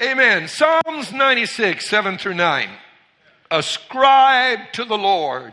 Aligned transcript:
Amen. 0.00 0.46
Psalms 0.46 1.12
96, 1.12 1.88
7 1.88 2.18
through 2.18 2.34
9. 2.34 2.68
Ascribe 3.50 4.60
to 4.74 4.84
the 4.84 4.96
Lord. 4.96 5.52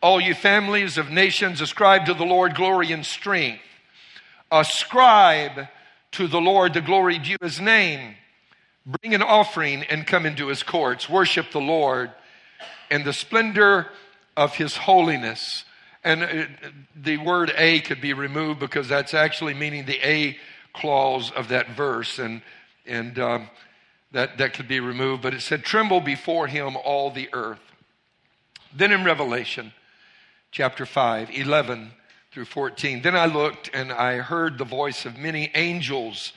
All 0.00 0.18
you 0.18 0.34
families 0.34 0.96
of 0.96 1.10
nations, 1.10 1.60
ascribe 1.60 2.06
to 2.06 2.14
the 2.14 2.24
Lord 2.24 2.54
glory 2.54 2.92
and 2.92 3.04
strength. 3.04 3.60
Ascribe 4.50 5.68
to 6.12 6.28
the 6.28 6.40
Lord 6.40 6.72
the 6.72 6.80
glory 6.80 7.18
due 7.18 7.36
his 7.42 7.60
name. 7.60 8.14
Bring 8.86 9.14
an 9.14 9.22
offering 9.22 9.82
and 9.82 10.06
come 10.06 10.24
into 10.24 10.46
his 10.46 10.62
courts. 10.62 11.06
Worship 11.06 11.50
the 11.52 11.60
Lord 11.60 12.10
and 12.90 13.04
the 13.04 13.12
splendor 13.12 13.88
of 14.34 14.54
his 14.54 14.78
holiness. 14.78 15.66
And 16.02 16.22
uh, 16.22 16.44
the 16.96 17.18
word 17.18 17.52
a 17.54 17.80
could 17.80 18.00
be 18.00 18.14
removed 18.14 18.60
because 18.60 18.88
that's 18.88 19.12
actually 19.12 19.52
meaning 19.52 19.84
the 19.84 20.00
a 20.02 20.38
clause 20.72 21.30
of 21.32 21.48
that 21.48 21.68
verse. 21.72 22.18
And, 22.18 22.40
and 22.90 23.18
um, 23.18 23.50
that, 24.12 24.38
that 24.38 24.52
could 24.54 24.68
be 24.68 24.80
removed. 24.80 25.22
But 25.22 25.34
it 25.34 25.40
said, 25.40 25.64
Tremble 25.64 26.00
before 26.00 26.46
him, 26.46 26.76
all 26.76 27.10
the 27.10 27.28
earth. 27.32 27.60
Then 28.74 28.92
in 28.92 29.04
Revelation 29.04 29.72
chapter 30.50 30.84
5, 30.84 31.30
11 31.30 31.92
through 32.32 32.44
14, 32.44 33.02
then 33.02 33.16
I 33.16 33.26
looked 33.26 33.70
and 33.72 33.92
I 33.92 34.18
heard 34.18 34.58
the 34.58 34.64
voice 34.64 35.06
of 35.06 35.16
many 35.16 35.50
angels 35.54 36.32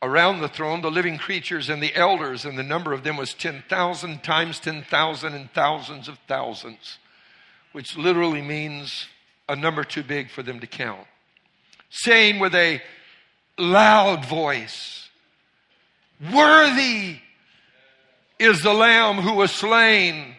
around 0.00 0.40
the 0.40 0.48
throne, 0.48 0.80
the 0.80 0.90
living 0.90 1.18
creatures 1.18 1.68
and 1.68 1.82
the 1.82 1.94
elders, 1.94 2.44
and 2.44 2.56
the 2.56 2.62
number 2.62 2.92
of 2.92 3.02
them 3.02 3.16
was 3.16 3.34
10,000 3.34 4.22
times 4.22 4.60
10,000 4.60 5.34
and 5.34 5.50
thousands 5.50 6.08
of 6.08 6.18
thousands, 6.28 6.98
which 7.72 7.96
literally 7.96 8.42
means 8.42 9.06
a 9.48 9.56
number 9.56 9.82
too 9.82 10.04
big 10.04 10.30
for 10.30 10.42
them 10.42 10.60
to 10.60 10.66
count. 10.66 11.06
Saying 11.90 12.38
with 12.38 12.54
a 12.54 12.80
loud 13.58 14.24
voice, 14.24 15.07
Worthy 16.32 17.18
is 18.38 18.62
the 18.62 18.72
Lamb 18.72 19.16
who 19.16 19.34
was 19.34 19.50
slain 19.50 20.34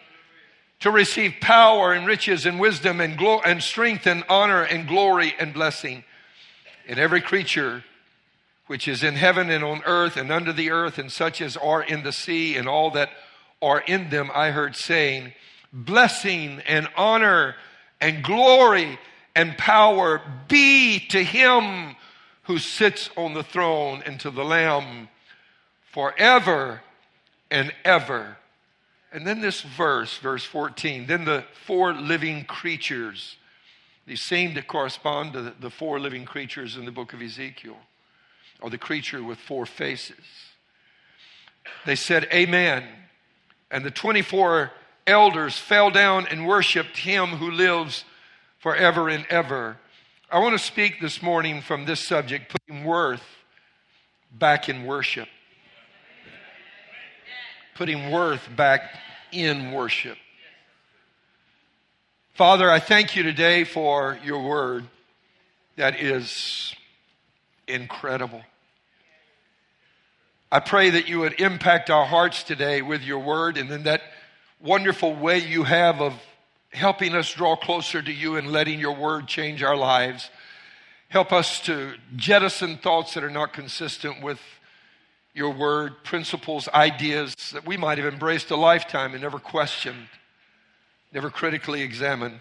to 0.80 0.90
receive 0.90 1.34
power 1.40 1.92
and 1.92 2.06
riches 2.06 2.46
and 2.46 2.58
wisdom 2.58 3.00
and, 3.00 3.16
glo- 3.16 3.40
and 3.40 3.62
strength 3.62 4.06
and 4.06 4.24
honor 4.28 4.62
and 4.62 4.88
glory 4.88 5.34
and 5.38 5.52
blessing. 5.52 6.04
And 6.88 6.98
every 6.98 7.20
creature 7.20 7.84
which 8.66 8.86
is 8.86 9.02
in 9.02 9.14
heaven 9.14 9.50
and 9.50 9.64
on 9.64 9.82
earth 9.84 10.16
and 10.16 10.30
under 10.30 10.52
the 10.52 10.70
earth, 10.70 10.96
and 10.98 11.10
such 11.10 11.40
as 11.40 11.56
are 11.56 11.82
in 11.82 12.04
the 12.04 12.12
sea, 12.12 12.56
and 12.56 12.68
all 12.68 12.92
that 12.92 13.10
are 13.60 13.80
in 13.80 14.10
them, 14.10 14.30
I 14.32 14.50
heard 14.50 14.76
saying, 14.76 15.32
Blessing 15.72 16.62
and 16.66 16.88
honor 16.96 17.56
and 18.00 18.22
glory 18.22 18.96
and 19.34 19.58
power 19.58 20.22
be 20.46 21.00
to 21.08 21.22
him 21.22 21.96
who 22.44 22.58
sits 22.58 23.10
on 23.16 23.34
the 23.34 23.42
throne 23.42 24.02
and 24.06 24.20
to 24.20 24.30
the 24.30 24.44
Lamb 24.44 25.08
forever 25.92 26.82
and 27.50 27.72
ever. 27.84 28.36
And 29.12 29.26
then 29.26 29.40
this 29.40 29.62
verse, 29.62 30.16
verse 30.18 30.44
14, 30.44 31.06
then 31.06 31.24
the 31.24 31.44
four 31.66 31.92
living 31.92 32.44
creatures, 32.44 33.36
these 34.06 34.22
seem 34.22 34.54
to 34.54 34.62
correspond 34.62 35.32
to 35.32 35.54
the 35.58 35.70
four 35.70 35.98
living 35.98 36.24
creatures 36.24 36.76
in 36.76 36.84
the 36.84 36.92
book 36.92 37.12
of 37.12 37.20
Ezekiel 37.20 37.76
or 38.60 38.70
the 38.70 38.78
creature 38.78 39.22
with 39.22 39.38
four 39.38 39.66
faces. 39.66 40.24
They 41.86 41.96
said, 41.96 42.28
Amen. 42.32 42.84
And 43.70 43.84
the 43.84 43.90
24 43.90 44.70
elders 45.06 45.56
fell 45.58 45.90
down 45.90 46.26
and 46.26 46.46
worshiped 46.46 46.98
him 46.98 47.28
who 47.28 47.50
lives 47.50 48.04
forever 48.58 49.08
and 49.08 49.26
ever. 49.28 49.78
I 50.30 50.38
want 50.38 50.56
to 50.56 50.64
speak 50.64 51.00
this 51.00 51.22
morning 51.22 51.60
from 51.60 51.86
this 51.86 52.06
subject, 52.06 52.52
putting 52.52 52.84
worth 52.84 53.24
back 54.32 54.68
in 54.68 54.84
worship. 54.84 55.28
Putting 57.80 58.10
worth 58.10 58.46
back 58.54 58.94
in 59.32 59.72
worship. 59.72 60.18
Father, 62.34 62.70
I 62.70 62.78
thank 62.78 63.16
you 63.16 63.22
today 63.22 63.64
for 63.64 64.18
your 64.22 64.42
word 64.46 64.84
that 65.76 65.98
is 65.98 66.74
incredible. 67.66 68.42
I 70.52 70.60
pray 70.60 70.90
that 70.90 71.08
you 71.08 71.20
would 71.20 71.40
impact 71.40 71.88
our 71.88 72.04
hearts 72.04 72.42
today 72.42 72.82
with 72.82 73.02
your 73.02 73.20
word 73.20 73.56
and 73.56 73.70
in 73.70 73.84
that 73.84 74.02
wonderful 74.60 75.14
way 75.14 75.38
you 75.38 75.62
have 75.62 76.02
of 76.02 76.12
helping 76.74 77.14
us 77.14 77.32
draw 77.32 77.56
closer 77.56 78.02
to 78.02 78.12
you 78.12 78.36
and 78.36 78.52
letting 78.52 78.78
your 78.78 78.94
word 78.94 79.26
change 79.26 79.62
our 79.62 79.74
lives. 79.74 80.28
Help 81.08 81.32
us 81.32 81.62
to 81.62 81.94
jettison 82.14 82.76
thoughts 82.76 83.14
that 83.14 83.24
are 83.24 83.30
not 83.30 83.54
consistent 83.54 84.22
with 84.22 84.38
your 85.34 85.50
word, 85.50 86.02
principles, 86.04 86.68
ideas 86.68 87.34
that 87.52 87.66
we 87.66 87.76
might 87.76 87.98
have 87.98 88.12
embraced 88.12 88.50
a 88.50 88.56
lifetime 88.56 89.12
and 89.12 89.22
never 89.22 89.38
questioned, 89.38 90.08
never 91.12 91.30
critically 91.30 91.82
examined. 91.82 92.40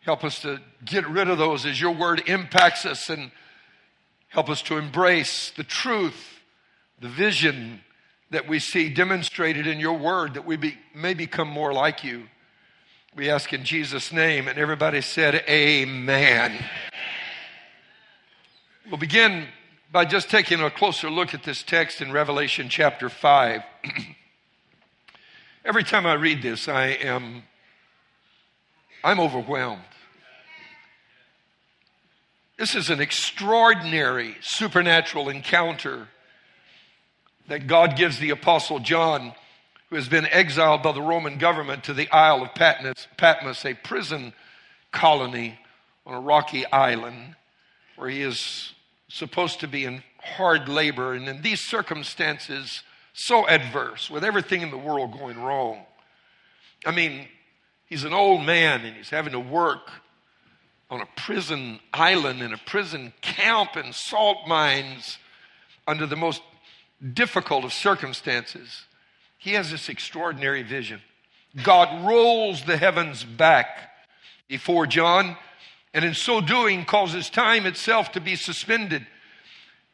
Help 0.00 0.24
us 0.24 0.40
to 0.40 0.60
get 0.84 1.08
rid 1.08 1.28
of 1.28 1.38
those 1.38 1.66
as 1.66 1.80
your 1.80 1.92
word 1.92 2.22
impacts 2.28 2.86
us 2.86 3.08
and 3.10 3.30
help 4.28 4.48
us 4.48 4.62
to 4.62 4.76
embrace 4.76 5.50
the 5.56 5.64
truth 5.64 6.38
the 7.00 7.08
vision 7.08 7.80
that 8.30 8.48
we 8.48 8.58
see 8.58 8.88
demonstrated 8.88 9.66
in 9.66 9.80
your 9.80 9.96
word 9.96 10.34
that 10.34 10.44
we 10.44 10.56
be, 10.56 10.76
may 10.94 11.14
become 11.14 11.48
more 11.48 11.72
like 11.72 12.04
you. 12.04 12.24
We 13.16 13.30
ask 13.30 13.52
in 13.52 13.64
Jesus' 13.64 14.12
name, 14.12 14.48
and 14.48 14.58
everybody 14.58 15.00
said, 15.00 15.42
Amen. 15.48 16.64
We'll 18.88 18.98
begin 18.98 19.46
by 19.90 20.04
just 20.04 20.28
taking 20.28 20.60
a 20.60 20.70
closer 20.70 21.10
look 21.10 21.32
at 21.32 21.44
this 21.44 21.62
text 21.62 22.02
in 22.02 22.12
Revelation 22.12 22.68
chapter 22.68 23.08
5. 23.08 23.62
Every 25.64 25.82
time 25.82 26.04
I 26.06 26.14
read 26.14 26.42
this, 26.42 26.68
I 26.68 26.88
am 26.88 27.44
I'm 29.02 29.20
overwhelmed. 29.20 29.82
This 32.58 32.74
is 32.74 32.90
an 32.90 33.00
extraordinary 33.00 34.36
supernatural 34.40 35.28
encounter 35.28 36.08
that 37.46 37.66
God 37.66 37.96
gives 37.96 38.18
the 38.18 38.30
Apostle 38.30 38.80
John, 38.80 39.32
who 39.88 39.96
has 39.96 40.08
been 40.08 40.26
exiled 40.26 40.82
by 40.82 40.92
the 40.92 41.00
Roman 41.00 41.38
government 41.38 41.84
to 41.84 41.94
the 41.94 42.10
Isle 42.10 42.42
of 42.42 42.54
Patmos, 42.54 43.06
Patmos 43.16 43.64
a 43.64 43.74
prison 43.74 44.34
colony 44.90 45.58
on 46.04 46.14
a 46.14 46.20
rocky 46.20 46.66
island 46.66 47.36
where 47.96 48.10
he 48.10 48.20
is 48.20 48.74
supposed 49.08 49.60
to 49.60 49.68
be 49.68 49.84
in 49.84 50.02
hard 50.20 50.68
labor. 50.68 51.14
And 51.14 51.28
in 51.28 51.42
these 51.42 51.60
circumstances, 51.60 52.82
so 53.12 53.48
adverse, 53.48 54.10
with 54.10 54.24
everything 54.24 54.62
in 54.62 54.70
the 54.70 54.78
world 54.78 55.12
going 55.12 55.40
wrong. 55.40 55.84
I 56.86 56.92
mean, 56.92 57.26
he's 57.86 58.04
an 58.04 58.12
old 58.12 58.42
man 58.42 58.84
and 58.84 58.96
he's 58.96 59.10
having 59.10 59.32
to 59.32 59.40
work 59.40 59.90
on 60.90 61.00
a 61.00 61.06
prison 61.16 61.80
island 61.92 62.40
in 62.40 62.52
a 62.52 62.58
prison 62.58 63.12
camp 63.20 63.76
in 63.76 63.92
salt 63.92 64.46
mines 64.46 65.18
under 65.86 66.06
the 66.06 66.16
most 66.16 66.42
difficult 67.14 67.64
of 67.64 67.72
circumstances, 67.72 68.84
he 69.38 69.52
has 69.52 69.70
this 69.70 69.88
extraordinary 69.88 70.62
vision. 70.62 71.00
God 71.62 72.06
rolls 72.06 72.64
the 72.64 72.76
heavens 72.76 73.24
back 73.24 73.90
before 74.48 74.86
John, 74.86 75.36
and 75.98 76.04
in 76.04 76.14
so 76.14 76.40
doing, 76.40 76.84
causes 76.84 77.28
time 77.28 77.66
itself 77.66 78.12
to 78.12 78.20
be 78.20 78.36
suspended. 78.36 79.04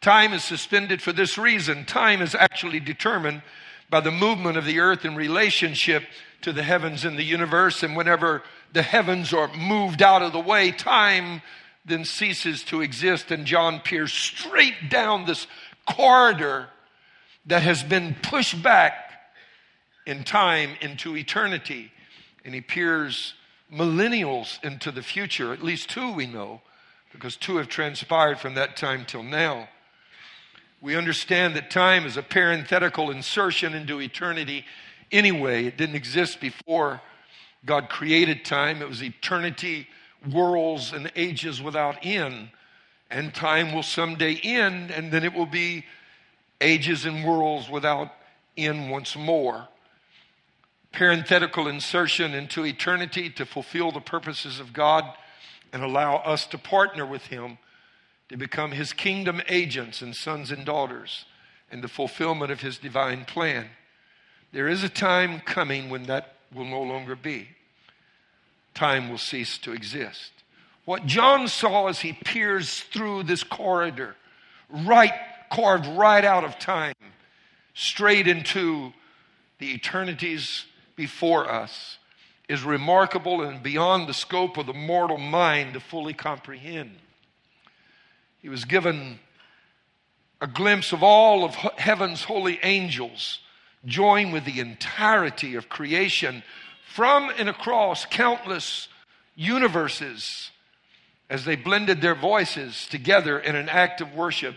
Time 0.02 0.34
is 0.34 0.44
suspended 0.44 1.00
for 1.00 1.14
this 1.14 1.38
reason. 1.38 1.86
Time 1.86 2.20
is 2.20 2.34
actually 2.34 2.78
determined 2.78 3.40
by 3.88 4.00
the 4.00 4.10
movement 4.10 4.58
of 4.58 4.66
the 4.66 4.80
earth 4.80 5.06
in 5.06 5.16
relationship 5.16 6.02
to 6.42 6.52
the 6.52 6.62
heavens 6.62 7.06
and 7.06 7.16
the 7.16 7.22
universe. 7.22 7.82
And 7.82 7.96
whenever 7.96 8.42
the 8.74 8.82
heavens 8.82 9.32
are 9.32 9.50
moved 9.56 10.02
out 10.02 10.20
of 10.20 10.34
the 10.34 10.40
way, 10.40 10.72
time 10.72 11.40
then 11.86 12.04
ceases 12.04 12.62
to 12.64 12.82
exist. 12.82 13.30
And 13.30 13.46
John 13.46 13.80
peers 13.80 14.12
straight 14.12 14.90
down 14.90 15.24
this 15.24 15.46
corridor 15.88 16.68
that 17.46 17.62
has 17.62 17.82
been 17.82 18.14
pushed 18.22 18.62
back 18.62 19.10
in 20.06 20.22
time 20.22 20.76
into 20.82 21.16
eternity. 21.16 21.90
And 22.44 22.54
he 22.54 22.60
peers 22.60 23.32
millennials 23.74 24.62
into 24.62 24.90
the 24.92 25.02
future, 25.02 25.52
at 25.52 25.62
least 25.62 25.90
two 25.90 26.12
we 26.12 26.26
know, 26.26 26.60
because 27.12 27.36
two 27.36 27.56
have 27.56 27.68
transpired 27.68 28.38
from 28.38 28.54
that 28.54 28.76
time 28.76 29.04
till 29.04 29.22
now. 29.22 29.68
We 30.80 30.96
understand 30.96 31.56
that 31.56 31.70
time 31.70 32.06
is 32.06 32.16
a 32.16 32.22
parenthetical 32.22 33.10
insertion 33.10 33.74
into 33.74 34.00
eternity 34.00 34.64
anyway. 35.10 35.64
It 35.64 35.76
didn't 35.76 35.96
exist 35.96 36.40
before 36.40 37.00
God 37.64 37.88
created 37.88 38.44
time, 38.44 38.82
it 38.82 38.88
was 38.88 39.02
eternity, 39.02 39.88
worlds, 40.30 40.92
and 40.92 41.10
ages 41.16 41.62
without 41.62 41.96
end. 42.04 42.50
And 43.10 43.34
time 43.34 43.72
will 43.72 43.82
someday 43.82 44.34
end, 44.42 44.90
and 44.90 45.10
then 45.10 45.24
it 45.24 45.32
will 45.32 45.46
be 45.46 45.86
ages 46.60 47.06
and 47.06 47.24
worlds 47.24 47.70
without 47.70 48.12
end 48.56 48.90
once 48.90 49.16
more. 49.16 49.68
Parenthetical 50.94 51.68
insertion 51.68 52.34
into 52.34 52.64
eternity 52.64 53.28
to 53.30 53.44
fulfill 53.44 53.90
the 53.90 54.00
purposes 54.00 54.60
of 54.60 54.72
God 54.72 55.04
and 55.72 55.82
allow 55.82 56.16
us 56.16 56.46
to 56.46 56.58
partner 56.58 57.04
with 57.04 57.26
Him 57.26 57.58
to 58.28 58.36
become 58.36 58.70
His 58.72 58.92
kingdom 58.92 59.42
agents 59.48 60.00
and 60.00 60.14
sons 60.14 60.50
and 60.50 60.64
daughters 60.64 61.24
in 61.74 61.80
the 61.80 61.88
fulfillment 61.88 62.52
of 62.52 62.60
his 62.60 62.78
divine 62.78 63.24
plan. 63.24 63.66
There 64.52 64.68
is 64.68 64.84
a 64.84 64.88
time 64.88 65.40
coming 65.40 65.90
when 65.90 66.04
that 66.04 66.36
will 66.54 66.64
no 66.64 66.80
longer 66.80 67.16
be. 67.16 67.48
Time 68.74 69.08
will 69.08 69.18
cease 69.18 69.58
to 69.58 69.72
exist. 69.72 70.30
What 70.84 71.06
John 71.06 71.48
saw 71.48 71.88
as 71.88 72.00
he 72.00 72.12
peers 72.12 72.80
through 72.80 73.24
this 73.24 73.42
corridor, 73.42 74.14
right 74.70 75.12
carved 75.50 75.86
right 75.86 76.24
out 76.24 76.44
of 76.44 76.60
time, 76.60 76.94
straight 77.74 78.28
into 78.28 78.92
the 79.58 79.74
eternities 79.74 80.66
before 80.96 81.50
us, 81.50 81.98
is 82.48 82.62
remarkable 82.62 83.42
and 83.42 83.62
beyond 83.62 84.06
the 84.06 84.14
scope 84.14 84.56
of 84.56 84.66
the 84.66 84.74
mortal 84.74 85.18
mind 85.18 85.74
to 85.74 85.80
fully 85.80 86.12
comprehend. 86.12 86.96
He 88.42 88.48
was 88.48 88.64
given 88.64 89.18
a 90.40 90.46
glimpse 90.46 90.92
of 90.92 91.02
all 91.02 91.44
of 91.44 91.54
heaven's 91.54 92.24
holy 92.24 92.58
angels 92.62 93.40
join 93.86 94.30
with 94.30 94.44
the 94.44 94.60
entirety 94.60 95.54
of 95.54 95.68
creation 95.68 96.42
from 96.86 97.30
and 97.38 97.48
across 97.48 98.04
countless 98.04 98.88
universes 99.34 100.50
as 101.30 101.44
they 101.44 101.56
blended 101.56 102.00
their 102.00 102.14
voices 102.14 102.86
together 102.88 103.38
in 103.38 103.56
an 103.56 103.68
act 103.68 104.00
of 104.00 104.14
worship 104.14 104.54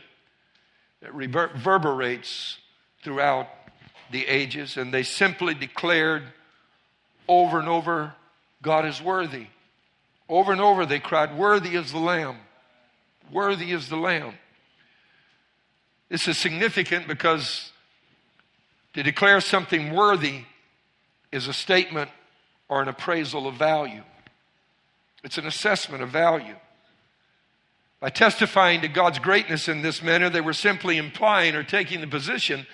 that 1.01 1.13
reverberates 1.13 2.57
throughout 3.03 3.47
the 4.11 4.27
ages. 4.27 4.77
And 4.77 4.93
they 4.93 5.03
simply 5.03 5.53
declared 5.53 6.23
over 7.27 7.59
and 7.59 7.67
over, 7.67 8.13
God 8.61 8.85
is 8.85 9.01
worthy. 9.01 9.47
Over 10.29 10.51
and 10.51 10.61
over 10.61 10.85
they 10.85 10.99
cried, 10.99 11.37
Worthy 11.37 11.75
is 11.75 11.91
the 11.91 11.99
Lamb. 11.99 12.37
Worthy 13.31 13.71
is 13.71 13.89
the 13.89 13.97
Lamb. 13.97 14.33
This 16.09 16.27
is 16.27 16.37
significant 16.37 17.07
because 17.07 17.71
to 18.93 19.03
declare 19.03 19.41
something 19.41 19.93
worthy 19.93 20.43
is 21.31 21.47
a 21.47 21.53
statement 21.53 22.09
or 22.69 22.81
an 22.81 22.87
appraisal 22.87 23.47
of 23.47 23.55
value. 23.55 24.03
It's 25.23 25.37
an 25.37 25.45
assessment 25.45 26.01
of 26.01 26.09
value. 26.09 26.55
By 27.99 28.09
testifying 28.09 28.81
to 28.81 28.87
God's 28.87 29.19
greatness 29.19 29.67
in 29.67 29.81
this 29.81 30.01
manner, 30.03 30.29
they 30.29 30.41
were 30.41 30.53
simply 30.53 30.97
implying 30.97 31.55
or 31.55 31.63
taking 31.63 31.99
the 31.99 32.07
position 32.07 32.65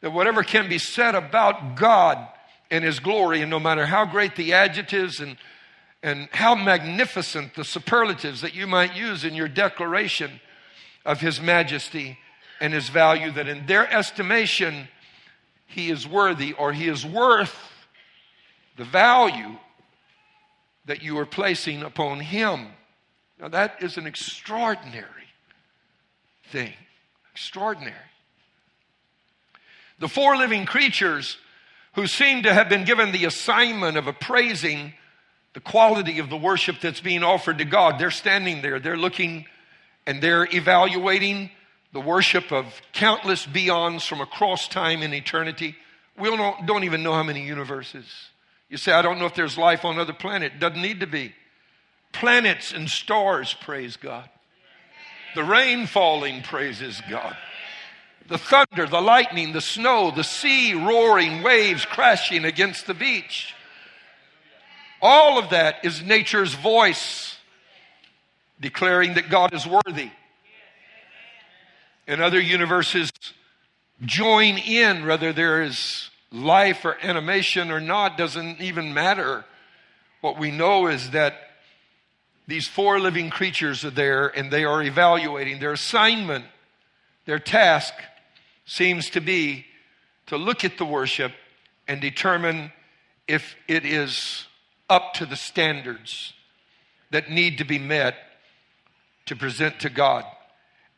that 0.00 0.12
whatever 0.12 0.42
can 0.42 0.68
be 0.68 0.78
said 0.78 1.14
about 1.14 1.76
God 1.76 2.18
and 2.70 2.84
His 2.84 3.00
glory, 3.00 3.40
and 3.40 3.50
no 3.50 3.58
matter 3.58 3.86
how 3.86 4.04
great 4.04 4.36
the 4.36 4.52
adjectives 4.52 5.20
and, 5.20 5.36
and 6.02 6.28
how 6.32 6.54
magnificent 6.54 7.54
the 7.54 7.64
superlatives 7.64 8.42
that 8.42 8.54
you 8.54 8.66
might 8.66 8.96
use 8.96 9.24
in 9.24 9.34
your 9.34 9.48
declaration 9.48 10.40
of 11.04 11.20
His 11.20 11.40
majesty 11.40 12.18
and 12.60 12.72
His 12.72 12.88
value, 12.88 13.30
that 13.32 13.48
in 13.48 13.66
their 13.66 13.90
estimation, 13.92 14.88
He 15.66 15.90
is 15.90 16.06
worthy 16.06 16.52
or 16.52 16.72
He 16.72 16.88
is 16.88 17.04
worth 17.04 17.56
the 18.76 18.84
value 18.84 19.56
that 20.86 21.02
you 21.02 21.18
are 21.18 21.26
placing 21.26 21.82
upon 21.82 22.20
Him. 22.20 22.68
Now, 23.40 23.48
that 23.48 23.82
is 23.82 23.96
an 23.96 24.06
extraordinary 24.06 25.06
thing. 26.50 26.72
Extraordinary. 27.32 27.94
The 29.98 30.08
four 30.08 30.36
living 30.36 30.64
creatures 30.66 31.36
who 31.94 32.06
seem 32.06 32.44
to 32.44 32.54
have 32.54 32.68
been 32.68 32.84
given 32.84 33.12
the 33.12 33.24
assignment 33.24 33.96
of 33.96 34.06
appraising 34.06 34.92
the 35.54 35.60
quality 35.60 36.18
of 36.18 36.30
the 36.30 36.36
worship 36.36 36.76
that's 36.80 37.00
being 37.00 37.24
offered 37.24 37.58
to 37.58 37.64
God, 37.64 37.98
they're 37.98 38.10
standing 38.10 38.62
there, 38.62 38.78
they're 38.78 38.96
looking 38.96 39.46
and 40.06 40.22
they're 40.22 40.46
evaluating 40.52 41.50
the 41.92 42.00
worship 42.00 42.52
of 42.52 42.66
countless 42.92 43.46
beings 43.46 44.04
from 44.04 44.20
across 44.20 44.68
time 44.68 45.02
and 45.02 45.12
eternity. 45.12 45.74
We 46.18 46.28
don't, 46.28 46.66
don't 46.66 46.84
even 46.84 47.02
know 47.02 47.14
how 47.14 47.22
many 47.22 47.44
universes. 47.44 48.06
You 48.68 48.76
say, 48.76 48.92
I 48.92 49.02
don't 49.02 49.18
know 49.18 49.26
if 49.26 49.34
there's 49.34 49.56
life 49.56 49.84
on 49.84 49.98
other 49.98 50.12
planets. 50.12 50.56
Doesn't 50.58 50.80
need 50.80 51.00
to 51.00 51.06
be. 51.06 51.34
Planets 52.12 52.72
and 52.72 52.88
stars 52.88 53.54
praise 53.54 53.96
God. 53.96 54.28
The 55.34 55.44
rain 55.44 55.86
falling 55.86 56.42
praises 56.42 57.00
God. 57.10 57.36
The 58.28 58.38
thunder, 58.38 58.86
the 58.86 59.00
lightning, 59.00 59.52
the 59.52 59.62
snow, 59.62 60.10
the 60.10 60.22
sea 60.22 60.74
roaring, 60.74 61.42
waves 61.42 61.86
crashing 61.86 62.44
against 62.44 62.86
the 62.86 62.94
beach. 62.94 63.54
All 65.00 65.38
of 65.38 65.50
that 65.50 65.76
is 65.82 66.02
nature's 66.02 66.52
voice 66.54 67.36
declaring 68.60 69.14
that 69.14 69.30
God 69.30 69.54
is 69.54 69.66
worthy. 69.66 70.10
And 72.06 72.20
other 72.20 72.40
universes 72.40 73.10
join 74.02 74.58
in, 74.58 75.06
whether 75.06 75.32
there 75.32 75.62
is 75.62 76.10
life 76.30 76.84
or 76.84 76.98
animation 77.02 77.70
or 77.70 77.80
not, 77.80 78.18
doesn't 78.18 78.60
even 78.60 78.92
matter. 78.92 79.46
What 80.20 80.38
we 80.38 80.50
know 80.50 80.88
is 80.88 81.10
that 81.10 81.34
these 82.46 82.68
four 82.68 82.98
living 83.00 83.30
creatures 83.30 83.84
are 83.84 83.90
there 83.90 84.28
and 84.28 84.50
they 84.50 84.64
are 84.64 84.82
evaluating. 84.82 85.60
Their 85.60 85.72
assignment, 85.72 86.44
their 87.24 87.38
task 87.38 87.94
seems 88.68 89.08
to 89.10 89.20
be 89.20 89.64
to 90.26 90.36
look 90.36 90.62
at 90.62 90.76
the 90.76 90.84
worship 90.84 91.32
and 91.88 92.00
determine 92.00 92.70
if 93.26 93.56
it 93.66 93.86
is 93.86 94.46
up 94.90 95.14
to 95.14 95.26
the 95.26 95.36
standards 95.36 96.34
that 97.10 97.30
need 97.30 97.58
to 97.58 97.64
be 97.64 97.78
met 97.78 98.14
to 99.24 99.34
present 99.34 99.80
to 99.80 99.90
God. 99.90 100.24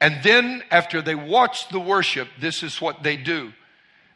And 0.01 0.21
then, 0.25 0.65
after 0.71 1.01
they 1.01 1.15
watch 1.15 1.69
the 1.69 1.79
worship, 1.79 2.29
this 2.41 2.63
is 2.65 2.81
what 2.81 3.05
they 3.05 3.17
do. 3.17 3.53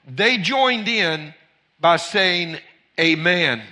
They 0.06 0.39
joined 0.39 0.89
in 0.89 1.33
by 1.79 1.97
saying, 1.97 2.59
Amen. 2.99 3.62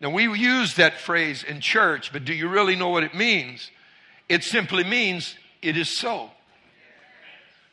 Now, 0.00 0.10
we 0.10 0.24
use 0.38 0.74
that 0.74 0.98
phrase 0.98 1.44
in 1.44 1.60
church, 1.60 2.12
but 2.12 2.24
do 2.24 2.34
you 2.34 2.48
really 2.48 2.76
know 2.76 2.88
what 2.88 3.04
it 3.04 3.14
means? 3.14 3.70
It 4.28 4.44
simply 4.44 4.84
means 4.84 5.34
it 5.62 5.76
is 5.76 5.96
so. 5.96 6.30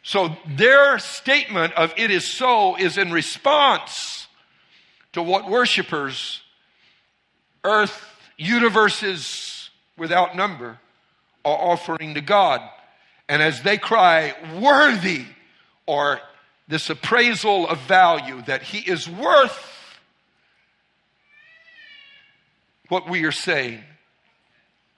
So, 0.07 0.37
their 0.45 0.99
statement 0.99 1.73
of 1.73 1.93
it 1.97 2.11
is 2.11 2.25
so 2.25 2.77
is 2.77 2.97
in 2.97 3.11
response 3.11 4.29
to 5.11 5.21
what 5.21 5.49
worshipers, 5.49 6.41
earth, 7.65 8.05
universes 8.37 9.69
without 9.97 10.33
number, 10.33 10.79
are 11.43 11.57
offering 11.57 12.13
to 12.13 12.21
God. 12.21 12.61
And 13.27 13.41
as 13.41 13.63
they 13.63 13.77
cry, 13.77 14.33
worthy, 14.61 15.25
or 15.85 16.21
this 16.69 16.89
appraisal 16.89 17.67
of 17.67 17.77
value 17.79 18.41
that 18.43 18.63
He 18.63 18.89
is 18.89 19.09
worth 19.09 19.97
what 22.87 23.09
we 23.09 23.25
are 23.25 23.33
saying. 23.33 23.83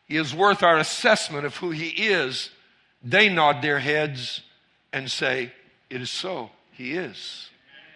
He 0.07 0.17
is 0.17 0.35
worth 0.35 0.61
our 0.61 0.77
assessment 0.77 1.47
of 1.47 1.55
who 1.55 1.71
He 1.71 1.87
is. 1.87 2.51
They 3.03 3.27
nod 3.27 3.63
their 3.63 3.79
heads 3.79 4.43
and 4.91 5.09
say, 5.09 5.51
It 5.89 6.01
is 6.01 6.09
so. 6.09 6.51
He 6.71 6.93
is. 6.93 7.49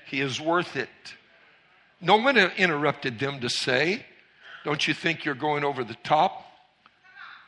He 0.07 0.21
is 0.21 0.39
worth 0.39 0.75
it. 0.75 0.89
No 2.01 2.17
one 2.17 2.37
interrupted 2.37 3.19
them 3.19 3.39
to 3.41 3.49
say, 3.49 4.05
Don't 4.65 4.87
you 4.87 4.93
think 4.93 5.25
you're 5.25 5.35
going 5.35 5.63
over 5.63 5.83
the 5.83 5.97
top? 6.03 6.45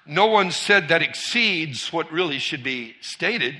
No 0.06 0.28
one 0.28 0.52
said 0.52 0.90
that 0.90 1.02
exceeds 1.02 1.92
what 1.92 2.12
really 2.12 2.38
should 2.38 2.64
be 2.64 2.96
stated. 3.02 3.56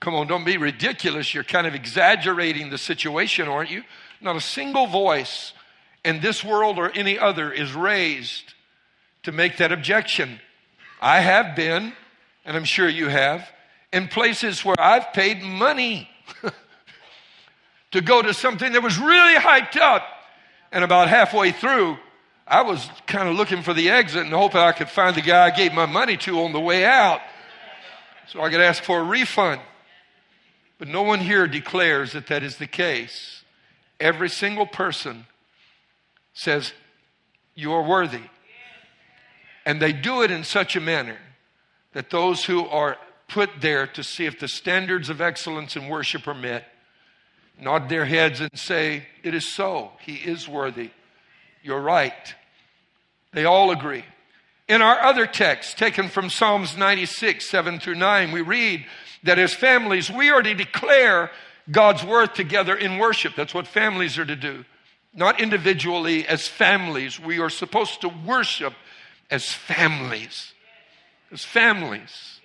Come 0.00 0.14
on, 0.14 0.26
don't 0.26 0.44
be 0.44 0.56
ridiculous. 0.56 1.34
You're 1.34 1.44
kind 1.44 1.66
of 1.66 1.74
exaggerating 1.74 2.70
the 2.70 2.78
situation, 2.78 3.48
aren't 3.48 3.70
you? 3.70 3.82
Not 4.20 4.36
a 4.36 4.40
single 4.40 4.86
voice 4.86 5.52
in 6.04 6.20
this 6.20 6.42
world 6.44 6.78
or 6.78 6.90
any 6.92 7.18
other 7.18 7.52
is 7.52 7.74
raised 7.74 8.54
to 9.24 9.32
make 9.32 9.58
that 9.58 9.72
objection. 9.72 10.40
I 11.00 11.20
have 11.20 11.54
been, 11.54 11.92
and 12.44 12.56
I'm 12.56 12.64
sure 12.64 12.88
you 12.88 13.08
have, 13.08 13.46
in 13.92 14.08
places 14.08 14.64
where 14.64 14.78
I've 14.78 15.12
paid 15.12 15.42
money 15.42 16.08
to 17.92 18.00
go 18.00 18.22
to 18.22 18.34
something 18.34 18.72
that 18.72 18.82
was 18.82 18.98
really 18.98 19.34
hyped 19.34 19.76
up. 19.76 20.02
And 20.70 20.84
about 20.84 21.08
halfway 21.08 21.52
through, 21.52 21.96
I 22.46 22.62
was 22.62 22.88
kind 23.06 23.28
of 23.28 23.36
looking 23.36 23.62
for 23.62 23.72
the 23.72 23.90
exit 23.90 24.24
and 24.24 24.32
hoping 24.32 24.60
I 24.60 24.72
could 24.72 24.88
find 24.88 25.16
the 25.16 25.22
guy 25.22 25.46
I 25.46 25.50
gave 25.50 25.72
my 25.72 25.86
money 25.86 26.16
to 26.18 26.40
on 26.40 26.52
the 26.52 26.60
way 26.60 26.84
out 26.84 27.20
so 28.28 28.42
I 28.42 28.50
could 28.50 28.60
ask 28.60 28.82
for 28.82 29.00
a 29.00 29.04
refund. 29.04 29.60
But 30.78 30.88
no 30.88 31.02
one 31.02 31.20
here 31.20 31.46
declares 31.46 32.12
that 32.12 32.28
that 32.28 32.42
is 32.42 32.56
the 32.56 32.66
case. 32.66 33.42
Every 33.98 34.28
single 34.28 34.66
person 34.66 35.26
says, 36.34 36.72
You 37.54 37.72
are 37.72 37.82
worthy. 37.82 38.22
And 39.66 39.82
they 39.82 39.92
do 39.92 40.22
it 40.22 40.30
in 40.30 40.44
such 40.44 40.76
a 40.76 40.80
manner 40.80 41.18
that 41.92 42.10
those 42.10 42.44
who 42.44 42.66
are 42.66 42.96
put 43.28 43.50
there 43.60 43.86
to 43.86 44.02
see 44.02 44.26
if 44.26 44.38
the 44.40 44.48
standards 44.48 45.10
of 45.10 45.20
excellence 45.20 45.76
in 45.76 45.88
worship 45.88 46.26
are 46.26 46.34
met 46.34 46.64
nod 47.60 47.88
their 47.88 48.04
heads 48.04 48.40
and 48.40 48.50
say, 48.58 49.06
It 49.22 49.34
is 49.34 49.48
so. 49.48 49.92
He 50.00 50.14
is 50.14 50.48
worthy. 50.48 50.90
You're 51.62 51.80
right. 51.80 52.34
They 53.32 53.44
all 53.44 53.70
agree. 53.70 54.04
In 54.68 54.82
our 54.82 55.00
other 55.00 55.26
text, 55.26 55.78
taken 55.78 56.08
from 56.08 56.30
Psalms 56.30 56.76
96, 56.76 57.48
7 57.48 57.80
through 57.80 57.94
9, 57.94 58.32
we 58.32 58.42
read 58.42 58.84
that 59.22 59.38
as 59.38 59.54
families, 59.54 60.10
we 60.10 60.30
are 60.30 60.42
to 60.42 60.54
declare 60.54 61.30
God's 61.70 62.04
worth 62.04 62.34
together 62.34 62.76
in 62.76 62.98
worship. 62.98 63.34
That's 63.34 63.54
what 63.54 63.66
families 63.66 64.18
are 64.18 64.26
to 64.26 64.36
do. 64.36 64.64
Not 65.14 65.40
individually 65.40 66.26
as 66.26 66.46
families. 66.46 67.18
We 67.18 67.40
are 67.40 67.50
supposed 67.50 68.02
to 68.02 68.08
worship 68.08 68.74
as 69.30 69.50
families. 69.50 70.52
As 71.32 71.44
families. 71.44 72.37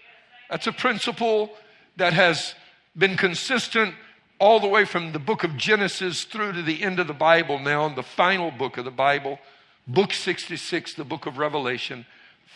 That's 0.53 0.67
a 0.67 0.71
principle 0.71 1.49
that 1.97 2.13
has 2.13 2.53
been 2.95 3.17
consistent 3.17 3.95
all 4.37 4.59
the 4.59 4.67
way 4.67 4.85
from 4.85 5.11
the 5.11 5.17
book 5.17 5.43
of 5.43 5.57
Genesis 5.57 6.25
through 6.25 6.53
to 6.53 6.61
the 6.61 6.83
end 6.83 6.99
of 6.99 7.07
the 7.07 7.13
Bible 7.13 7.57
now, 7.57 7.87
in 7.87 7.95
the 7.95 8.03
final 8.03 8.51
book 8.51 8.77
of 8.77 8.85
the 8.85 8.91
Bible, 8.91 9.39
book 9.87 10.13
66, 10.13 10.93
the 10.93 11.03
book 11.03 11.25
of 11.25 11.39
Revelation. 11.39 12.05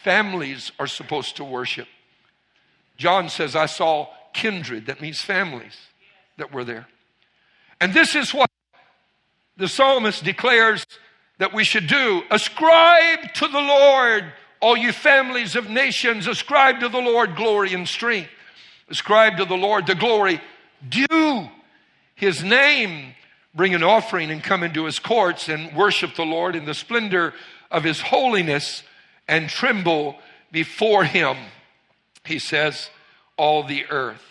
Families 0.04 0.72
are 0.78 0.86
supposed 0.86 1.38
to 1.38 1.44
worship. 1.44 1.88
John 2.98 3.30
says, 3.30 3.56
I 3.56 3.66
saw 3.66 4.10
kindred, 4.32 4.86
that 4.86 5.02
means 5.02 5.24
families 5.24 5.76
that 6.38 6.54
were 6.54 6.64
there. 6.64 6.88
And 7.82 7.96
this 7.96 8.14
is 8.14 8.32
what 8.32 8.52
the 9.58 9.68
psalmist 9.68 10.24
declares 10.24 10.86
that 11.40 11.52
we 11.52 11.64
should 11.64 11.88
do. 11.88 12.22
Ascribe 12.30 13.34
to 13.34 13.48
the 13.48 13.60
Lord, 13.60 14.34
all 14.60 14.76
you 14.76 14.92
families 14.92 15.56
of 15.56 15.70
nations, 15.70 16.28
ascribe 16.28 16.80
to 16.80 16.90
the 16.90 17.00
Lord 17.00 17.36
glory 17.36 17.74
and 17.74 17.88
strength. 17.88 18.30
Ascribe 18.90 19.38
to 19.38 19.46
the 19.46 19.56
Lord 19.56 19.86
the 19.86 19.96
glory 19.96 20.42
due 20.88 21.50
his 22.16 22.44
name. 22.44 23.14
Bring 23.54 23.74
an 23.74 23.84
offering 23.84 24.32
and 24.32 24.44
come 24.44 24.64
into 24.64 24.86
his 24.86 25.00
courts 25.00 25.50
and 25.50 25.76
worship 25.76 26.16
the 26.16 26.26
Lord 26.26 26.56
in 26.56 26.66
the 26.66 26.74
splendor 26.74 27.34
of 27.72 27.84
his 27.84 28.00
holiness 28.00 28.84
and 29.28 29.50
tremble 29.50 30.16
before 30.52 31.04
him. 31.04 31.38
He 32.26 32.40
says, 32.40 32.90
all 33.38 33.64
the 33.64 33.86
earth. 33.90 34.24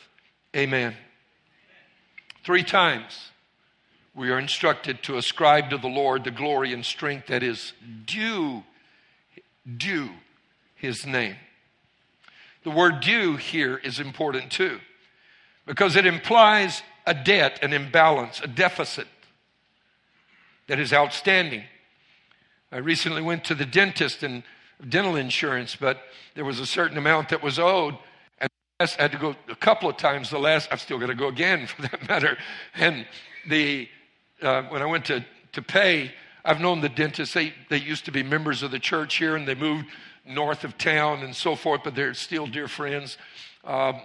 Amen. 0.54 0.94
Three 2.44 2.62
times 2.62 3.30
we 4.14 4.30
are 4.30 4.38
instructed 4.38 5.02
to 5.02 5.18
ascribe 5.18 5.70
to 5.70 5.78
the 5.78 5.88
Lord 5.88 6.24
the 6.24 6.30
glory 6.30 6.72
and 6.72 6.84
strength 6.84 7.26
that 7.26 7.42
is 7.42 7.72
due, 8.06 8.62
due 9.76 10.10
his 10.74 11.06
name. 11.06 11.36
The 12.64 12.70
word 12.70 13.00
due 13.00 13.36
here 13.36 13.76
is 13.76 14.00
important 14.00 14.50
too, 14.50 14.80
because 15.66 15.96
it 15.96 16.06
implies 16.06 16.82
a 17.06 17.14
debt, 17.14 17.60
an 17.62 17.72
imbalance, 17.72 18.40
a 18.40 18.48
deficit 18.48 19.06
that 20.66 20.80
is 20.80 20.92
outstanding. 20.92 21.62
I 22.72 22.78
recently 22.78 23.22
went 23.22 23.44
to 23.44 23.54
the 23.54 23.64
dentist 23.64 24.22
and 24.22 24.42
dental 24.88 25.16
insurance, 25.16 25.76
but 25.76 26.00
there 26.34 26.44
was 26.44 26.58
a 26.58 26.66
certain 26.66 26.98
amount 26.98 27.28
that 27.28 27.42
was 27.42 27.58
owed. 27.58 27.96
And 28.38 28.50
I 28.80 28.86
had 28.98 29.12
to 29.12 29.18
go 29.18 29.36
a 29.48 29.54
couple 29.54 29.88
of 29.88 29.96
times. 29.96 30.30
The 30.30 30.38
last, 30.38 30.68
I've 30.72 30.80
still 30.80 30.98
got 30.98 31.06
to 31.06 31.14
go 31.14 31.28
again 31.28 31.66
for 31.76 31.82
that 31.82 32.08
matter. 32.08 32.36
And 32.74 33.06
the 33.48 33.88
uh, 34.42 34.62
when 34.64 34.82
I 34.82 34.86
went 34.86 35.06
to, 35.06 35.24
to 35.52 35.62
pay, 35.62 36.12
I've 36.46 36.60
known 36.60 36.80
the 36.80 36.88
dentists, 36.88 37.34
they, 37.34 37.52
they 37.68 37.78
used 37.78 38.04
to 38.04 38.12
be 38.12 38.22
members 38.22 38.62
of 38.62 38.70
the 38.70 38.78
church 38.78 39.16
here 39.16 39.34
and 39.34 39.46
they 39.46 39.56
moved 39.56 39.86
north 40.24 40.64
of 40.64 40.78
town 40.78 41.22
and 41.22 41.34
so 41.34 41.56
forth, 41.56 41.82
but 41.84 41.94
they're 41.94 42.14
still 42.14 42.46
dear 42.46 42.68
friends. 42.68 43.18
Um, 43.64 44.00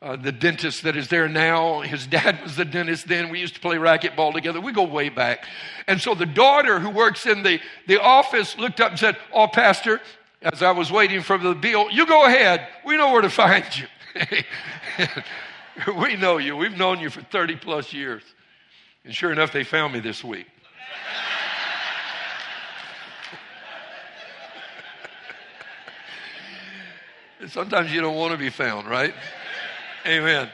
uh, 0.00 0.14
the 0.14 0.30
dentist 0.30 0.84
that 0.84 0.96
is 0.96 1.08
there 1.08 1.28
now, 1.28 1.80
his 1.80 2.06
dad 2.18 2.40
was 2.42 2.56
the 2.56 2.64
dentist 2.64 3.08
then. 3.08 3.30
We 3.30 3.40
used 3.40 3.54
to 3.54 3.60
play 3.60 3.76
racquetball 3.76 4.32
together. 4.32 4.60
We 4.60 4.72
go 4.72 4.84
way 4.84 5.08
back. 5.08 5.46
And 5.86 6.00
so 6.00 6.14
the 6.14 6.26
daughter 6.26 6.78
who 6.78 6.90
works 6.90 7.26
in 7.26 7.42
the, 7.42 7.58
the 7.86 8.00
office 8.00 8.56
looked 8.58 8.80
up 8.80 8.90
and 8.90 8.98
said, 8.98 9.16
Oh, 9.32 9.48
Pastor, 9.48 10.00
as 10.42 10.62
I 10.62 10.70
was 10.70 10.92
waiting 10.92 11.22
for 11.22 11.36
the 11.38 11.54
bill, 11.54 11.90
you 11.90 12.06
go 12.06 12.26
ahead. 12.26 12.68
We 12.84 12.96
know 12.96 13.12
where 13.12 13.22
to 13.22 13.30
find 13.30 13.64
you. 13.76 13.86
we 15.96 16.16
know 16.16 16.38
you. 16.38 16.56
We've 16.56 16.76
known 16.76 17.00
you 17.00 17.10
for 17.10 17.22
30 17.22 17.56
plus 17.56 17.92
years. 17.92 18.22
And 19.04 19.14
sure 19.14 19.32
enough, 19.32 19.52
they 19.52 19.64
found 19.64 19.94
me 19.94 20.00
this 20.00 20.22
week. 20.22 20.46
Sometimes 27.46 27.92
you 27.92 28.00
don't 28.00 28.16
want 28.16 28.32
to 28.32 28.38
be 28.38 28.50
found, 28.50 28.88
right? 28.88 29.14
Amen. 30.04 30.50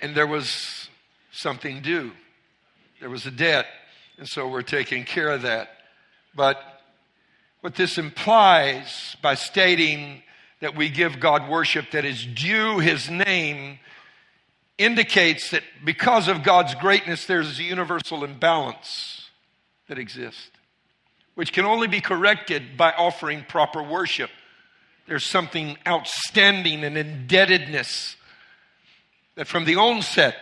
And 0.00 0.16
there 0.16 0.26
was 0.26 0.88
something 1.30 1.80
due. 1.80 2.10
There 3.00 3.08
was 3.08 3.24
a 3.24 3.30
debt. 3.30 3.66
And 4.18 4.28
so 4.28 4.48
we're 4.48 4.62
taking 4.62 5.04
care 5.04 5.30
of 5.30 5.42
that. 5.42 5.70
But 6.34 6.60
what 7.60 7.76
this 7.76 7.98
implies 7.98 9.16
by 9.22 9.36
stating 9.36 10.22
that 10.60 10.76
we 10.76 10.88
give 10.88 11.20
God 11.20 11.48
worship 11.48 11.92
that 11.92 12.04
is 12.04 12.26
due 12.26 12.80
his 12.80 13.08
name 13.08 13.78
indicates 14.78 15.50
that 15.50 15.62
because 15.84 16.26
of 16.26 16.42
God's 16.42 16.74
greatness, 16.74 17.26
there's 17.26 17.58
a 17.58 17.62
universal 17.62 18.24
imbalance 18.24 19.30
that 19.88 19.98
exists, 19.98 20.50
which 21.34 21.52
can 21.52 21.64
only 21.64 21.86
be 21.86 22.00
corrected 22.00 22.76
by 22.76 22.90
offering 22.92 23.44
proper 23.48 23.82
worship. 23.82 24.30
There's 25.06 25.26
something 25.26 25.76
outstanding 25.86 26.84
and 26.84 26.96
indebtedness 26.96 28.16
that 29.34 29.46
from 29.46 29.64
the 29.64 29.76
onset 29.76 30.36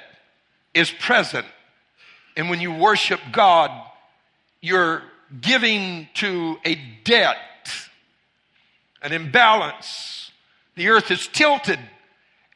is 0.74 0.90
present. 0.90 1.46
And 2.36 2.50
when 2.50 2.60
you 2.60 2.72
worship 2.72 3.20
God, 3.32 3.70
you're 4.60 5.02
giving 5.40 6.08
to 6.14 6.58
a 6.64 6.76
debt, 7.04 7.36
an 9.02 9.12
imbalance. 9.12 10.30
The 10.76 10.88
earth 10.88 11.10
is 11.10 11.26
tilted 11.26 11.78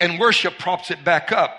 and 0.00 0.18
worship 0.18 0.58
props 0.58 0.90
it 0.90 1.04
back 1.04 1.32
up. 1.32 1.58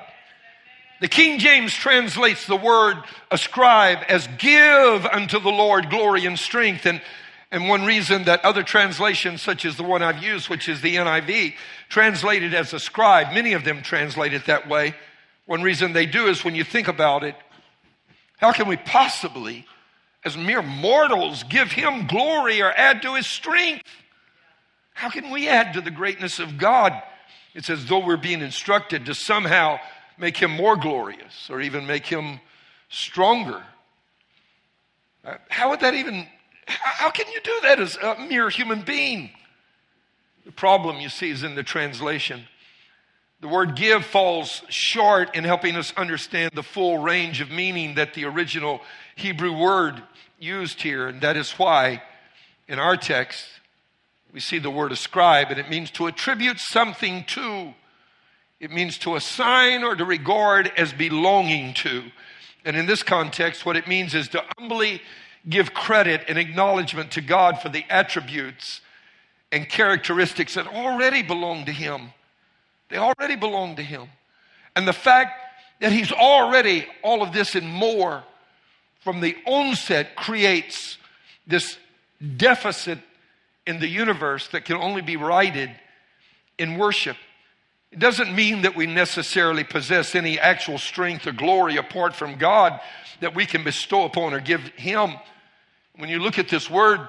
The 1.02 1.08
King 1.08 1.40
James 1.40 1.74
translates 1.74 2.46
the 2.46 2.56
word 2.56 2.98
ascribe 3.30 4.00
as 4.08 4.28
give 4.38 5.06
unto 5.06 5.40
the 5.40 5.50
Lord 5.50 5.90
glory 5.90 6.26
and 6.26 6.40
strength. 6.40 6.86
And, 6.86 7.02
and 7.52 7.70
one 7.70 7.86
reason 7.86 8.24
that 8.24 8.44
other 8.44 8.64
translations, 8.64 9.42
such 9.42 9.66
as 9.66 9.78
the 9.78 9.84
one 9.84 10.02
I've 10.02 10.22
used, 10.22 10.50
which 10.50 10.68
is 10.68 10.82
the 10.82 10.96
NIV, 10.96 11.54
translated 11.90 12.54
as 12.54 12.74
ascribe, 12.74 13.34
many 13.34 13.54
of 13.54 13.64
them 13.64 13.82
translate 13.82 14.34
it 14.34 14.46
that 14.48 14.68
way. 14.68 14.96
One 15.46 15.62
reason 15.62 15.94
they 15.94 16.06
do 16.06 16.28
is 16.28 16.44
when 16.44 16.56
you 16.56 16.64
think 16.64 16.88
about 16.88 17.24
it, 17.24 17.36
how 18.38 18.52
can 18.52 18.68
we 18.68 18.78
possibly, 18.78 19.66
as 20.24 20.36
mere 20.36 20.62
mortals, 20.62 21.44
give 21.44 21.72
him 21.72 22.08
glory 22.08 22.62
or 22.62 22.72
add 22.72 23.02
to 23.04 23.16
his 23.16 23.28
strength? 23.28 23.88
How 24.94 25.10
can 25.10 25.30
we 25.30 25.48
add 25.48 25.74
to 25.74 25.82
the 25.82 25.92
greatness 25.92 26.40
of 26.40 26.58
God? 26.58 26.94
It's 27.54 27.70
as 27.70 27.86
though 27.86 28.06
we're 28.06 28.18
being 28.18 28.42
instructed 28.42 29.06
to 29.06 29.16
somehow 29.16 29.80
make 30.18 30.38
him 30.38 30.52
more 30.52 30.76
glorious 30.76 31.50
or 31.50 31.62
even 31.62 31.86
make 31.86 32.06
him 32.06 32.40
stronger. 32.90 33.62
Uh, 35.24 35.36
how 35.50 35.70
would 35.70 35.80
that 35.80 35.94
even, 35.94 36.28
how 36.68 37.10
can 37.10 37.28
you 37.32 37.40
do 37.42 37.60
that 37.64 37.80
as 37.80 37.98
a 37.98 38.26
mere 38.28 38.50
human 38.50 38.82
being? 38.82 39.30
The 40.46 40.52
problem, 40.52 41.00
you 41.00 41.10
see, 41.10 41.30
is 41.30 41.44
in 41.44 41.56
the 41.56 41.64
translation. 41.64 42.48
The 43.42 43.48
word 43.48 43.76
give 43.76 44.06
falls 44.06 44.64
short 44.70 45.36
in 45.36 45.44
helping 45.44 45.76
us 45.76 45.94
understand 45.98 46.52
the 46.54 46.64
full 46.64 46.98
range 46.98 47.42
of 47.42 47.52
meaning 47.52 47.96
that 47.96 48.14
the 48.14 48.26
original 48.26 48.82
Hebrew 49.16 49.58
word 49.58 50.02
used 50.40 50.82
here, 50.82 51.08
and 51.08 51.22
that 51.22 51.38
is 51.38 51.52
why 51.54 52.02
in 52.68 52.80
our 52.80 52.98
text 52.98 53.46
we 54.34 54.40
see 54.40 54.60
the 54.60 54.72
word 54.72 54.92
ascribe, 54.92 55.52
and 55.52 55.60
it 55.60 55.70
means 55.70 55.92
to 55.92 56.08
attribute 56.08 56.60
something 56.60 57.24
to 57.26 57.74
it 58.60 58.72
means 58.72 58.98
to 59.00 59.16
assign 59.16 59.84
or 59.84 59.96
to 59.96 60.06
regard 60.06 60.72
as 60.78 60.94
belonging 60.94 61.74
to. 61.76 62.04
And 62.64 62.76
in 62.76 62.86
this 62.86 63.04
context, 63.04 63.66
what 63.66 63.76
it 63.76 63.88
means 63.88 64.16
is 64.16 64.30
to 64.30 64.44
humbly 64.58 65.02
give 65.48 65.74
credit 65.74 66.24
and 66.28 66.38
acknowledgement 66.38 67.12
to 67.12 67.22
God 67.22 67.62
for 67.62 67.70
the 67.70 67.86
attributes 67.90 68.82
and 69.52 69.68
characteristics 69.70 70.56
that 70.56 70.68
already 70.68 71.22
belong 71.22 71.66
to 71.66 71.72
Him. 71.72 72.12
They 72.90 72.98
already 72.98 73.36
belong 73.36 73.76
to 73.78 73.84
Him. 73.84 74.08
And 74.76 74.88
the 74.88 74.94
fact 74.94 75.32
that 75.82 75.92
He's 75.92 76.12
already 76.12 76.88
all 77.04 77.22
of 77.22 77.32
this 77.32 77.56
and 77.56 77.68
more 77.68 78.24
from 79.02 79.22
the 79.22 79.36
onset 79.46 80.16
creates 80.16 80.98
this 81.46 81.78
deficit 82.38 83.00
in 83.68 83.80
the 83.80 83.88
universe 83.88 84.48
that 84.50 84.66
can 84.66 84.78
only 84.78 85.02
be 85.02 85.16
righted 85.16 85.70
in 86.58 86.78
worship. 86.78 87.18
It 87.92 88.00
doesn't 88.00 88.36
mean 88.36 88.64
that 88.64 88.76
we 88.76 88.88
necessarily 88.88 89.64
possess 89.64 90.16
any 90.16 90.40
actual 90.40 90.78
strength 90.78 91.28
or 91.28 91.32
glory 91.32 91.78
apart 91.78 92.16
from 92.16 92.38
God 92.38 92.80
that 93.22 93.36
we 93.36 93.46
can 93.46 93.64
bestow 93.64 94.06
upon 94.06 94.34
or 94.34 94.40
give 94.40 94.62
Him. 94.76 95.14
When 95.98 96.10
you 96.10 96.20
look 96.20 96.38
at 96.40 96.50
this 96.50 96.70
word, 96.70 97.00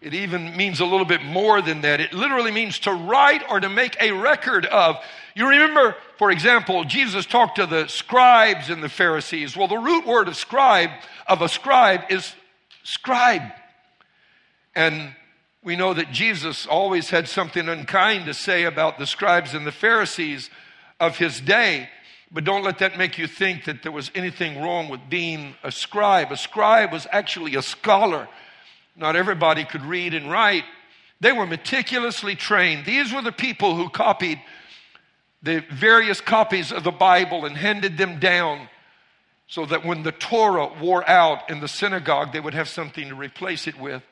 it 0.00 0.12
even 0.12 0.56
means 0.56 0.80
a 0.80 0.84
little 0.84 1.06
bit 1.06 1.22
more 1.22 1.62
than 1.62 1.80
that. 1.80 2.00
It 2.00 2.12
literally 2.12 2.50
means 2.50 2.78
to 2.80 2.92
write 2.92 3.42
or 3.48 3.60
to 3.60 3.68
make 3.68 3.96
a 4.00 4.12
record 4.12 4.66
of. 4.66 4.96
You 5.34 5.48
remember, 5.48 5.96
for 6.18 6.30
example, 6.30 6.84
Jesus 6.84 7.24
talked 7.24 7.56
to 7.56 7.66
the 7.66 7.88
scribes 7.88 8.68
and 8.68 8.82
the 8.82 8.88
Pharisees. 8.88 9.56
Well, 9.56 9.68
the 9.68 9.78
root 9.78 10.06
word 10.06 10.28
of 10.28 10.36
scribe, 10.36 10.90
of 11.26 11.40
a 11.40 11.48
scribe, 11.48 12.02
is 12.10 12.34
scribe. 12.82 13.42
And 14.74 15.14
we 15.62 15.76
know 15.76 15.94
that 15.94 16.12
Jesus 16.12 16.66
always 16.66 17.08
had 17.08 17.26
something 17.26 17.68
unkind 17.68 18.26
to 18.26 18.34
say 18.34 18.64
about 18.64 18.98
the 18.98 19.06
scribes 19.06 19.54
and 19.54 19.66
the 19.66 19.72
Pharisees 19.72 20.50
of 21.00 21.16
his 21.16 21.40
day. 21.40 21.88
But 22.34 22.42
don't 22.42 22.64
let 22.64 22.80
that 22.80 22.98
make 22.98 23.16
you 23.16 23.28
think 23.28 23.64
that 23.66 23.84
there 23.84 23.92
was 23.92 24.10
anything 24.12 24.60
wrong 24.60 24.88
with 24.88 25.00
being 25.08 25.54
a 25.62 25.70
scribe. 25.70 26.32
A 26.32 26.36
scribe 26.36 26.92
was 26.92 27.06
actually 27.12 27.54
a 27.54 27.62
scholar. 27.62 28.28
Not 28.96 29.14
everybody 29.14 29.64
could 29.64 29.82
read 29.82 30.14
and 30.14 30.28
write. 30.28 30.64
They 31.20 31.30
were 31.30 31.46
meticulously 31.46 32.34
trained. 32.34 32.86
These 32.86 33.12
were 33.12 33.22
the 33.22 33.30
people 33.30 33.76
who 33.76 33.88
copied 33.88 34.40
the 35.44 35.64
various 35.72 36.20
copies 36.20 36.72
of 36.72 36.82
the 36.82 36.90
Bible 36.90 37.44
and 37.44 37.56
handed 37.56 37.96
them 37.96 38.18
down 38.18 38.68
so 39.46 39.64
that 39.66 39.84
when 39.84 40.02
the 40.02 40.10
Torah 40.10 40.72
wore 40.80 41.08
out 41.08 41.48
in 41.48 41.60
the 41.60 41.68
synagogue, 41.68 42.32
they 42.32 42.40
would 42.40 42.54
have 42.54 42.68
something 42.68 43.08
to 43.10 43.14
replace 43.14 43.68
it 43.68 43.78
with. 43.78 44.02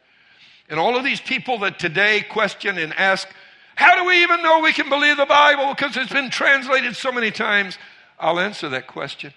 And 0.68 0.78
all 0.78 0.96
of 0.96 1.02
these 1.02 1.20
people 1.20 1.58
that 1.60 1.80
today 1.80 2.20
question 2.20 2.78
and 2.78 2.94
ask, 2.94 3.26
how 3.74 3.98
do 3.98 4.04
we 4.04 4.22
even 4.22 4.42
know 4.42 4.60
we 4.60 4.72
can 4.72 4.88
believe 4.88 5.16
the 5.16 5.26
Bible 5.26 5.74
because 5.74 5.96
it's 5.96 6.12
been 6.12 6.30
translated 6.30 6.94
so 6.94 7.10
many 7.10 7.32
times? 7.32 7.78
I'll 8.22 8.40
answer 8.40 8.68
that 8.70 8.86
question. 8.86 9.34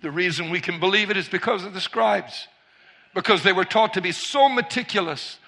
The 0.00 0.10
reason 0.10 0.48
we 0.48 0.60
can 0.60 0.78
believe 0.78 1.10
it 1.10 1.16
is 1.16 1.28
because 1.28 1.64
of 1.64 1.74
the 1.74 1.80
scribes, 1.80 2.46
because 3.14 3.42
they 3.42 3.52
were 3.52 3.64
taught 3.64 3.94
to 3.94 4.00
be 4.00 4.12
so 4.12 4.48
meticulous 4.48 5.38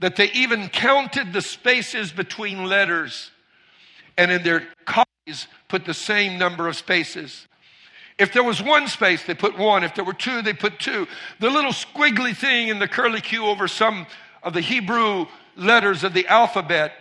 that 0.00 0.16
they 0.16 0.30
even 0.32 0.68
counted 0.68 1.32
the 1.32 1.40
spaces 1.40 2.12
between 2.12 2.66
letters 2.66 3.30
and 4.18 4.30
in 4.30 4.42
their 4.42 4.66
copies 4.84 5.48
put 5.68 5.86
the 5.86 5.94
same 5.94 6.38
number 6.38 6.68
of 6.68 6.76
spaces. 6.76 7.48
If 8.18 8.32
there 8.32 8.44
was 8.44 8.62
one 8.62 8.86
space, 8.88 9.24
they 9.24 9.34
put 9.34 9.58
one. 9.58 9.82
If 9.82 9.94
there 9.94 10.04
were 10.04 10.12
two, 10.12 10.42
they 10.42 10.52
put 10.52 10.78
two. 10.78 11.08
The 11.40 11.50
little 11.50 11.72
squiggly 11.72 12.36
thing 12.36 12.68
in 12.68 12.78
the 12.78 12.86
curly 12.86 13.20
Q 13.20 13.46
over 13.46 13.66
some 13.66 14.06
of 14.42 14.52
the 14.52 14.60
Hebrew 14.60 15.26
letters 15.56 16.04
of 16.04 16.12
the 16.12 16.26
alphabet, 16.28 16.92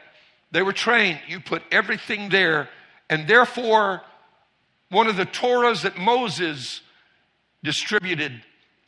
they 0.51 0.61
were 0.61 0.73
trained. 0.73 1.19
You 1.27 1.39
put 1.39 1.63
everything 1.71 2.29
there. 2.29 2.69
And 3.09 3.27
therefore, 3.27 4.01
one 4.93 5.07
of 5.07 5.17
the 5.17 5.25
Torahs 5.25 5.81
that 5.81 5.97
Moses 5.97 6.81
distributed 7.63 8.41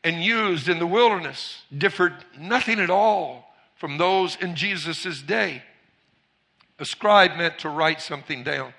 and 0.04 0.24
used 0.24 0.70
in 0.70 0.80
the 0.80 0.88
wilderness 0.88 1.64
differed 1.76 2.14
nothing 2.40 2.80
at 2.80 2.90
all 2.90 3.54
from 3.76 3.98
those 3.98 4.38
in 4.38 4.56
Jesus' 4.56 5.22
day. 5.22 5.64
A 6.80 6.86
scribe 6.86 7.38
meant 7.38 7.60
to 7.60 7.70
write 7.70 8.02
something 8.02 8.44
down. 8.44 8.74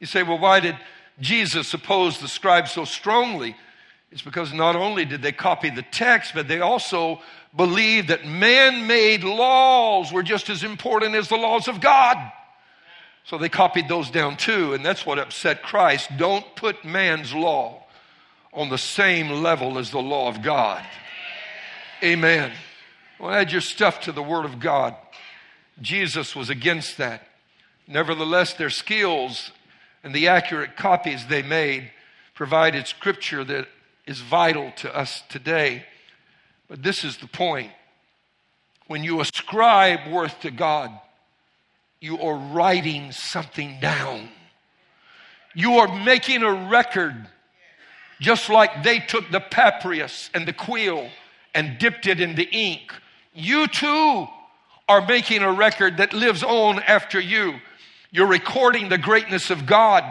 You 0.00 0.06
say, 0.06 0.22
well, 0.22 0.38
why 0.38 0.60
did 0.60 0.76
Jesus 1.20 1.72
oppose 1.72 2.18
the 2.18 2.28
scribes 2.28 2.72
so 2.72 2.84
strongly 2.84 3.56
It's 4.12 4.22
because 4.22 4.52
not 4.52 4.76
only 4.76 5.04
did 5.04 5.22
they 5.22 5.32
copy 5.32 5.70
the 5.70 5.82
text, 5.82 6.32
but 6.34 6.48
they 6.48 6.60
also 6.60 7.20
believed 7.54 8.08
that 8.08 8.24
man 8.24 8.86
made 8.86 9.24
laws 9.24 10.12
were 10.12 10.22
just 10.22 10.48
as 10.48 10.62
important 10.62 11.14
as 11.14 11.28
the 11.28 11.36
laws 11.36 11.68
of 11.68 11.80
God. 11.80 12.16
So 13.26 13.38
they 13.38 13.48
copied 13.48 13.88
those 13.88 14.08
down 14.08 14.36
too, 14.36 14.72
and 14.72 14.84
that's 14.86 15.04
what 15.04 15.18
upset 15.18 15.62
Christ. 15.62 16.10
Don't 16.16 16.44
put 16.54 16.84
man's 16.84 17.34
law 17.34 17.82
on 18.52 18.68
the 18.68 18.78
same 18.78 19.42
level 19.42 19.78
as 19.78 19.90
the 19.90 20.00
law 20.00 20.28
of 20.28 20.42
God. 20.42 20.84
Amen. 22.04 22.52
Well, 23.18 23.32
add 23.32 23.50
your 23.50 23.62
stuff 23.62 24.00
to 24.02 24.12
the 24.12 24.22
Word 24.22 24.44
of 24.44 24.60
God. 24.60 24.94
Jesus 25.82 26.36
was 26.36 26.50
against 26.50 26.98
that. 26.98 27.26
Nevertheless, 27.88 28.54
their 28.54 28.70
skills 28.70 29.50
and 30.04 30.14
the 30.14 30.28
accurate 30.28 30.76
copies 30.76 31.26
they 31.26 31.42
made 31.42 31.90
provided 32.34 32.86
scripture 32.86 33.42
that 33.42 33.66
is 34.06 34.20
vital 34.20 34.70
to 34.76 34.96
us 34.96 35.22
today. 35.28 35.84
But 36.68 36.82
this 36.82 37.02
is 37.02 37.16
the 37.16 37.26
point. 37.26 37.72
When 38.86 39.02
you 39.02 39.20
ascribe 39.20 40.12
worth 40.12 40.40
to 40.40 40.52
God, 40.52 40.90
you 42.00 42.18
are 42.20 42.36
writing 42.36 43.12
something 43.12 43.78
down. 43.80 44.28
You 45.54 45.78
are 45.78 46.04
making 46.04 46.42
a 46.42 46.68
record, 46.68 47.14
just 48.20 48.50
like 48.50 48.82
they 48.82 48.98
took 48.98 49.30
the 49.30 49.40
papyrus 49.40 50.30
and 50.34 50.46
the 50.46 50.52
quill 50.52 51.08
and 51.54 51.78
dipped 51.78 52.06
it 52.06 52.20
in 52.20 52.34
the 52.34 52.48
ink. 52.50 52.92
You 53.32 53.66
too 53.66 54.26
are 54.88 55.06
making 55.06 55.42
a 55.42 55.52
record 55.52 55.96
that 55.96 56.12
lives 56.12 56.42
on 56.42 56.80
after 56.80 57.18
you. 57.18 57.54
You're 58.10 58.26
recording 58.26 58.88
the 58.88 58.98
greatness 58.98 59.50
of 59.50 59.66
God. 59.66 60.04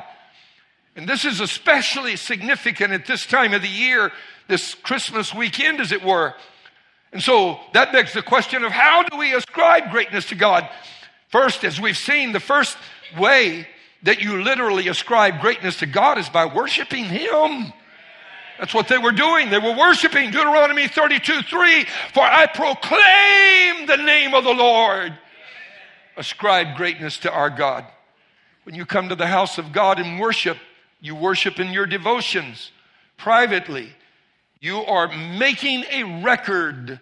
And 0.95 1.07
this 1.07 1.25
is 1.25 1.39
especially 1.39 2.15
significant 2.15 2.93
at 2.93 3.05
this 3.05 3.25
time 3.25 3.53
of 3.53 3.62
the 3.62 3.67
year, 3.67 4.12
this 4.47 4.73
Christmas 4.75 5.33
weekend, 5.33 5.79
as 5.79 5.91
it 5.91 6.03
were. 6.03 6.33
And 7.12 7.21
so 7.21 7.59
that 7.73 7.91
begs 7.91 8.13
the 8.13 8.21
question 8.21 8.63
of 8.63 8.71
how 8.71 9.03
do 9.03 9.17
we 9.17 9.33
ascribe 9.33 9.91
greatness 9.91 10.25
to 10.27 10.36
God? 10.36 10.67
First, 11.29 11.63
as 11.63 11.79
we've 11.79 11.97
seen, 11.97 12.31
the 12.31 12.39
first 12.39 12.77
way 13.17 13.67
that 14.03 14.21
you 14.21 14.41
literally 14.41 14.88
ascribe 14.88 15.41
greatness 15.41 15.79
to 15.79 15.85
God 15.85 16.17
is 16.17 16.29
by 16.29 16.45
worshiping 16.45 17.05
Him. 17.05 17.73
That's 18.59 18.73
what 18.73 18.88
they 18.88 18.97
were 18.97 19.11
doing. 19.11 19.49
They 19.49 19.59
were 19.59 19.75
worshiping 19.75 20.31
Deuteronomy 20.31 20.88
32 20.88 21.41
3. 21.41 21.85
For 22.13 22.23
I 22.23 22.45
proclaim 22.45 23.88
the 23.88 23.97
name 23.97 24.33
of 24.33 24.43
the 24.43 24.53
Lord 24.53 25.17
ascribe 26.17 26.77
greatness 26.77 27.17
to 27.19 27.31
our 27.31 27.49
God. 27.49 27.85
When 28.63 28.75
you 28.75 28.85
come 28.85 29.09
to 29.09 29.15
the 29.15 29.27
house 29.27 29.57
of 29.57 29.71
God 29.71 29.99
and 29.99 30.19
worship, 30.19 30.57
you 31.01 31.15
worship 31.15 31.59
in 31.59 31.71
your 31.71 31.85
devotions 31.85 32.71
privately. 33.17 33.89
You 34.59 34.79
are 34.85 35.07
making 35.07 35.83
a 35.91 36.21
record 36.23 36.99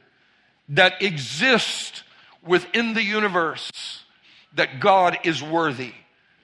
that 0.70 1.02
exists 1.02 2.04
within 2.46 2.94
the 2.94 3.04
universe 3.04 4.03
that 4.56 4.80
God 4.80 5.18
is 5.24 5.42
worthy. 5.42 5.94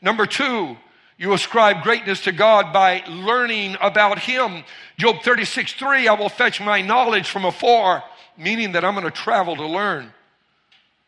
Number 0.01 0.25
two, 0.25 0.77
you 1.17 1.33
ascribe 1.33 1.83
greatness 1.83 2.21
to 2.23 2.31
God 2.31 2.71
by 2.71 3.03
learning 3.07 3.75
about 3.81 4.19
Him. 4.19 4.63
Job 4.97 5.17
36, 5.21 5.73
3, 5.73 6.07
I 6.07 6.13
will 6.13 6.29
fetch 6.29 6.61
my 6.61 6.81
knowledge 6.81 7.29
from 7.29 7.43
afar, 7.43 8.03
meaning 8.37 8.71
that 8.71 8.85
I'm 8.85 8.93
going 8.93 9.05
to 9.05 9.11
travel 9.11 9.55
to 9.57 9.67
learn. 9.67 10.05
I'm 10.05 10.11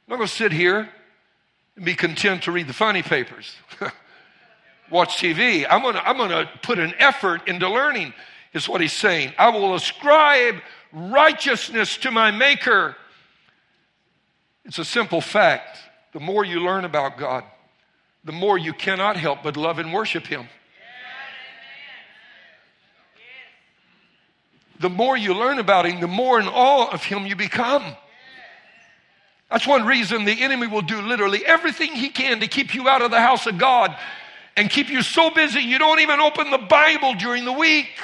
not 0.09 0.17
going 0.17 0.27
to 0.27 0.33
sit 0.33 0.51
here 0.51 0.89
and 1.77 1.85
be 1.85 1.95
content 1.95 2.43
to 2.43 2.51
read 2.51 2.67
the 2.67 2.73
funny 2.73 3.01
papers, 3.01 3.55
watch 4.91 5.15
TV. 5.15 5.65
I'm 5.69 5.81
going 5.81 5.95
to 5.95 6.05
I'm 6.05 6.17
going 6.17 6.29
to 6.29 6.49
put 6.61 6.77
an 6.77 6.93
effort 6.99 7.47
into 7.47 7.69
learning, 7.69 8.13
is 8.53 8.67
what 8.67 8.81
he's 8.81 8.91
saying. 8.91 9.33
I 9.37 9.49
will 9.49 9.75
ascribe 9.75 10.55
righteousness 10.91 11.95
to 11.99 12.11
my 12.11 12.31
Maker. 12.31 12.97
It's 14.65 14.77
a 14.77 14.85
simple 14.85 15.21
fact. 15.21 15.79
The 16.13 16.19
more 16.19 16.43
you 16.43 16.59
learn 16.59 16.85
about 16.85 17.17
God, 17.17 17.43
the 18.23 18.31
more 18.31 18.57
you 18.57 18.73
cannot 18.73 19.17
help 19.17 19.43
but 19.43 19.57
love 19.57 19.79
and 19.79 19.93
worship 19.93 20.27
Him. 20.27 20.47
The 24.79 24.89
more 24.89 25.15
you 25.15 25.33
learn 25.33 25.59
about 25.59 25.85
Him, 25.85 26.01
the 26.01 26.07
more 26.07 26.39
in 26.39 26.47
awe 26.47 26.91
of 26.91 27.03
Him 27.03 27.25
you 27.25 27.35
become. 27.35 27.83
That's 29.49 29.67
one 29.67 29.85
reason 29.85 30.23
the 30.23 30.41
enemy 30.41 30.67
will 30.67 30.81
do 30.81 31.01
literally 31.01 31.45
everything 31.45 31.91
he 31.91 32.07
can 32.07 32.39
to 32.39 32.47
keep 32.47 32.73
you 32.73 32.87
out 32.87 33.01
of 33.01 33.11
the 33.11 33.19
house 33.19 33.47
of 33.47 33.57
God 33.57 33.95
and 34.55 34.69
keep 34.69 34.89
you 34.89 35.01
so 35.01 35.29
busy 35.29 35.59
you 35.59 35.77
don't 35.77 35.99
even 35.99 36.21
open 36.21 36.51
the 36.51 36.57
Bible 36.57 37.15
during 37.15 37.43
the 37.43 37.51
week. 37.51 37.99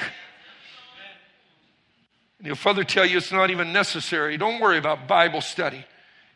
And 2.37 2.47
he'll 2.47 2.55
further 2.55 2.83
tell 2.83 3.05
you 3.05 3.17
it's 3.17 3.31
not 3.31 3.49
even 3.49 3.71
necessary. 3.71 4.37
Don't 4.37 4.59
worry 4.59 4.77
about 4.77 5.07
Bible 5.07 5.39
study. 5.39 5.85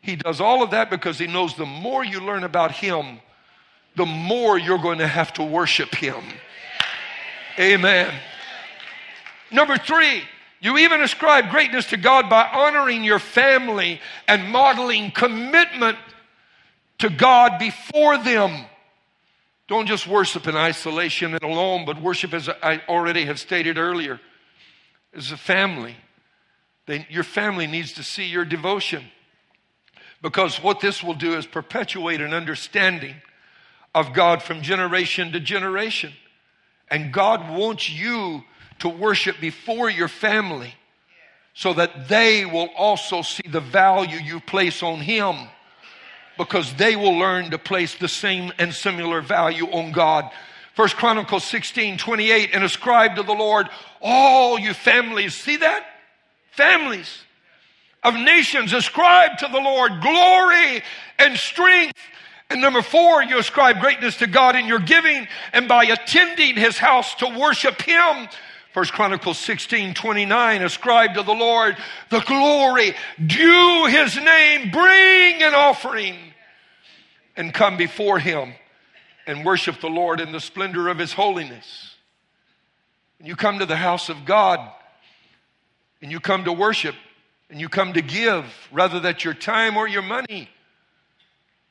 He 0.02 0.16
does 0.16 0.40
all 0.40 0.62
of 0.62 0.72
that 0.72 0.90
because 0.90 1.18
he 1.18 1.28
knows 1.28 1.54
the 1.54 1.64
more 1.64 2.04
you 2.04 2.20
learn 2.20 2.42
about 2.44 2.72
him, 2.72 3.20
the 3.96 4.04
more 4.04 4.58
you're 4.58 4.78
going 4.78 4.98
to 4.98 5.06
have 5.06 5.32
to 5.34 5.44
worship 5.44 5.94
him. 5.94 6.22
Amen. 7.58 8.12
Number 9.52 9.76
three, 9.76 10.22
you 10.60 10.78
even 10.78 11.00
ascribe 11.02 11.50
greatness 11.50 11.86
to 11.86 11.96
God 11.96 12.28
by 12.28 12.48
honoring 12.52 13.04
your 13.04 13.20
family 13.20 14.00
and 14.26 14.50
modeling 14.50 15.12
commitment 15.12 15.98
to 16.98 17.08
God 17.08 17.58
before 17.58 18.18
them. 18.18 18.64
Don't 19.68 19.86
just 19.86 20.08
worship 20.08 20.48
in 20.48 20.56
isolation 20.56 21.34
and 21.34 21.42
alone, 21.42 21.84
but 21.84 22.00
worship 22.02 22.34
as 22.34 22.48
I 22.48 22.80
already 22.88 23.24
have 23.26 23.38
stated 23.38 23.78
earlier, 23.78 24.20
as 25.14 25.30
a 25.30 25.36
family. 25.36 25.96
They, 26.86 27.06
your 27.08 27.24
family 27.24 27.66
needs 27.66 27.92
to 27.94 28.02
see 28.02 28.24
your 28.24 28.44
devotion. 28.44 29.04
Because 30.22 30.62
what 30.62 30.80
this 30.80 31.02
will 31.02 31.14
do 31.14 31.34
is 31.34 31.46
perpetuate 31.46 32.20
an 32.20 32.32
understanding 32.32 33.16
of 33.94 34.14
God 34.14 34.42
from 34.42 34.62
generation 34.62 35.32
to 35.32 35.40
generation. 35.40 36.12
And 36.88 37.12
God 37.12 37.50
wants 37.50 37.90
you 37.90 38.44
to 38.78 38.88
worship 38.88 39.40
before 39.40 39.90
your 39.90 40.08
family 40.08 40.74
so 41.54 41.74
that 41.74 42.08
they 42.08 42.44
will 42.44 42.70
also 42.76 43.22
see 43.22 43.42
the 43.50 43.60
value 43.60 44.18
you 44.18 44.40
place 44.40 44.82
on 44.82 45.00
Him 45.00 45.36
because 46.38 46.72
they 46.74 46.96
will 46.96 47.18
learn 47.18 47.50
to 47.50 47.58
place 47.58 47.96
the 47.96 48.08
same 48.08 48.52
and 48.58 48.72
similar 48.72 49.20
value 49.20 49.66
on 49.66 49.92
God. 49.92 50.30
First 50.74 50.96
Chronicles 50.96 51.44
16, 51.44 51.98
28, 51.98 52.50
and 52.54 52.64
ascribe 52.64 53.16
to 53.16 53.22
the 53.22 53.32
Lord 53.32 53.68
all 54.00 54.58
you 54.58 54.72
families. 54.72 55.34
See 55.34 55.56
that? 55.58 55.84
Families 56.52 57.24
of 58.02 58.14
nations 58.14 58.72
ascribe 58.72 59.38
to 59.38 59.48
the 59.50 59.60
Lord 59.60 60.00
glory 60.00 60.82
and 61.18 61.36
strength 61.36 61.98
And 62.50 62.60
number 62.60 62.82
four, 62.82 63.22
you 63.22 63.38
ascribe 63.38 63.80
greatness 63.80 64.18
to 64.18 64.26
God 64.26 64.56
in 64.56 64.66
your 64.66 64.78
giving 64.78 65.26
and 65.54 65.66
by 65.66 65.84
attending 65.84 66.54
his 66.54 66.76
house 66.76 67.14
to 67.14 67.38
worship 67.38 67.80
him. 67.80 68.28
First 68.74 68.92
Chronicles 68.92 69.38
16, 69.38 69.94
29, 69.94 70.62
ascribe 70.62 71.14
to 71.14 71.22
the 71.22 71.32
Lord 71.32 71.78
the 72.10 72.20
glory 72.20 72.94
due 73.24 73.86
his 73.86 74.16
name, 74.16 74.70
bring 74.70 75.42
an 75.42 75.54
offering 75.54 76.16
and 77.36 77.54
come 77.54 77.78
before 77.78 78.18
him 78.18 78.52
and 79.26 79.46
worship 79.46 79.80
the 79.80 79.88
Lord 79.88 80.20
in 80.20 80.32
the 80.32 80.40
splendor 80.40 80.88
of 80.88 80.98
his 80.98 81.14
holiness. 81.14 81.96
And 83.18 83.26
you 83.26 83.34
come 83.34 83.60
to 83.60 83.66
the 83.66 83.76
house 83.76 84.10
of 84.10 84.26
God 84.26 84.60
and 86.02 86.10
you 86.10 86.20
come 86.20 86.44
to 86.44 86.52
worship 86.52 86.96
and 87.52 87.60
you 87.60 87.68
come 87.68 87.92
to 87.92 88.00
give 88.00 88.46
rather 88.72 88.98
that 89.00 89.26
your 89.26 89.34
time 89.34 89.76
or 89.76 89.86
your 89.86 90.00
money 90.00 90.48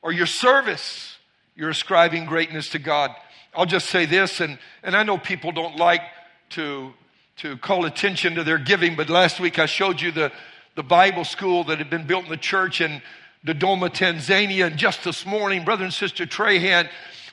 or 0.00 0.12
your 0.12 0.26
service, 0.26 1.16
you're 1.56 1.70
ascribing 1.70 2.24
greatness 2.24 2.68
to 2.68 2.78
God. 2.78 3.10
I'll 3.52 3.66
just 3.66 3.90
say 3.90 4.06
this, 4.06 4.40
and, 4.40 4.60
and 4.84 4.94
I 4.94 5.02
know 5.02 5.18
people 5.18 5.50
don't 5.50 5.76
like 5.76 6.02
to, 6.50 6.94
to 7.38 7.56
call 7.56 7.84
attention 7.84 8.36
to 8.36 8.44
their 8.44 8.58
giving, 8.58 8.94
but 8.94 9.10
last 9.10 9.40
week 9.40 9.58
I 9.58 9.66
showed 9.66 10.00
you 10.00 10.12
the, 10.12 10.30
the 10.76 10.84
Bible 10.84 11.24
school 11.24 11.64
that 11.64 11.78
had 11.78 11.90
been 11.90 12.06
built 12.06 12.24
in 12.24 12.30
the 12.30 12.36
church 12.36 12.80
in 12.80 13.02
Dodoma, 13.44 13.90
Tanzania, 13.90 14.68
and 14.68 14.76
just 14.76 15.02
this 15.02 15.26
morning, 15.26 15.64
Brother 15.64 15.82
and 15.82 15.92
Sister 15.92 16.26
Trahan 16.26 16.88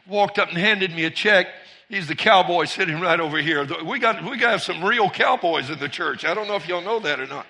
walked 0.08 0.40
up 0.40 0.50
and 0.50 0.58
handed 0.58 0.90
me 0.90 1.06
a 1.06 1.12
check. 1.12 1.46
He's 1.88 2.08
the 2.08 2.16
cowboy 2.16 2.66
sitting 2.66 3.00
right 3.00 3.20
over 3.20 3.38
here. 3.38 3.64
We 3.86 4.00
got, 4.00 4.24
we 4.24 4.38
got 4.38 4.62
some 4.62 4.84
real 4.84 5.08
cowboys 5.08 5.70
in 5.70 5.78
the 5.78 5.90
church. 5.90 6.26
I 6.26 6.34
don't 6.34 6.48
know 6.48 6.56
if 6.56 6.68
y'all 6.68 6.82
know 6.82 7.00
that 7.02 7.20
or 7.20 7.28
not. 7.28 7.46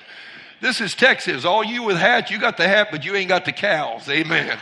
This 0.62 0.82
is 0.82 0.93
Texas. 0.93 1.45
All 1.45 1.63
you 1.63 1.84
with 1.84 1.98
hats, 1.98 2.32
you 2.32 2.39
got 2.39 2.58
the 2.58 2.67
hat, 2.67 2.89
but 2.91 3.06
you 3.06 3.15
ain't 3.15 3.30
got 3.30 3.45
the 3.45 3.54
cows. 3.54 4.10
Amen. 4.10 4.58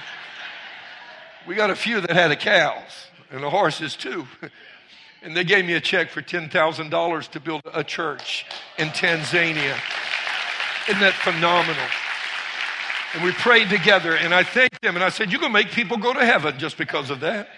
We 1.47 1.55
got 1.55 1.69
a 1.69 1.75
few 1.75 2.01
that 2.01 2.11
had 2.11 2.29
the 2.29 2.35
cows 2.35 3.07
and 3.31 3.41
the 3.41 3.49
horses 3.49 3.95
too. 3.95 4.27
And 5.23 5.35
they 5.35 5.43
gave 5.43 5.65
me 5.65 5.73
a 5.73 5.81
check 5.81 6.11
for 6.11 6.21
$10,000 6.21 7.31
to 7.31 7.39
build 7.39 7.61
a 7.73 7.83
church 7.83 8.45
in 8.77 8.89
Tanzania. 8.89 9.75
Isn't 10.87 11.01
that 11.01 11.13
phenomenal? 11.23 11.83
And 13.15 13.23
we 13.23 13.31
prayed 13.31 13.69
together 13.69 14.15
and 14.15 14.33
I 14.33 14.43
thanked 14.43 14.81
them 14.81 14.95
and 14.95 15.03
I 15.03 15.09
said, 15.09 15.31
You're 15.31 15.41
going 15.41 15.51
to 15.51 15.59
make 15.59 15.71
people 15.71 15.97
go 15.97 16.13
to 16.13 16.23
heaven 16.23 16.59
just 16.59 16.77
because 16.77 17.09
of 17.09 17.21
that. 17.21 17.49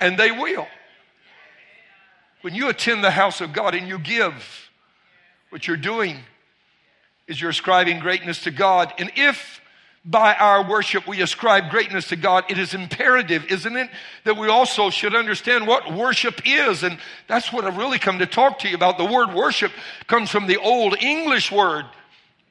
And 0.00 0.18
they 0.18 0.30
will. 0.30 0.66
When 2.42 2.54
you 2.54 2.68
attend 2.68 3.02
the 3.02 3.10
house 3.10 3.40
of 3.40 3.54
God 3.54 3.74
and 3.74 3.88
you 3.88 3.98
give, 3.98 4.34
what 5.48 5.66
you're 5.66 5.78
doing 5.78 6.18
is 7.26 7.40
you're 7.40 7.50
ascribing 7.50 8.00
greatness 8.00 8.42
to 8.42 8.50
God. 8.50 8.92
And 8.98 9.10
if 9.16 9.60
by 10.04 10.34
our 10.34 10.68
worship 10.68 11.06
we 11.06 11.22
ascribe 11.22 11.70
greatness 11.70 12.08
to 12.08 12.16
God, 12.16 12.44
it 12.48 12.58
is 12.58 12.74
imperative, 12.74 13.46
isn't 13.46 13.76
it, 13.76 13.88
that 14.24 14.36
we 14.36 14.48
also 14.48 14.90
should 14.90 15.14
understand 15.14 15.66
what 15.66 15.94
worship 15.94 16.42
is. 16.44 16.82
And 16.82 16.98
that's 17.26 17.52
what 17.52 17.64
I've 17.64 17.78
really 17.78 17.98
come 17.98 18.18
to 18.18 18.26
talk 18.26 18.58
to 18.60 18.68
you 18.68 18.74
about. 18.74 18.98
The 18.98 19.04
word 19.04 19.32
worship 19.32 19.72
comes 20.06 20.30
from 20.30 20.46
the 20.46 20.58
old 20.58 21.02
English 21.02 21.50
word, 21.50 21.86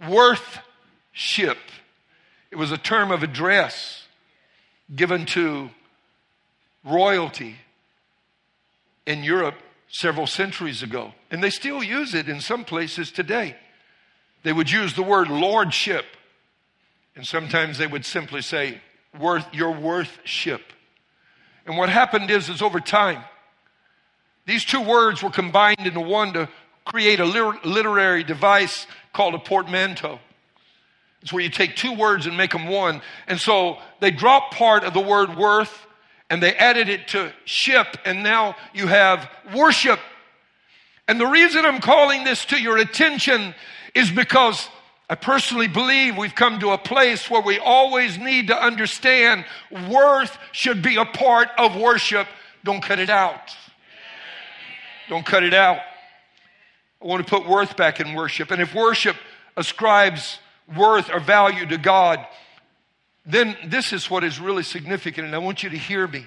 worthship. 0.09 1.57
It 2.49 2.55
was 2.55 2.71
a 2.71 2.77
term 2.77 3.11
of 3.11 3.21
address 3.21 4.07
given 4.93 5.25
to 5.27 5.69
royalty 6.83 7.57
in 9.05 9.23
Europe 9.23 9.55
several 9.89 10.25
centuries 10.25 10.81
ago. 10.81 11.13
And 11.29 11.43
they 11.43 11.49
still 11.51 11.83
use 11.83 12.15
it 12.15 12.27
in 12.27 12.41
some 12.41 12.65
places 12.65 13.11
today. 13.11 13.55
They 14.43 14.53
would 14.53 14.69
use 14.69 14.93
the 14.93 15.03
word 15.03 15.29
lordship 15.29 16.05
and 17.15 17.25
sometimes 17.25 17.77
they 17.77 17.87
would 17.87 18.05
simply 18.05 18.41
say, 18.41 18.81
worth, 19.19 19.45
your 19.53 19.71
worthship. 19.71 20.61
And 21.65 21.77
what 21.77 21.89
happened 21.89 22.31
is, 22.31 22.49
is 22.49 22.61
over 22.61 22.79
time, 22.79 23.23
these 24.45 24.65
two 24.65 24.81
words 24.81 25.21
were 25.21 25.29
combined 25.29 25.85
into 25.85 26.01
one 26.01 26.33
to 26.33 26.49
create 26.85 27.19
a 27.19 27.25
literary 27.25 28.23
device 28.23 28.87
called 29.13 29.35
a 29.35 29.39
portmanteau. 29.39 30.19
It's 31.21 31.31
where 31.31 31.43
you 31.43 31.49
take 31.49 31.77
two 31.77 31.93
words 31.93 32.25
and 32.25 32.35
make 32.35 32.51
them 32.51 32.67
one. 32.67 33.01
And 33.27 33.39
so 33.39 33.77
they 34.01 34.11
dropped 34.11 34.55
part 34.55 34.83
of 34.83 34.93
the 34.93 34.99
word 34.99 35.37
worth 35.37 35.85
and 36.29 36.41
they 36.41 36.55
added 36.55 36.89
it 36.89 37.09
to 37.09 37.31
ship, 37.45 37.85
and 38.05 38.23
now 38.23 38.55
you 38.73 38.87
have 38.87 39.29
worship. 39.53 39.99
And 41.07 41.19
the 41.19 41.27
reason 41.27 41.63
I'm 41.63 41.79
calling 41.79 42.23
this 42.23 42.45
to 42.45 42.59
your 42.59 42.77
attention 42.77 43.53
is 43.93 44.11
because 44.11 44.67
I 45.09 45.15
personally 45.15 45.67
believe 45.67 46.17
we've 46.17 46.33
come 46.33 46.59
to 46.59 46.71
a 46.71 46.77
place 46.77 47.29
where 47.29 47.41
we 47.41 47.59
always 47.59 48.17
need 48.17 48.47
to 48.47 48.61
understand 48.61 49.45
worth 49.89 50.37
should 50.51 50.81
be 50.81 50.95
a 50.95 51.05
part 51.05 51.49
of 51.57 51.75
worship. 51.75 52.27
Don't 52.63 52.81
cut 52.81 52.99
it 52.99 53.09
out. 53.09 53.55
Don't 55.09 55.25
cut 55.25 55.43
it 55.43 55.53
out. 55.53 55.79
I 57.01 57.05
want 57.05 57.25
to 57.25 57.29
put 57.29 57.47
worth 57.47 57.75
back 57.75 57.99
in 57.99 58.13
worship. 58.13 58.49
And 58.51 58.61
if 58.61 58.73
worship 58.73 59.17
ascribes 59.57 60.39
worth 60.75 61.09
or 61.11 61.19
value 61.19 61.65
to 61.67 61.77
God, 61.77 62.25
then 63.25 63.55
this 63.65 63.93
is 63.93 64.09
what 64.09 64.23
is 64.23 64.39
really 64.39 64.63
significant, 64.63 65.27
and 65.27 65.35
I 65.35 65.39
want 65.39 65.63
you 65.63 65.69
to 65.69 65.77
hear 65.77 66.07
me. 66.07 66.25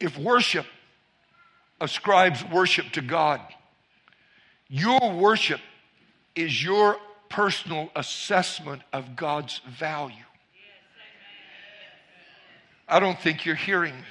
If 0.00 0.18
worship 0.18 0.66
ascribes 1.80 2.44
worship 2.44 2.90
to 2.92 3.00
God, 3.00 3.40
your 4.68 5.12
worship 5.12 5.60
is 6.34 6.62
your 6.62 6.96
personal 7.28 7.90
assessment 7.96 8.82
of 8.92 9.16
God's 9.16 9.60
value. 9.78 10.16
I 12.88 13.00
don't 13.00 13.18
think 13.18 13.44
you're 13.44 13.54
hearing. 13.54 13.94
me. 13.94 14.02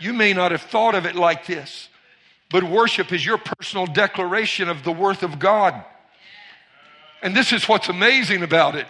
You 0.00 0.12
may 0.12 0.32
not 0.32 0.52
have 0.52 0.62
thought 0.62 0.94
of 0.94 1.04
it 1.06 1.14
like 1.14 1.46
this, 1.46 1.88
but 2.50 2.64
worship 2.64 3.12
is 3.12 3.24
your 3.24 3.38
personal 3.38 3.86
declaration 3.86 4.68
of 4.68 4.82
the 4.82 4.92
worth 4.92 5.22
of 5.22 5.38
God. 5.38 5.84
And 7.22 7.36
this 7.36 7.52
is 7.52 7.68
what's 7.68 7.88
amazing 7.88 8.42
about 8.42 8.74
it. 8.74 8.86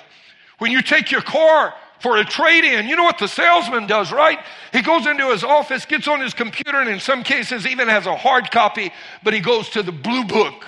When 0.59 0.71
you 0.71 0.83
take 0.83 1.11
your 1.11 1.23
car 1.23 1.75
for 2.03 2.17
a 2.17 2.25
trade 2.25 2.65
in. 2.65 2.89
You 2.89 2.97
know 2.97 3.05
what 3.05 3.19
the 3.19 3.29
salesman 3.29 3.87
does, 3.87 4.11
right? 4.11 4.41
He 4.73 4.83
goes 4.83 5.07
into 5.07 5.31
his 5.31 5.45
office, 5.45 5.87
gets 5.87 6.09
on 6.09 6.21
his 6.21 6.35
computer, 6.35 6.81
and 6.81 6.91
in 6.91 6.99
some 6.99 7.23
cases 7.23 7.65
even 7.67 7.87
has 7.87 8.07
a 8.07 8.17
hard 8.17 8.51
copy, 8.51 8.93
but 9.23 9.33
he 9.33 9.41
goes 9.41 9.69
to 9.71 9.83
the 9.83 9.93
blue 9.93 10.25
book 10.25 10.65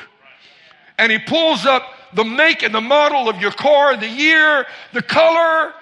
and 0.97 1.11
he 1.11 1.19
pulls 1.19 1.67
up 1.67 1.83
the 2.13 2.25
make 2.25 2.63
and 2.63 2.73
the 2.73 2.81
model 2.81 3.29
of 3.29 3.41
your 3.41 3.51
car, 3.51 3.97
the 3.97 4.09
year, 4.09 4.65
the 4.93 5.03
color. 5.03 5.75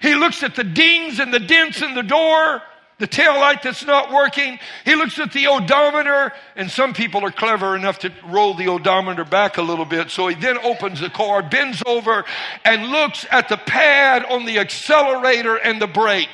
He 0.00 0.14
looks 0.14 0.44
at 0.44 0.54
the 0.54 0.62
dings 0.62 1.18
and 1.18 1.34
the 1.34 1.40
dents 1.40 1.82
in 1.82 1.94
the 1.94 2.04
door 2.04 2.62
the 3.00 3.06
tail 3.06 3.32
light 3.32 3.62
that's 3.62 3.84
not 3.84 4.12
working. 4.12 4.60
He 4.84 4.94
looks 4.94 5.18
at 5.18 5.32
the 5.32 5.48
odometer, 5.48 6.32
and 6.54 6.70
some 6.70 6.92
people 6.92 7.24
are 7.24 7.32
clever 7.32 7.74
enough 7.74 8.00
to 8.00 8.12
roll 8.26 8.54
the 8.54 8.68
odometer 8.68 9.24
back 9.24 9.56
a 9.56 9.62
little 9.62 9.86
bit. 9.86 10.10
So 10.10 10.28
he 10.28 10.34
then 10.36 10.58
opens 10.58 11.00
the 11.00 11.08
car, 11.08 11.42
bends 11.42 11.82
over, 11.86 12.24
and 12.62 12.90
looks 12.90 13.26
at 13.30 13.48
the 13.48 13.56
pad 13.56 14.24
on 14.26 14.44
the 14.44 14.58
accelerator 14.58 15.56
and 15.56 15.80
the 15.80 15.86
brake. 15.86 16.28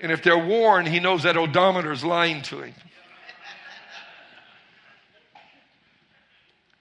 And 0.00 0.12
if 0.12 0.22
they're 0.22 0.38
worn, 0.38 0.86
he 0.86 1.00
knows 1.00 1.24
that 1.24 1.36
odometer 1.36 1.90
is 1.90 2.04
lying 2.04 2.42
to 2.42 2.62
him. 2.62 2.74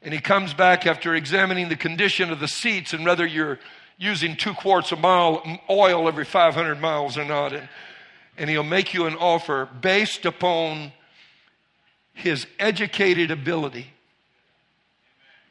And 0.04 0.14
he 0.14 0.20
comes 0.20 0.54
back 0.54 0.86
after 0.86 1.16
examining 1.16 1.70
the 1.70 1.76
condition 1.76 2.32
of 2.32 2.40
the 2.40 2.48
seats 2.48 2.94
and 2.94 3.06
whether 3.06 3.26
you're 3.26 3.60
using 4.02 4.36
two 4.36 4.56
quarts 4.56 4.92
of 4.92 5.00
mile 5.00 5.44
oil 5.70 6.08
every 6.08 6.26
500 6.26 6.82
miles 6.82 7.20
or 7.20 7.24
not. 7.24 7.54
And, 7.54 7.70
and 8.36 8.50
he'll 8.50 8.64
make 8.64 8.96
you 8.96 9.06
an 9.06 9.16
offer 9.16 9.70
based 9.80 10.26
upon 10.26 10.92
his 12.12 12.48
educated 12.60 13.30
ability 13.30 13.94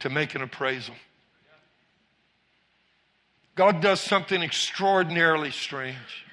to 0.00 0.10
make 0.10 0.34
an 0.34 0.42
appraisal. 0.42 0.96
God 3.54 3.80
does 3.80 4.00
something 4.00 4.42
extraordinarily 4.42 5.52
strange 5.52 6.24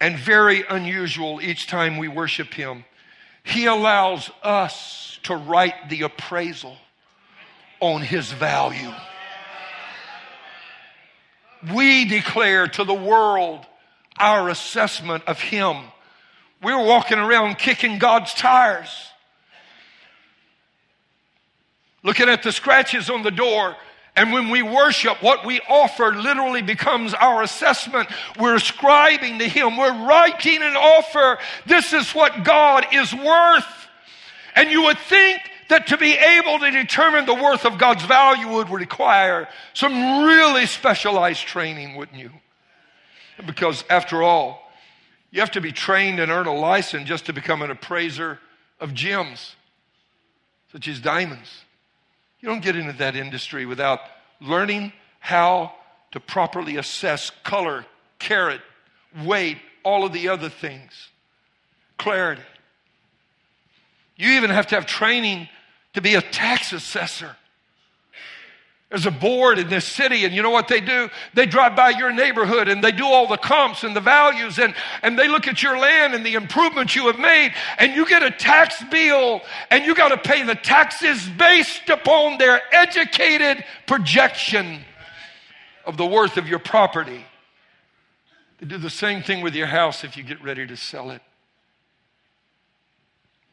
and 0.00 0.18
very 0.18 0.64
unusual 0.68 1.40
each 1.40 1.66
time 1.66 1.96
we 1.96 2.08
worship 2.08 2.52
Him. 2.52 2.84
He 3.42 3.66
allows 3.66 4.30
us 4.42 5.18
to 5.22 5.36
write 5.36 5.88
the 5.88 6.02
appraisal 6.02 6.76
on 7.80 8.02
His 8.02 8.32
value 8.32 8.92
we 11.74 12.04
declare 12.04 12.66
to 12.68 12.84
the 12.84 12.94
world 12.94 13.66
our 14.18 14.48
assessment 14.48 15.24
of 15.26 15.40
Him. 15.40 15.76
We're 16.62 16.84
walking 16.84 17.18
around 17.18 17.58
kicking 17.58 17.98
God's 17.98 18.34
tires. 18.34 18.90
Looking 22.02 22.28
at 22.28 22.42
the 22.42 22.52
scratches 22.52 23.10
on 23.10 23.22
the 23.22 23.30
door. 23.30 23.76
And 24.16 24.32
when 24.32 24.50
we 24.50 24.62
worship, 24.62 25.22
what 25.22 25.46
we 25.46 25.60
offer 25.68 26.14
literally 26.14 26.62
becomes 26.62 27.14
our 27.14 27.42
assessment. 27.42 28.08
We're 28.38 28.56
ascribing 28.56 29.38
to 29.38 29.48
Him. 29.48 29.76
We're 29.76 30.06
writing 30.06 30.62
an 30.62 30.76
offer. 30.76 31.38
This 31.66 31.92
is 31.92 32.10
what 32.14 32.44
God 32.44 32.86
is 32.92 33.14
worth. 33.14 33.88
And 34.54 34.70
you 34.70 34.82
would 34.82 34.98
think 34.98 35.40
that 35.70 35.88
to 35.88 35.96
be 35.96 36.12
able 36.12 36.58
to 36.60 36.70
determine 36.70 37.26
the 37.26 37.34
worth 37.34 37.64
of 37.64 37.78
God's 37.78 38.04
value 38.04 38.48
would 38.48 38.70
require 38.70 39.48
some 39.74 40.24
really 40.24 40.66
specialized 40.66 41.46
training, 41.46 41.96
wouldn't 41.96 42.18
you? 42.18 42.30
Because 43.46 43.84
after 43.90 44.22
all, 44.22 44.70
you 45.30 45.40
have 45.40 45.52
to 45.52 45.60
be 45.60 45.72
trained 45.72 46.20
and 46.20 46.30
earn 46.30 46.46
a 46.46 46.54
license 46.54 47.08
just 47.08 47.26
to 47.26 47.32
become 47.32 47.62
an 47.62 47.70
appraiser 47.70 48.38
of 48.78 48.94
gems, 48.94 49.56
such 50.72 50.88
as 50.88 51.00
diamonds. 51.00 51.64
You 52.40 52.48
don't 52.48 52.62
get 52.62 52.76
into 52.76 52.92
that 52.94 53.16
industry 53.16 53.66
without 53.66 54.00
learning 54.40 54.92
how 55.18 55.72
to 56.12 56.20
properly 56.20 56.76
assess 56.76 57.30
color, 57.44 57.84
carat, 58.18 58.60
weight, 59.24 59.58
all 59.84 60.04
of 60.04 60.12
the 60.12 60.28
other 60.28 60.48
things, 60.48 61.08
clarity. 61.98 62.42
You 64.16 64.32
even 64.32 64.50
have 64.50 64.66
to 64.68 64.74
have 64.74 64.86
training 64.86 65.48
to 65.94 66.00
be 66.00 66.14
a 66.14 66.22
tax 66.22 66.72
assessor. 66.72 67.36
There's 68.90 69.06
a 69.06 69.12
board 69.12 69.60
in 69.60 69.68
this 69.68 69.86
city, 69.86 70.24
and 70.24 70.34
you 70.34 70.42
know 70.42 70.50
what 70.50 70.66
they 70.66 70.80
do? 70.80 71.08
They 71.32 71.46
drive 71.46 71.76
by 71.76 71.90
your 71.90 72.12
neighborhood 72.12 72.66
and 72.66 72.82
they 72.82 72.90
do 72.90 73.04
all 73.04 73.28
the 73.28 73.36
comps 73.36 73.84
and 73.84 73.94
the 73.94 74.00
values, 74.00 74.58
and, 74.58 74.74
and 75.02 75.16
they 75.16 75.28
look 75.28 75.46
at 75.46 75.62
your 75.62 75.78
land 75.78 76.12
and 76.12 76.26
the 76.26 76.34
improvements 76.34 76.96
you 76.96 77.06
have 77.06 77.18
made, 77.18 77.54
and 77.78 77.94
you 77.94 78.04
get 78.04 78.24
a 78.24 78.32
tax 78.32 78.82
bill, 78.90 79.42
and 79.70 79.84
you 79.84 79.94
got 79.94 80.08
to 80.08 80.16
pay 80.16 80.42
the 80.42 80.56
taxes 80.56 81.28
based 81.38 81.88
upon 81.88 82.38
their 82.38 82.60
educated 82.72 83.64
projection 83.86 84.80
of 85.86 85.96
the 85.96 86.06
worth 86.06 86.36
of 86.36 86.48
your 86.48 86.58
property. 86.58 87.24
They 88.58 88.66
do 88.66 88.76
the 88.76 88.90
same 88.90 89.22
thing 89.22 89.40
with 89.40 89.54
your 89.54 89.68
house 89.68 90.02
if 90.02 90.16
you 90.16 90.24
get 90.24 90.42
ready 90.42 90.66
to 90.66 90.76
sell 90.76 91.12
it. 91.12 91.22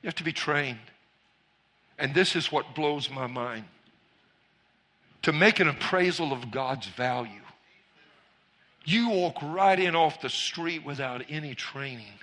You 0.01 0.07
have 0.07 0.15
to 0.15 0.23
be 0.23 0.33
trained. 0.33 0.79
And 1.97 2.13
this 2.13 2.35
is 2.35 2.51
what 2.51 2.75
blows 2.75 3.09
my 3.09 3.27
mind 3.27 3.65
to 5.23 5.33
make 5.33 5.59
an 5.59 5.67
appraisal 5.67 6.31
of 6.31 6.51
God's 6.51 6.87
value. 6.87 7.41
You 8.85 9.09
walk 9.09 9.41
right 9.41 9.77
in 9.77 9.95
off 9.95 10.21
the 10.21 10.29
street 10.29 10.85
without 10.85 11.23
any 11.27 11.53
training. 11.53 12.13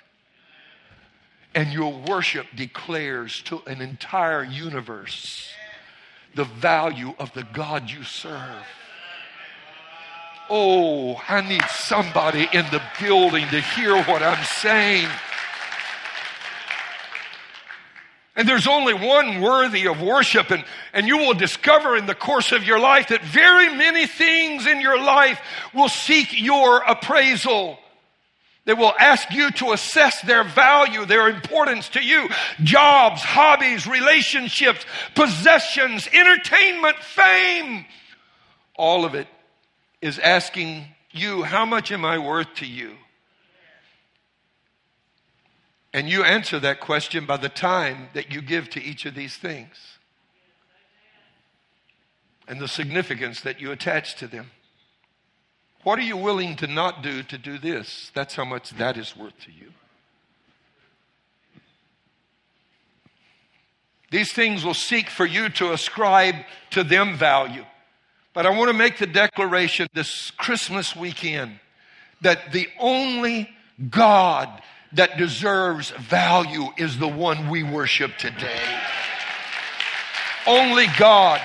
And 1.53 1.71
your 1.71 1.93
worship 1.93 2.47
declares 2.55 3.41
to 3.43 3.61
an 3.67 3.81
entire 3.81 4.43
universe 4.43 5.51
the 6.33 6.45
value 6.45 7.13
of 7.19 7.31
the 7.33 7.43
God 7.53 7.89
you 7.89 8.03
serve. 8.03 8.65
Oh, 10.49 11.15
I 11.27 11.41
need 11.41 11.63
somebody 11.69 12.47
in 12.53 12.65
the 12.71 12.81
building 12.99 13.47
to 13.49 13.61
hear 13.61 13.95
what 14.03 14.21
I'm 14.21 14.43
saying. 14.43 15.09
And 18.35 18.47
there's 18.47 18.67
only 18.67 18.93
one 18.93 19.39
worthy 19.41 19.87
of 19.87 20.01
worship. 20.01 20.51
And, 20.51 20.65
and 20.93 21.07
you 21.07 21.17
will 21.17 21.33
discover 21.33 21.95
in 21.95 22.05
the 22.05 22.15
course 22.15 22.51
of 22.51 22.65
your 22.65 22.79
life 22.79 23.07
that 23.07 23.21
very 23.21 23.69
many 23.69 24.07
things 24.07 24.67
in 24.67 24.81
your 24.81 25.01
life 25.01 25.39
will 25.73 25.87
seek 25.87 26.39
your 26.39 26.79
appraisal. 26.79 27.79
They 28.65 28.73
will 28.73 28.93
ask 28.99 29.31
you 29.31 29.51
to 29.51 29.71
assess 29.71 30.21
their 30.21 30.43
value, 30.43 31.05
their 31.05 31.29
importance 31.29 31.87
to 31.89 32.03
you. 32.03 32.27
Jobs, 32.63 33.21
hobbies, 33.21 33.87
relationships, 33.87 34.85
possessions, 35.13 36.09
entertainment, 36.11 36.97
fame. 36.97 37.85
All 38.75 39.05
of 39.05 39.15
it 39.15 39.27
is 40.01 40.19
asking 40.19 40.85
you, 41.11 41.43
how 41.43 41.65
much 41.65 41.91
am 41.91 42.03
I 42.03 42.17
worth 42.17 42.53
to 42.55 42.65
you? 42.65 42.95
And 45.95 46.09
you 46.09 46.25
answer 46.25 46.59
that 46.59 46.81
question 46.81 47.25
by 47.25 47.37
the 47.37 47.47
time 47.47 48.09
that 48.13 48.29
you 48.29 48.41
give 48.41 48.69
to 48.71 48.83
each 48.83 49.05
of 49.05 49.15
these 49.15 49.37
things 49.37 49.77
and 52.49 52.59
the 52.59 52.67
significance 52.67 53.39
that 53.39 53.61
you 53.61 53.71
attach 53.71 54.15
to 54.15 54.27
them. 54.27 54.51
What 55.83 55.97
are 55.97 56.01
you 56.01 56.17
willing 56.17 56.57
to 56.57 56.67
not 56.67 57.01
do 57.01 57.23
to 57.23 57.37
do 57.37 57.57
this? 57.57 58.11
That's 58.13 58.35
how 58.35 58.43
much 58.43 58.71
that 58.71 58.97
is 58.97 59.15
worth 59.15 59.39
to 59.45 59.53
you. 59.53 59.71
These 64.11 64.33
things 64.33 64.65
will 64.65 64.73
seek 64.73 65.09
for 65.09 65.25
you 65.25 65.47
to 65.47 65.71
ascribe 65.71 66.35
to 66.71 66.83
them 66.83 67.15
value. 67.15 67.63
But 68.33 68.45
I 68.45 68.49
want 68.49 68.67
to 68.67 68.77
make 68.77 68.97
the 68.97 69.07
declaration 69.07 69.87
this 69.93 70.29
Christmas 70.31 70.93
weekend 70.93 71.57
that 72.19 72.51
the 72.51 72.67
only 72.81 73.49
God 73.89 74.61
that 74.95 75.17
deserves 75.17 75.91
value 75.91 76.67
is 76.77 76.97
the 76.97 77.07
one 77.07 77.49
we 77.49 77.63
worship 77.63 78.17
today. 78.17 78.79
Only 80.47 80.87
God. 80.97 81.41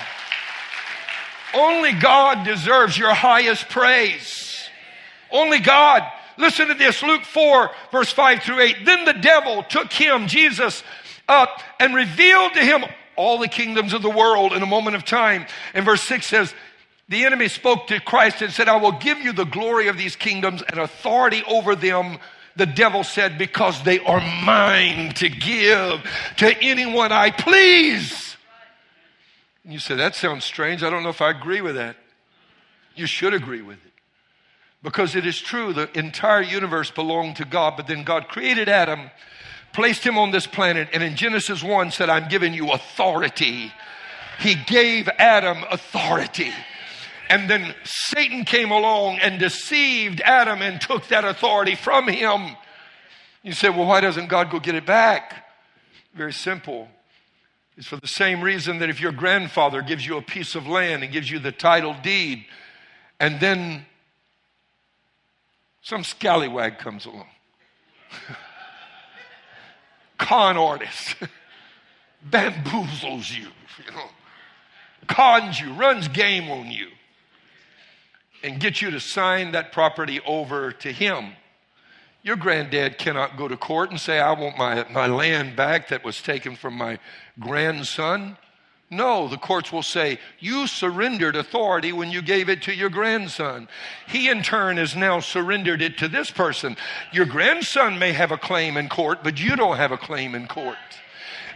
Only 1.53 1.93
God 1.93 2.45
deserves 2.45 2.97
your 2.97 3.13
highest 3.13 3.69
praise. 3.69 4.69
Only 5.31 5.59
God. 5.59 6.03
Listen 6.37 6.69
to 6.69 6.73
this 6.73 7.03
Luke 7.03 7.23
4, 7.23 7.71
verse 7.91 8.11
5 8.11 8.43
through 8.43 8.61
8. 8.61 8.85
Then 8.85 9.05
the 9.05 9.13
devil 9.13 9.63
took 9.63 9.91
him, 9.91 10.27
Jesus, 10.27 10.83
up 11.27 11.61
and 11.79 11.93
revealed 11.93 12.53
to 12.53 12.61
him 12.61 12.83
all 13.15 13.37
the 13.37 13.47
kingdoms 13.47 13.93
of 13.93 14.01
the 14.01 14.09
world 14.09 14.53
in 14.53 14.61
a 14.61 14.67
moment 14.67 14.95
of 14.95 15.03
time. 15.03 15.45
And 15.73 15.83
verse 15.83 16.01
6 16.03 16.25
says, 16.25 16.53
the 17.09 17.25
enemy 17.25 17.49
spoke 17.49 17.87
to 17.87 17.99
Christ 17.99 18.41
and 18.41 18.53
said, 18.53 18.69
I 18.69 18.77
will 18.77 18.93
give 18.93 19.19
you 19.19 19.33
the 19.33 19.43
glory 19.43 19.89
of 19.89 19.97
these 19.97 20.15
kingdoms 20.15 20.61
and 20.61 20.79
authority 20.79 21.43
over 21.45 21.75
them 21.75 22.19
the 22.55 22.65
devil 22.65 23.03
said, 23.03 23.37
Because 23.37 23.83
they 23.83 23.99
are 23.99 24.21
mine 24.43 25.13
to 25.15 25.29
give 25.29 26.01
to 26.37 26.57
anyone 26.61 27.11
I 27.11 27.31
please. 27.31 28.35
And 29.63 29.73
you 29.73 29.79
say, 29.79 29.95
That 29.95 30.15
sounds 30.15 30.43
strange. 30.43 30.83
I 30.83 30.89
don't 30.89 31.03
know 31.03 31.09
if 31.09 31.21
I 31.21 31.31
agree 31.31 31.61
with 31.61 31.75
that. 31.75 31.95
You 32.95 33.05
should 33.05 33.33
agree 33.33 33.61
with 33.61 33.77
it. 33.85 33.91
Because 34.83 35.15
it 35.15 35.25
is 35.25 35.39
true, 35.39 35.73
the 35.73 35.95
entire 35.97 36.41
universe 36.41 36.89
belonged 36.89 37.35
to 37.37 37.45
God, 37.45 37.75
but 37.77 37.87
then 37.87 38.03
God 38.03 38.27
created 38.27 38.67
Adam, 38.67 39.11
placed 39.73 40.03
him 40.03 40.17
on 40.17 40.31
this 40.31 40.47
planet, 40.47 40.89
and 40.91 41.03
in 41.03 41.15
Genesis 41.15 41.63
1 41.63 41.91
said, 41.91 42.09
I'm 42.09 42.27
giving 42.29 42.53
you 42.53 42.71
authority. 42.71 43.71
He 44.39 44.55
gave 44.55 45.07
Adam 45.19 45.63
authority. 45.69 46.51
And 47.31 47.49
then 47.49 47.73
Satan 47.85 48.43
came 48.43 48.71
along 48.71 49.19
and 49.19 49.39
deceived 49.39 50.19
Adam 50.19 50.61
and 50.61 50.81
took 50.81 51.07
that 51.07 51.23
authority 51.23 51.75
from 51.75 52.09
him. 52.09 52.57
You 53.41 53.53
say, 53.53 53.69
well, 53.69 53.85
why 53.85 54.01
doesn't 54.01 54.27
God 54.27 54.51
go 54.51 54.59
get 54.59 54.75
it 54.75 54.85
back? 54.85 55.45
Very 56.13 56.33
simple. 56.33 56.89
It's 57.77 57.87
for 57.87 57.95
the 57.95 58.05
same 58.05 58.41
reason 58.41 58.79
that 58.79 58.89
if 58.89 58.99
your 58.99 59.13
grandfather 59.13 59.81
gives 59.81 60.05
you 60.05 60.17
a 60.17 60.21
piece 60.21 60.55
of 60.55 60.67
land 60.67 61.03
and 61.03 61.13
gives 61.13 61.31
you 61.31 61.39
the 61.39 61.53
title 61.53 61.95
deed, 62.03 62.43
and 63.17 63.39
then 63.39 63.85
some 65.81 66.03
scallywag 66.03 66.79
comes 66.79 67.05
along, 67.05 67.27
con 70.17 70.57
artist, 70.57 71.15
bamboozles 72.29 73.31
you, 73.31 73.47
you 73.85 73.91
know, 73.93 74.09
cons 75.07 75.61
you, 75.61 75.71
runs 75.75 76.09
game 76.09 76.51
on 76.51 76.69
you 76.69 76.87
and 78.43 78.59
get 78.59 78.81
you 78.81 78.91
to 78.91 78.99
sign 78.99 79.51
that 79.51 79.71
property 79.71 80.19
over 80.25 80.71
to 80.71 80.91
him. 80.91 81.33
Your 82.23 82.35
granddad 82.35 82.97
cannot 82.97 83.37
go 83.37 83.47
to 83.47 83.57
court 83.57 83.89
and 83.89 83.99
say, 83.99 84.19
I 84.19 84.31
want 84.33 84.57
my, 84.57 84.85
my 84.91 85.07
land 85.07 85.55
back 85.55 85.89
that 85.89 86.03
was 86.03 86.21
taken 86.21 86.55
from 86.55 86.75
my 86.75 86.99
grandson. 87.39 88.37
No, 88.91 89.29
the 89.29 89.37
courts 89.37 89.71
will 89.71 89.83
say, 89.83 90.19
You 90.39 90.67
surrendered 90.67 91.35
authority 91.35 91.93
when 91.93 92.11
you 92.11 92.21
gave 92.21 92.49
it 92.49 92.61
to 92.63 92.75
your 92.75 92.89
grandson. 92.89 93.69
He, 94.05 94.29
in 94.29 94.43
turn, 94.43 94.77
has 94.77 94.95
now 94.95 95.21
surrendered 95.21 95.81
it 95.81 95.97
to 95.99 96.09
this 96.09 96.29
person. 96.29 96.75
Your 97.13 97.25
grandson 97.25 97.97
may 97.97 98.11
have 98.11 98.31
a 98.31 98.37
claim 98.37 98.75
in 98.75 98.89
court, 98.89 99.23
but 99.23 99.39
you 99.39 99.55
don't 99.55 99.77
have 99.77 99.93
a 99.93 99.97
claim 99.97 100.35
in 100.35 100.45
court. 100.45 100.77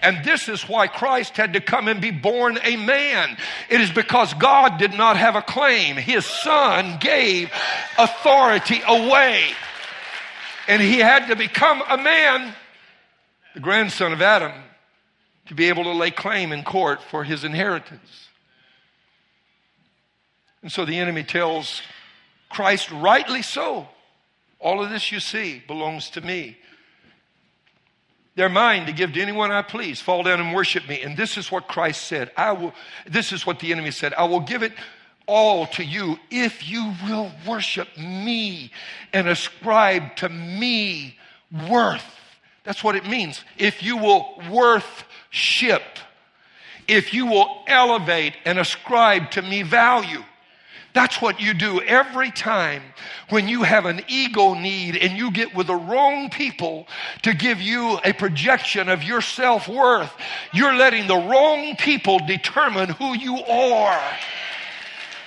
And 0.05 0.23
this 0.23 0.47
is 0.47 0.69
why 0.69 0.85
Christ 0.85 1.35
had 1.35 1.53
to 1.53 1.59
come 1.59 1.87
and 1.87 1.99
be 1.99 2.11
born 2.11 2.59
a 2.63 2.75
man. 2.75 3.35
It 3.71 3.81
is 3.81 3.91
because 3.91 4.35
God 4.35 4.77
did 4.77 4.93
not 4.93 5.17
have 5.17 5.35
a 5.35 5.41
claim. 5.41 5.95
His 5.95 6.27
son 6.27 6.97
gave 6.99 7.51
authority 7.97 8.81
away. 8.87 9.41
And 10.67 10.79
he 10.79 10.99
had 10.99 11.29
to 11.29 11.35
become 11.35 11.81
a 11.89 11.97
man, 11.97 12.53
the 13.55 13.61
grandson 13.61 14.13
of 14.13 14.21
Adam, 14.21 14.51
to 15.47 15.55
be 15.55 15.69
able 15.69 15.85
to 15.85 15.91
lay 15.93 16.11
claim 16.11 16.51
in 16.51 16.63
court 16.63 17.01
for 17.01 17.23
his 17.23 17.43
inheritance. 17.43 18.27
And 20.61 20.71
so 20.71 20.85
the 20.85 20.99
enemy 20.99 21.23
tells 21.23 21.81
Christ, 22.49 22.91
rightly 22.91 23.41
so, 23.41 23.87
all 24.59 24.83
of 24.83 24.91
this 24.91 25.11
you 25.11 25.19
see 25.19 25.63
belongs 25.65 26.11
to 26.11 26.21
me. 26.21 26.57
They're 28.35 28.49
mine 28.49 28.85
to 28.87 28.91
give 28.91 29.13
to 29.13 29.21
anyone 29.21 29.51
I 29.51 29.61
please. 29.61 30.01
Fall 30.01 30.23
down 30.23 30.41
and 30.41 30.53
worship 30.53 30.87
me. 30.89 31.01
And 31.01 31.15
this 31.15 31.37
is 31.37 31.51
what 31.51 31.67
Christ 31.67 32.05
said. 32.05 32.31
I 32.35 32.51
will, 32.51 32.73
this 33.07 33.31
is 33.31 33.45
what 33.45 33.59
the 33.59 33.71
enemy 33.71 33.91
said. 33.91 34.13
I 34.13 34.25
will 34.25 34.41
give 34.41 34.61
it 34.61 34.73
all 35.25 35.67
to 35.67 35.83
you 35.83 36.19
if 36.29 36.67
you 36.69 36.93
will 37.07 37.31
worship 37.47 37.87
me 37.97 38.71
and 39.13 39.27
ascribe 39.27 40.15
to 40.17 40.29
me 40.29 41.17
worth. 41.69 42.03
That's 42.63 42.83
what 42.83 42.95
it 42.95 43.07
means. 43.07 43.43
If 43.57 43.81
you 43.81 43.97
will 43.97 44.41
worth 44.51 45.05
ship. 45.29 45.83
if 46.87 47.13
you 47.13 47.25
will 47.25 47.63
elevate 47.67 48.33
and 48.45 48.59
ascribe 48.59 49.31
to 49.31 49.41
me 49.41 49.63
value. 49.63 50.23
That's 50.95 51.21
what 51.21 51.41
you 51.41 51.53
do 51.53 51.81
every 51.81 52.31
time 52.31 52.81
when 53.27 53.49
you 53.49 53.63
have 53.63 53.85
an 53.85 54.01
ego 54.07 54.53
need 54.53 54.95
and 54.95 55.17
you 55.17 55.29
get 55.29 55.53
with 55.53 55.67
the 55.67 55.75
wrong 55.75 56.29
people 56.29 56.87
to 57.23 57.33
give 57.33 57.59
you 57.59 57.99
a 58.05 58.13
projection 58.13 58.87
of 58.87 59.03
your 59.03 59.19
self 59.19 59.67
worth. 59.67 60.11
You're 60.53 60.73
letting 60.73 61.07
the 61.07 61.17
wrong 61.17 61.75
people 61.75 62.19
determine 62.25 62.89
who 62.89 63.13
you 63.13 63.37
are. 63.43 64.01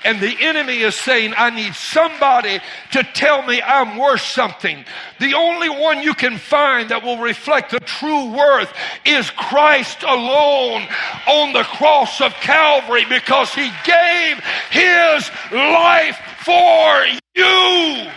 And 0.05 0.21
the 0.21 0.37
enemy 0.41 0.79
is 0.79 0.95
saying, 0.95 1.35
I 1.37 1.51
need 1.51 1.75
somebody 1.75 2.61
to 2.93 3.03
tell 3.03 3.43
me 3.43 3.61
I'm 3.61 3.99
worth 3.99 4.21
something. 4.21 4.85
The 5.19 5.35
only 5.35 5.69
one 5.69 6.03
you 6.03 6.15
can 6.15 6.39
find 6.39 6.91
that 6.91 7.03
will 7.03 7.19
reflect 7.19 7.73
the 7.73 7.81
true 7.81 8.31
worth 8.33 8.73
is 9.05 9.31
Christ 9.31 10.03
alone 10.05 10.87
on 11.27 11.53
the 11.53 11.65
cross 11.65 12.21
of 12.21 12.33
Calvary 12.35 13.05
because 13.09 13.53
he 13.53 13.71
gave 13.85 14.39
his 14.71 15.31
life 15.53 16.19
for 16.45 17.05
you. 17.35 18.11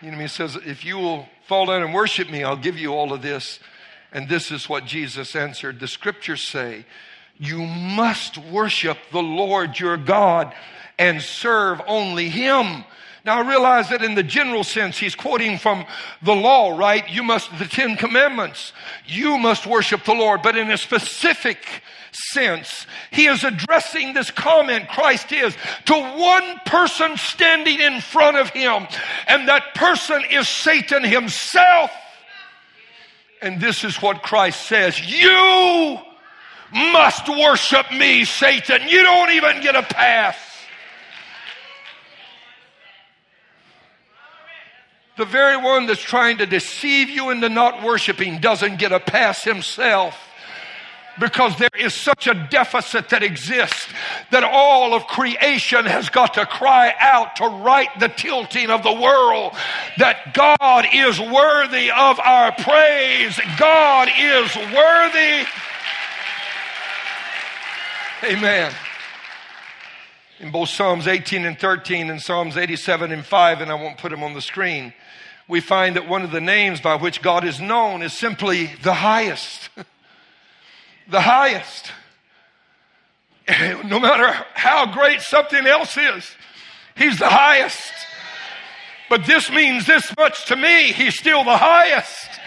The 0.00 0.06
enemy 0.06 0.28
says, 0.28 0.56
If 0.56 0.84
you 0.84 0.98
will 0.98 1.28
fall 1.46 1.66
down 1.66 1.82
and 1.82 1.92
worship 1.92 2.30
me, 2.30 2.44
I'll 2.44 2.56
give 2.56 2.78
you 2.78 2.94
all 2.94 3.12
of 3.12 3.22
this. 3.22 3.58
And 4.12 4.28
this 4.28 4.50
is 4.50 4.68
what 4.68 4.84
Jesus 4.84 5.34
answered. 5.34 5.80
The 5.80 5.88
scriptures 5.88 6.42
say, 6.42 6.84
you 7.38 7.58
must 7.58 8.38
worship 8.38 8.98
the 9.12 9.22
Lord 9.22 9.78
your 9.78 9.96
God 9.96 10.54
and 10.98 11.20
serve 11.20 11.80
only 11.86 12.28
Him. 12.28 12.84
Now 13.26 13.42
I 13.42 13.48
realize 13.48 13.88
that 13.90 14.04
in 14.04 14.14
the 14.14 14.22
general 14.22 14.62
sense, 14.62 14.96
he's 14.98 15.16
quoting 15.16 15.58
from 15.58 15.84
the 16.22 16.34
law, 16.34 16.78
right? 16.78 17.10
You 17.10 17.24
must, 17.24 17.50
the 17.58 17.64
Ten 17.64 17.96
Commandments. 17.96 18.72
You 19.04 19.36
must 19.36 19.66
worship 19.66 20.04
the 20.04 20.14
Lord. 20.14 20.42
But 20.42 20.56
in 20.56 20.70
a 20.70 20.78
specific 20.78 21.58
sense, 22.12 22.86
he 23.10 23.26
is 23.26 23.42
addressing 23.42 24.14
this 24.14 24.30
comment, 24.30 24.88
Christ 24.88 25.32
is, 25.32 25.56
to 25.86 25.94
one 25.94 26.60
person 26.66 27.16
standing 27.16 27.80
in 27.80 28.00
front 28.00 28.36
of 28.36 28.50
him. 28.50 28.86
And 29.26 29.48
that 29.48 29.74
person 29.74 30.22
is 30.30 30.48
Satan 30.48 31.02
himself. 31.02 31.90
And 33.42 33.60
this 33.60 33.82
is 33.82 34.00
what 34.00 34.22
Christ 34.22 34.66
says. 34.66 35.00
You 35.00 35.98
must 36.72 37.28
worship 37.28 37.90
me, 37.92 38.24
Satan. 38.24 38.88
You 38.88 39.02
don't 39.02 39.30
even 39.30 39.60
get 39.60 39.76
a 39.76 39.82
pass. 39.82 40.36
The 45.16 45.24
very 45.24 45.56
one 45.56 45.86
that's 45.86 46.02
trying 46.02 46.38
to 46.38 46.46
deceive 46.46 47.08
you 47.08 47.30
into 47.30 47.48
not 47.48 47.82
worshiping 47.82 48.38
doesn't 48.38 48.78
get 48.78 48.92
a 48.92 49.00
pass 49.00 49.42
himself 49.42 50.14
because 51.18 51.56
there 51.58 51.70
is 51.78 51.94
such 51.94 52.26
a 52.26 52.34
deficit 52.50 53.08
that 53.08 53.22
exists 53.22 53.88
that 54.30 54.44
all 54.44 54.94
of 54.94 55.06
creation 55.06 55.86
has 55.86 56.10
got 56.10 56.34
to 56.34 56.44
cry 56.44 56.92
out 56.98 57.36
to 57.36 57.46
right 57.46 57.88
the 57.98 58.08
tilting 58.08 58.70
of 58.70 58.82
the 58.82 58.92
world 58.92 59.54
that 59.98 60.34
God 60.34 60.86
is 60.92 61.18
worthy 61.18 61.90
of 61.90 62.20
our 62.20 62.52
praise. 62.52 63.40
God 63.58 64.08
is 64.18 64.54
worthy 64.56 65.46
Amen. 68.24 68.72
In 70.40 70.50
both 70.50 70.70
Psalms 70.70 71.06
18 71.06 71.44
and 71.44 71.58
13 71.58 72.08
and 72.08 72.20
Psalms 72.20 72.56
87 72.56 73.12
and 73.12 73.24
5, 73.24 73.60
and 73.60 73.70
I 73.70 73.74
won't 73.74 73.98
put 73.98 74.10
them 74.10 74.22
on 74.22 74.32
the 74.32 74.40
screen, 74.40 74.94
we 75.48 75.60
find 75.60 75.96
that 75.96 76.08
one 76.08 76.22
of 76.22 76.30
the 76.30 76.40
names 76.40 76.80
by 76.80 76.96
which 76.96 77.20
God 77.20 77.44
is 77.44 77.60
known 77.60 78.02
is 78.02 78.14
simply 78.14 78.70
the 78.82 78.94
highest. 78.94 79.68
the 81.08 81.20
highest. 81.20 81.92
No 83.84 84.00
matter 84.00 84.26
how 84.54 84.92
great 84.92 85.20
something 85.20 85.66
else 85.66 85.96
is, 85.96 86.34
He's 86.96 87.18
the 87.18 87.28
highest. 87.28 87.92
But 89.08 89.24
this 89.24 89.50
means 89.50 89.86
this 89.86 90.12
much 90.16 90.46
to 90.46 90.56
me, 90.56 90.92
He's 90.92 91.16
still 91.16 91.44
the 91.44 91.56
highest. 91.56 92.40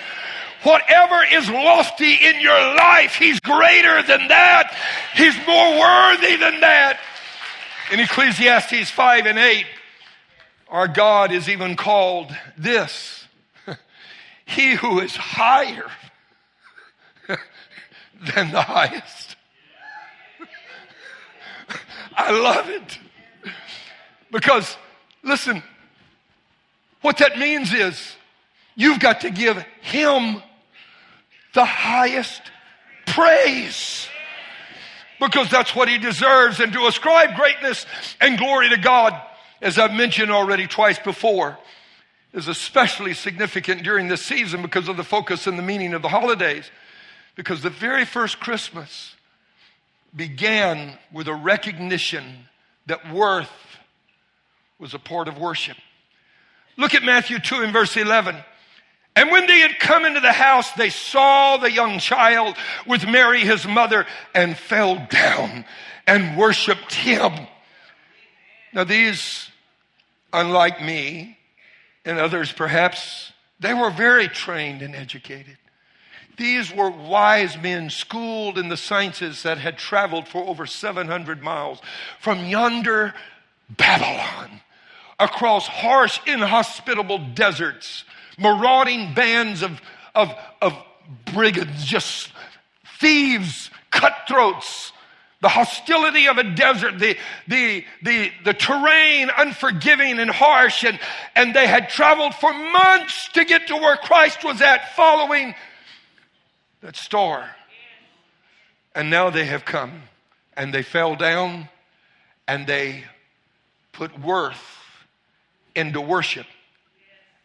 Whatever 0.64 1.24
is 1.32 1.50
lofty 1.50 2.14
in 2.14 2.42
your 2.42 2.76
life, 2.76 3.16
He's 3.16 3.40
greater 3.40 4.04
than 4.04 4.28
that. 4.28 4.76
He's 5.16 5.36
more 5.48 5.80
worthy 5.80 6.36
than 6.36 6.60
that. 6.62 7.00
In 7.92 8.00
Ecclesiastes 8.00 8.90
5 8.92 9.26
and 9.26 9.40
8, 9.40 9.66
our 10.68 10.88
God 10.88 11.32
is 11.32 11.50
even 11.50 11.76
called 11.76 12.36
this 12.58 13.26
He 14.46 14.76
who 14.76 15.00
is 15.00 15.16
higher 15.16 15.90
than 17.28 18.52
the 18.52 18.62
highest. 18.62 19.38
I 22.16 22.32
love 22.32 22.70
it. 22.70 23.00
Because, 24.32 24.78
listen, 25.24 25.64
what 27.02 27.18
that 27.20 27.40
means 27.40 27.74
is 27.74 28.16
you've 28.76 29.00
got 29.00 29.22
to 29.22 29.32
give 29.32 29.58
Him 29.82 30.44
the 31.54 31.66
highest 31.66 32.42
praise 33.06 34.08
because 35.20 35.50
that's 35.50 35.76
what 35.76 35.90
he 35.90 35.98
deserves 35.98 36.60
and 36.60 36.72
to 36.74 36.88
ascribe 36.88 37.36
greatness 37.36 37.86
and 38.22 38.38
glory 38.38 38.70
to 38.70 38.78
God, 38.78 39.20
as 39.62 39.78
I've 39.78 39.94
mentioned 39.94 40.32
already 40.32 40.68
twice 40.68 41.00
before, 41.00 41.58
is 42.34 42.48
especially 42.48 43.14
significant 43.14 43.84
during 43.84 44.08
this 44.08 44.24
season 44.24 44.62
because 44.62 44.88
of 44.88 44.98
the 44.98 45.04
focus 45.04 45.48
and 45.48 45.58
the 45.58 45.64
meaning 45.64 45.94
of 45.94 46.02
the 46.02 46.10
holidays. 46.10 46.70
Because 47.36 47.62
the 47.62 47.70
very 47.70 48.06
first 48.06 48.40
Christmas 48.40 49.16
began 50.16 50.98
with 51.12 51.28
a 51.28 51.34
recognition 51.34 52.46
that 52.86 53.12
worth 53.12 53.52
was 54.80 54.94
a 54.94 55.00
part 55.00 55.28
of 55.28 55.38
worship. 55.38 55.78
Look 56.78 56.96
at 56.96 57.04
Matthew 57.04 57.40
2 57.40 57.56
and 57.56 57.74
verse 57.74 57.98
11. 57.98 58.38
And 59.20 59.32
when 59.32 59.48
they 59.48 59.60
had 59.60 59.80
come 59.80 60.06
into 60.06 60.22
the 60.22 60.32
house, 60.32 60.72
they 60.72 60.90
saw 60.90 61.58
the 61.58 61.70
young 61.70 62.00
child 62.00 62.56
with 62.88 63.06
Mary, 63.06 63.42
his 63.42 63.68
mother, 63.68 64.06
and 64.34 64.58
fell 64.58 64.96
down 65.10 65.66
and 66.08 66.38
worshiped 66.38 66.94
him. 66.94 67.34
Now, 68.72 68.86
these, 68.86 69.50
unlike 70.32 70.82
me 70.82 71.38
and 72.06 72.18
others 72.18 72.54
perhaps, 72.54 73.34
they 73.60 73.74
were 73.74 73.90
very 73.90 74.30
trained 74.30 74.82
and 74.82 74.96
educated. 74.96 75.58
These 76.38 76.74
were 76.74 76.90
wise 76.90 77.58
men 77.58 77.90
schooled 77.90 78.58
in 78.58 78.70
the 78.70 78.78
sciences 78.78 79.44
that 79.44 79.58
had 79.58 79.78
traveled 79.78 80.30
for 80.30 80.48
over 80.48 80.66
700 80.66 81.44
miles 81.44 81.82
from 82.22 82.46
yonder 82.46 83.14
Babylon 83.70 84.62
across 85.20 85.68
harsh, 85.68 86.22
inhospitable 86.26 87.18
deserts 87.34 88.06
marauding 88.40 89.14
bands 89.14 89.62
of, 89.62 89.82
of, 90.16 90.34
of 90.62 90.74
brigands, 91.34 91.84
just 91.86 92.32
thieves, 93.00 93.70
cutthroats, 93.92 94.92
the 95.42 95.50
hostility 95.50 96.28
of 96.28 96.38
a 96.38 96.44
desert, 96.44 97.00
the, 97.00 97.16
the, 97.48 97.86
the, 98.04 98.32
the 98.44 98.54
terrain 98.54 99.30
unforgiving 99.38 100.20
and 100.20 100.30
harsh, 100.30 100.84
and, 100.84 101.00
and 101.36 101.56
they 101.56 101.66
had 101.66 101.90
traveled 101.90 102.36
for 102.36 102.52
months 102.52 103.30
to 103.30 103.46
get 103.46 103.68
to 103.68 103.76
where 103.76 103.96
Christ 103.98 104.44
was 104.44 104.62
at, 104.62 104.96
following 104.96 105.56
that 106.82 106.96
star. 106.96 107.50
And 108.94 109.10
now 109.10 109.30
they 109.30 109.46
have 109.46 109.64
come, 109.64 110.02
and 110.58 110.74
they 110.74 110.84
fell 110.84 111.16
down, 111.16 111.70
and 112.48 112.68
they 112.68 113.06
put 113.94 114.20
worth 114.20 114.78
into 115.74 116.02
worship. 116.02 116.48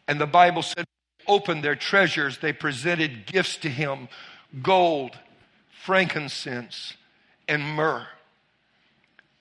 And 0.06 0.20
the 0.20 0.26
Bible 0.26 0.62
said, 0.62 0.86
opened 1.26 1.64
their 1.64 1.76
treasures, 1.76 2.38
they 2.38 2.52
presented 2.52 3.26
gifts 3.26 3.56
to 3.58 3.68
him 3.68 4.08
gold, 4.62 5.18
frankincense, 5.82 6.94
and 7.48 7.62
myrrh. 7.62 8.06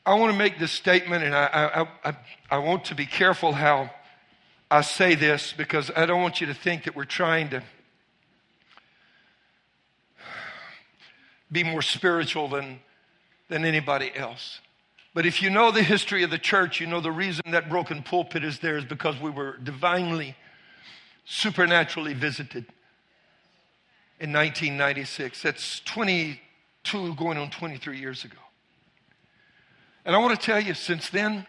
I 0.05 0.15
want 0.15 0.31
to 0.33 0.37
make 0.37 0.59
this 0.59 0.71
statement, 0.71 1.23
and 1.23 1.35
I, 1.35 1.45
I, 1.45 2.09
I, 2.09 2.17
I 2.51 2.57
want 2.57 2.85
to 2.85 2.95
be 2.95 3.05
careful 3.05 3.53
how 3.53 3.91
I 4.69 4.81
say 4.81 5.15
this 5.15 5.53
because 5.55 5.91
I 5.95 6.05
don't 6.05 6.21
want 6.21 6.41
you 6.41 6.47
to 6.47 6.53
think 6.53 6.85
that 6.85 6.95
we're 6.95 7.05
trying 7.05 7.49
to 7.51 7.63
be 11.51 11.63
more 11.63 11.81
spiritual 11.81 12.47
than, 12.47 12.79
than 13.47 13.63
anybody 13.63 14.11
else. 14.15 14.59
But 15.13 15.27
if 15.27 15.41
you 15.41 15.51
know 15.51 15.71
the 15.71 15.83
history 15.83 16.23
of 16.23 16.31
the 16.31 16.39
church, 16.39 16.81
you 16.81 16.87
know 16.87 16.99
the 16.99 17.11
reason 17.11 17.43
that 17.51 17.69
broken 17.69 18.01
pulpit 18.01 18.43
is 18.43 18.59
there 18.59 18.77
is 18.77 18.85
because 18.85 19.19
we 19.21 19.29
were 19.29 19.57
divinely 19.57 20.35
supernaturally 21.25 22.13
visited 22.13 22.65
in 24.19 24.31
1996. 24.31 25.41
That's 25.41 25.79
22 25.81 27.15
going 27.15 27.37
on 27.37 27.49
23 27.49 27.99
years 27.99 28.23
ago. 28.25 28.37
And 30.05 30.15
I 30.15 30.19
want 30.19 30.39
to 30.39 30.45
tell 30.45 30.59
you, 30.59 30.73
since 30.73 31.09
then, 31.09 31.47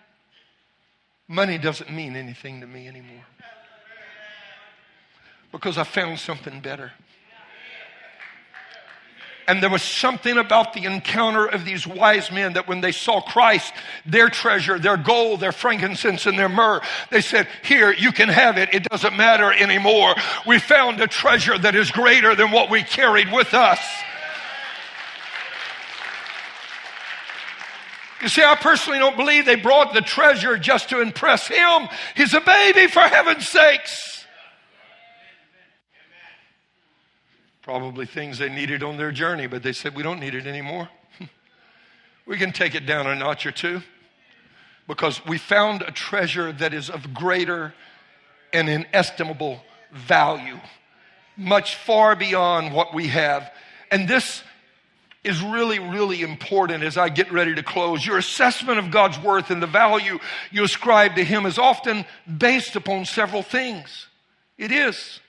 money 1.27 1.59
doesn't 1.59 1.91
mean 1.91 2.17
anything 2.17 2.61
to 2.61 2.67
me 2.67 2.87
anymore. 2.87 3.25
Because 5.51 5.79
I 5.79 5.85
found 5.85 6.19
something 6.19 6.61
better. 6.61 6.93
And 9.47 9.63
there 9.63 9.71
was 9.71 9.83
something 9.83 10.39
about 10.39 10.73
the 10.73 10.85
encounter 10.85 11.47
of 11.47 11.65
these 11.65 11.87
wise 11.87 12.31
men 12.31 12.55
that 12.55 12.67
when 12.67 12.81
they 12.81 12.93
saw 12.93 13.21
Christ, 13.21 13.73
their 14.07 14.29
treasure, 14.29 14.79
their 14.79 14.97
gold, 14.97 15.41
their 15.41 15.53
frankincense, 15.53 16.27
and 16.27 16.39
their 16.39 16.49
myrrh, 16.49 16.81
they 17.11 17.21
said, 17.21 17.49
Here, 17.63 17.93
you 17.93 18.13
can 18.13 18.29
have 18.29 18.57
it. 18.57 18.73
It 18.73 18.85
doesn't 18.85 19.17
matter 19.17 19.53
anymore. 19.53 20.15
We 20.47 20.59
found 20.59 21.01
a 21.01 21.07
treasure 21.07 21.59
that 21.59 21.75
is 21.75 21.91
greater 21.91 22.35
than 22.35 22.51
what 22.51 22.71
we 22.71 22.83
carried 22.83 23.31
with 23.33 23.53
us. 23.53 23.81
You 28.23 28.31
see, 28.31 28.43
I 28.43 28.55
personally 28.55 28.99
don't 28.99 29.19
believe 29.19 29.45
they 29.45 29.57
brought 29.57 29.93
the 29.93 30.01
treasure 30.01 30.57
just 30.57 30.89
to 30.89 31.03
impress 31.03 31.47
him. 31.47 31.89
He's 32.17 32.33
a 32.33 32.41
baby, 32.41 32.87
for 32.87 33.01
heaven's 33.01 33.47
sakes. 33.47 34.14
Probably 37.65 38.05
things 38.05 38.37
they 38.37 38.51
needed 38.51 38.83
on 38.83 38.99
their 38.99 39.11
journey, 39.11 39.47
but 39.47 39.63
they 39.63 39.73
said, 39.73 39.97
We 39.97 40.03
don't 40.03 40.21
need 40.21 40.35
it 40.35 40.47
anymore. 40.47 40.91
we 42.27 42.37
can 42.37 42.53
take 42.53 42.75
it 42.75 42.85
down 42.85 43.07
a 43.07 43.15
notch 43.15 43.47
or 43.47 43.53
two 43.53 43.81
because 44.87 45.25
we 45.25 45.39
found 45.39 45.81
a 45.81 45.91
treasure 45.91 46.53
that 46.53 46.75
is 46.75 46.91
of 46.91 47.15
greater 47.15 47.73
and 48.53 48.69
inestimable 48.69 49.63
value, 49.95 50.61
much 51.39 51.77
far 51.77 52.15
beyond 52.15 52.75
what 52.75 52.93
we 52.93 53.09
have. 53.09 53.51
And 53.91 54.07
this 54.07 54.43
is 55.25 55.43
really, 55.43 55.79
really 55.79 56.21
important 56.21 56.85
as 56.85 56.99
I 56.99 57.09
get 57.09 57.33
ready 57.33 57.55
to 57.55 57.63
close. 57.63 58.05
Your 58.05 58.19
assessment 58.19 58.79
of 58.79 58.91
God's 58.91 59.19
worth 59.19 59.51
and 59.51 59.63
the 59.63 59.67
value 59.67 60.19
you 60.51 60.65
ascribe 60.65 61.15
to 61.15 61.25
Him 61.25 61.47
is 61.47 61.59
often 61.59 62.05
based 62.37 62.77
upon 62.77 63.07
several 63.07 63.43
things. 63.43 64.07
It 64.59 64.71
is. 64.71 65.21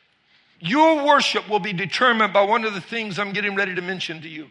Your 0.66 1.05
worship 1.05 1.47
will 1.47 1.59
be 1.59 1.74
determined 1.74 2.34
by 2.34 2.43
one 2.43 2.66
of 2.66 2.74
the 2.74 2.82
things 2.82 3.20
I'm 3.20 3.34
getting 3.34 3.55
ready 3.55 3.76
to 3.76 3.82
mention 3.82 4.22
to 4.22 4.30
you. 4.30 4.49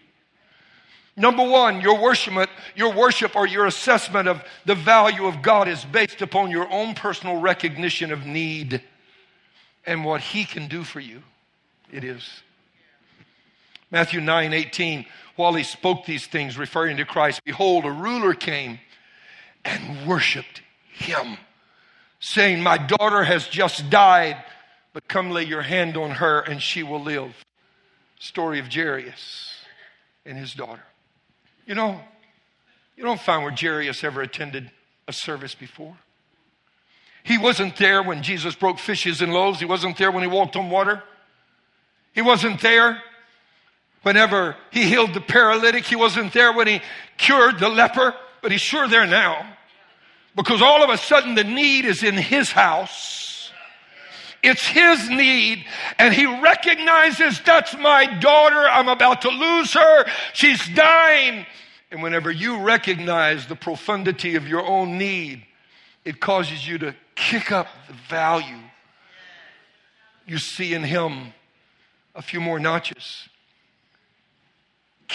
Number 1.16 1.44
one, 1.44 1.80
your 1.80 2.00
worship, 2.00 2.48
your 2.74 2.92
worship 2.92 3.34
or 3.34 3.46
your 3.46 3.66
assessment 3.66 4.28
of 4.28 4.42
the 4.64 4.74
value 4.74 5.26
of 5.26 5.42
God 5.42 5.68
is 5.68 5.84
based 5.84 6.22
upon 6.22 6.50
your 6.50 6.70
own 6.72 6.94
personal 6.94 7.40
recognition 7.40 8.12
of 8.12 8.26
need 8.26 8.82
and 9.86 10.04
what 10.04 10.20
He 10.20 10.44
can 10.44 10.68
do 10.68 10.84
for 10.84 11.00
you. 11.00 11.22
It 11.92 12.04
is. 12.04 12.28
Matthew 13.90 14.20
9 14.20 14.52
18, 14.52 15.06
while 15.36 15.54
he 15.54 15.62
spoke 15.62 16.04
these 16.04 16.26
things, 16.26 16.56
referring 16.56 16.96
to 16.96 17.04
Christ, 17.04 17.42
behold, 17.44 17.84
a 17.84 17.90
ruler 17.90 18.34
came 18.34 18.78
and 19.64 20.06
worshiped 20.06 20.62
him, 20.92 21.38
saying, 22.20 22.60
My 22.62 22.78
daughter 22.78 23.24
has 23.24 23.46
just 23.48 23.90
died, 23.90 24.36
but 24.95 25.07
come 25.07 25.30
lay 25.30 25.42
your 25.42 25.61
hand 25.61 25.99
on 25.99 26.12
her 26.12 26.40
and 26.40 26.62
she 26.62 26.82
will 26.82 27.03
live. 27.03 27.45
Story 28.18 28.59
of 28.59 28.72
Jairus 28.72 29.53
and 30.24 30.38
his 30.38 30.55
daughter. 30.55 30.84
You 31.66 31.74
know, 31.74 32.01
you 32.97 33.05
don't 33.05 33.20
find 33.20 33.42
where 33.42 33.55
Jairus 33.55 34.03
ever 34.03 34.22
attended 34.22 34.70
a 35.07 35.12
service 35.12 35.55
before. 35.55 35.95
He 37.22 37.36
wasn't 37.36 37.76
there 37.76 38.03
when 38.03 38.22
Jesus 38.22 38.55
broke 38.55 38.78
fishes 38.78 39.20
and 39.20 39.34
loaves. 39.34 39.59
He 39.59 39.66
wasn't 39.66 39.99
there 39.99 40.11
when 40.11 40.22
he 40.22 40.28
walked 40.28 40.57
on 40.57 40.70
water. 40.70 41.03
He 42.14 42.22
wasn't 42.22 42.62
there 42.62 43.03
Whenever 44.05 44.55
he 44.70 44.84
healed 44.84 45.14
the 45.14 45.20
paralytic, 45.20 45.84
he 45.86 45.97
wasn't 45.97 46.32
there 46.34 46.53
when 46.53 46.66
he 46.66 46.82
cured 47.16 47.59
the 47.59 47.70
leper, 47.70 48.14
but 48.42 48.53
he's 48.53 48.61
sure 48.61 48.86
there 48.86 49.07
now. 49.07 49.57
Because 50.36 50.61
all 50.61 50.82
of 50.82 50.90
a 50.90 50.99
sudden 50.99 51.34
the 51.34 51.45
need 51.45 51.86
is 51.86 52.03
in 52.03 52.14
his 52.14 52.53
house. 52.53 53.23
It's 54.45 54.66
his 54.66 55.09
need, 55.09 55.64
and 55.99 56.14
he 56.14 56.26
recognizes 56.26 57.40
that's 57.40 57.76
my 57.76 58.07
daughter. 58.20 58.68
I'm 58.68 58.88
about 58.88 59.22
to 59.22 59.30
lose 59.30 59.72
her. 59.72 60.05
She's 60.32 60.66
dying. 60.68 61.47
And 61.90 62.03
whenever 62.03 62.30
you 62.30 62.61
recognize 62.61 63.47
the 63.47 63.57
profundity 63.57 64.36
of 64.36 64.47
your 64.47 64.64
own 64.64 64.99
need, 64.99 65.45
it 66.05 66.20
causes 66.20 66.66
you 66.66 66.78
to 66.78 66.95
kick 67.14 67.51
up 67.51 67.68
the 67.88 67.95
value 68.09 68.59
you 70.26 70.38
see 70.38 70.74
in 70.74 70.82
him 70.82 71.32
a 72.14 72.22
few 72.22 72.40
more 72.40 72.59
notches 72.59 73.28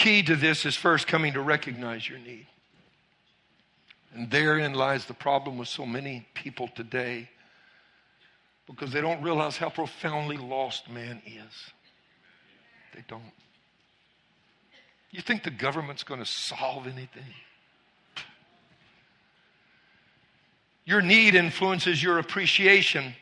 key 0.00 0.22
to 0.22 0.34
this 0.34 0.64
is 0.64 0.76
first 0.76 1.06
coming 1.06 1.34
to 1.34 1.42
recognize 1.42 2.08
your 2.08 2.18
need. 2.18 2.46
And 4.14 4.30
therein 4.30 4.72
lies 4.72 5.04
the 5.04 5.14
problem 5.14 5.58
with 5.58 5.68
so 5.68 5.84
many 5.84 6.26
people 6.32 6.68
today 6.68 7.28
because 8.70 8.92
they 8.92 9.00
don't 9.00 9.22
realize 9.22 9.56
how 9.56 9.68
profoundly 9.68 10.36
lost 10.36 10.88
man 10.90 11.20
is. 11.26 11.72
They 12.94 13.04
don't. 13.08 13.22
You 15.10 15.20
think 15.20 15.42
the 15.42 15.50
government's 15.50 16.04
going 16.04 16.20
to 16.20 16.26
solve 16.26 16.86
anything? 16.86 17.34
Your 20.84 21.02
need 21.02 21.34
influences 21.34 22.02
your 22.02 22.18
appreciation 22.18 23.14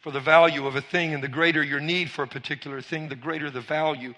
for 0.00 0.10
the 0.10 0.20
value 0.20 0.66
of 0.66 0.74
a 0.74 0.80
thing, 0.80 1.14
and 1.14 1.22
the 1.22 1.28
greater 1.28 1.62
your 1.62 1.78
need 1.78 2.10
for 2.10 2.24
a 2.24 2.28
particular 2.28 2.80
thing, 2.80 3.08
the 3.08 3.14
greater 3.14 3.50
the 3.50 3.60
value 3.60 4.14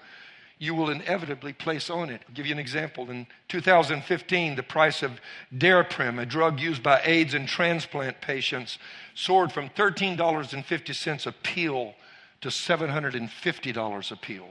you 0.58 0.74
will 0.74 0.90
inevitably 0.90 1.52
place 1.52 1.90
on 1.90 2.08
it. 2.10 2.22
I'll 2.26 2.34
give 2.34 2.46
you 2.46 2.52
an 2.52 2.58
example. 2.58 3.10
In 3.10 3.26
2015, 3.48 4.56
the 4.56 4.62
price 4.62 5.02
of 5.02 5.20
Daraprim, 5.52 6.20
a 6.20 6.26
drug 6.26 6.60
used 6.60 6.82
by 6.82 7.00
AIDS 7.04 7.34
and 7.34 7.46
transplant 7.46 8.20
patients, 8.20 8.78
soared 9.14 9.52
from 9.52 9.68
$13.50 9.70 11.26
a 11.26 11.32
pill 11.32 11.94
to 12.40 12.48
$750 12.48 14.10
a 14.10 14.16
pill. 14.16 14.48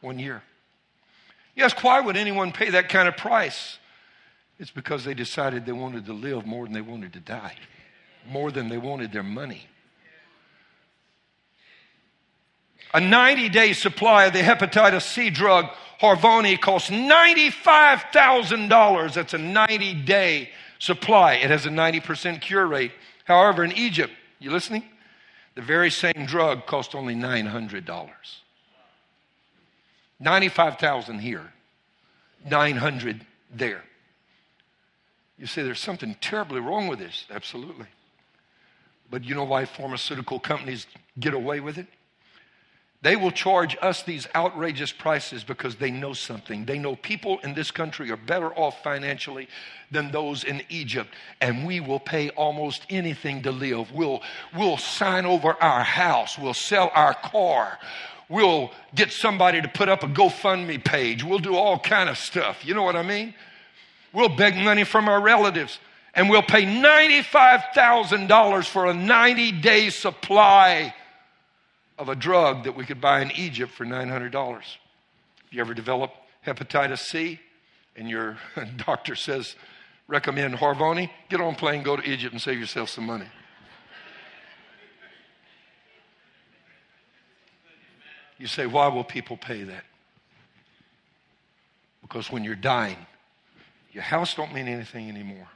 One 0.00 0.18
year. 0.18 0.42
Ask, 1.56 1.84
why 1.84 2.00
would 2.00 2.16
anyone 2.16 2.52
pay 2.52 2.70
that 2.70 2.88
kind 2.88 3.06
of 3.06 3.16
price? 3.16 3.78
It's 4.58 4.70
because 4.70 5.04
they 5.04 5.14
decided 5.14 5.66
they 5.66 5.72
wanted 5.72 6.06
to 6.06 6.12
live 6.12 6.46
more 6.46 6.64
than 6.64 6.72
they 6.72 6.80
wanted 6.80 7.12
to 7.12 7.20
die, 7.20 7.54
more 8.28 8.50
than 8.50 8.68
they 8.68 8.78
wanted 8.78 9.12
their 9.12 9.22
money. 9.22 9.68
A 12.92 13.00
90 13.00 13.48
day 13.48 13.72
supply 13.72 14.26
of 14.26 14.32
the 14.32 14.40
hepatitis 14.40 15.02
C 15.02 15.30
drug 15.30 15.66
Harvoni 16.00 16.60
costs 16.60 16.90
$95,000. 16.90 19.14
That's 19.14 19.34
a 19.34 19.38
90 19.38 19.94
day 20.04 20.50
supply. 20.78 21.34
It 21.34 21.50
has 21.50 21.66
a 21.66 21.70
90% 21.70 22.40
cure 22.40 22.66
rate. 22.66 22.92
However, 23.24 23.64
in 23.64 23.72
Egypt, 23.72 24.12
you 24.38 24.50
listening? 24.50 24.84
The 25.54 25.62
very 25.62 25.90
same 25.90 26.26
drug 26.26 26.66
cost 26.66 26.94
only 26.94 27.14
$900. 27.14 28.10
95,000 30.20 31.18
here, 31.18 31.52
900 32.48 33.26
there. 33.52 33.82
You 35.38 35.46
say 35.46 35.62
there's 35.62 35.80
something 35.80 36.16
terribly 36.20 36.60
wrong 36.60 36.86
with 36.86 36.98
this. 36.98 37.24
Absolutely. 37.30 37.86
But 39.10 39.24
you 39.24 39.34
know 39.34 39.44
why 39.44 39.64
pharmaceutical 39.64 40.38
companies 40.38 40.86
get 41.18 41.34
away 41.34 41.60
with 41.60 41.78
it? 41.78 41.86
They 43.04 43.14
will 43.16 43.30
charge 43.30 43.76
us 43.82 44.02
these 44.02 44.26
outrageous 44.34 44.90
prices 44.90 45.44
because 45.44 45.76
they 45.76 45.90
know 45.90 46.14
something. 46.14 46.64
They 46.64 46.78
know 46.78 46.96
people 46.96 47.38
in 47.40 47.52
this 47.52 47.70
country 47.70 48.10
are 48.10 48.16
better 48.16 48.50
off 48.54 48.82
financially 48.82 49.46
than 49.90 50.10
those 50.10 50.42
in 50.42 50.62
Egypt, 50.70 51.10
and 51.42 51.66
we 51.66 51.80
will 51.80 52.00
pay 52.00 52.30
almost 52.30 52.86
anything 52.88 53.42
to 53.42 53.52
live. 53.52 53.92
We'll, 53.92 54.22
we'll 54.56 54.78
sign 54.78 55.26
over 55.26 55.52
our 55.62 55.84
house, 55.84 56.38
we'll 56.38 56.54
sell 56.54 56.90
our 56.94 57.12
car, 57.12 57.78
we'll 58.30 58.70
get 58.94 59.12
somebody 59.12 59.60
to 59.60 59.68
put 59.68 59.90
up 59.90 60.02
a 60.02 60.08
GoFundMe 60.08 60.82
page, 60.82 61.22
we'll 61.22 61.40
do 61.40 61.56
all 61.56 61.78
kind 61.78 62.08
of 62.08 62.16
stuff. 62.16 62.64
You 62.64 62.72
know 62.72 62.84
what 62.84 62.96
I 62.96 63.02
mean? 63.02 63.34
We'll 64.14 64.34
beg 64.34 64.56
money 64.56 64.84
from 64.84 65.10
our 65.10 65.20
relatives 65.20 65.78
and 66.14 66.30
we'll 66.30 66.40
pay 66.40 66.64
$95,000 66.64 68.64
for 68.64 68.86
a 68.86 68.94
90 68.94 69.52
day 69.60 69.90
supply 69.90 70.94
of 71.98 72.08
a 72.08 72.14
drug 72.14 72.64
that 72.64 72.76
we 72.76 72.84
could 72.84 73.00
buy 73.00 73.20
in 73.20 73.30
Egypt 73.32 73.72
for 73.72 73.84
$900. 73.84 74.58
If 74.58 74.66
you 75.50 75.60
ever 75.60 75.74
develop 75.74 76.12
hepatitis 76.46 76.98
C 76.98 77.40
and 77.96 78.08
your 78.08 78.38
doctor 78.86 79.14
says, 79.14 79.56
recommend 80.08 80.54
Harvoni, 80.54 81.10
get 81.28 81.40
on 81.40 81.54
a 81.54 81.56
plane, 81.56 81.82
go 81.82 81.96
to 81.96 82.02
Egypt, 82.08 82.32
and 82.32 82.42
save 82.42 82.58
yourself 82.58 82.88
some 82.88 83.06
money. 83.06 83.26
You 88.38 88.48
say, 88.48 88.66
why 88.66 88.88
will 88.88 89.04
people 89.04 89.36
pay 89.36 89.62
that? 89.62 89.84
Because 92.02 92.30
when 92.30 92.44
you're 92.44 92.56
dying, 92.56 93.06
your 93.92 94.02
house 94.02 94.34
don't 94.34 94.52
mean 94.52 94.68
anything 94.68 95.08
anymore. 95.08 95.48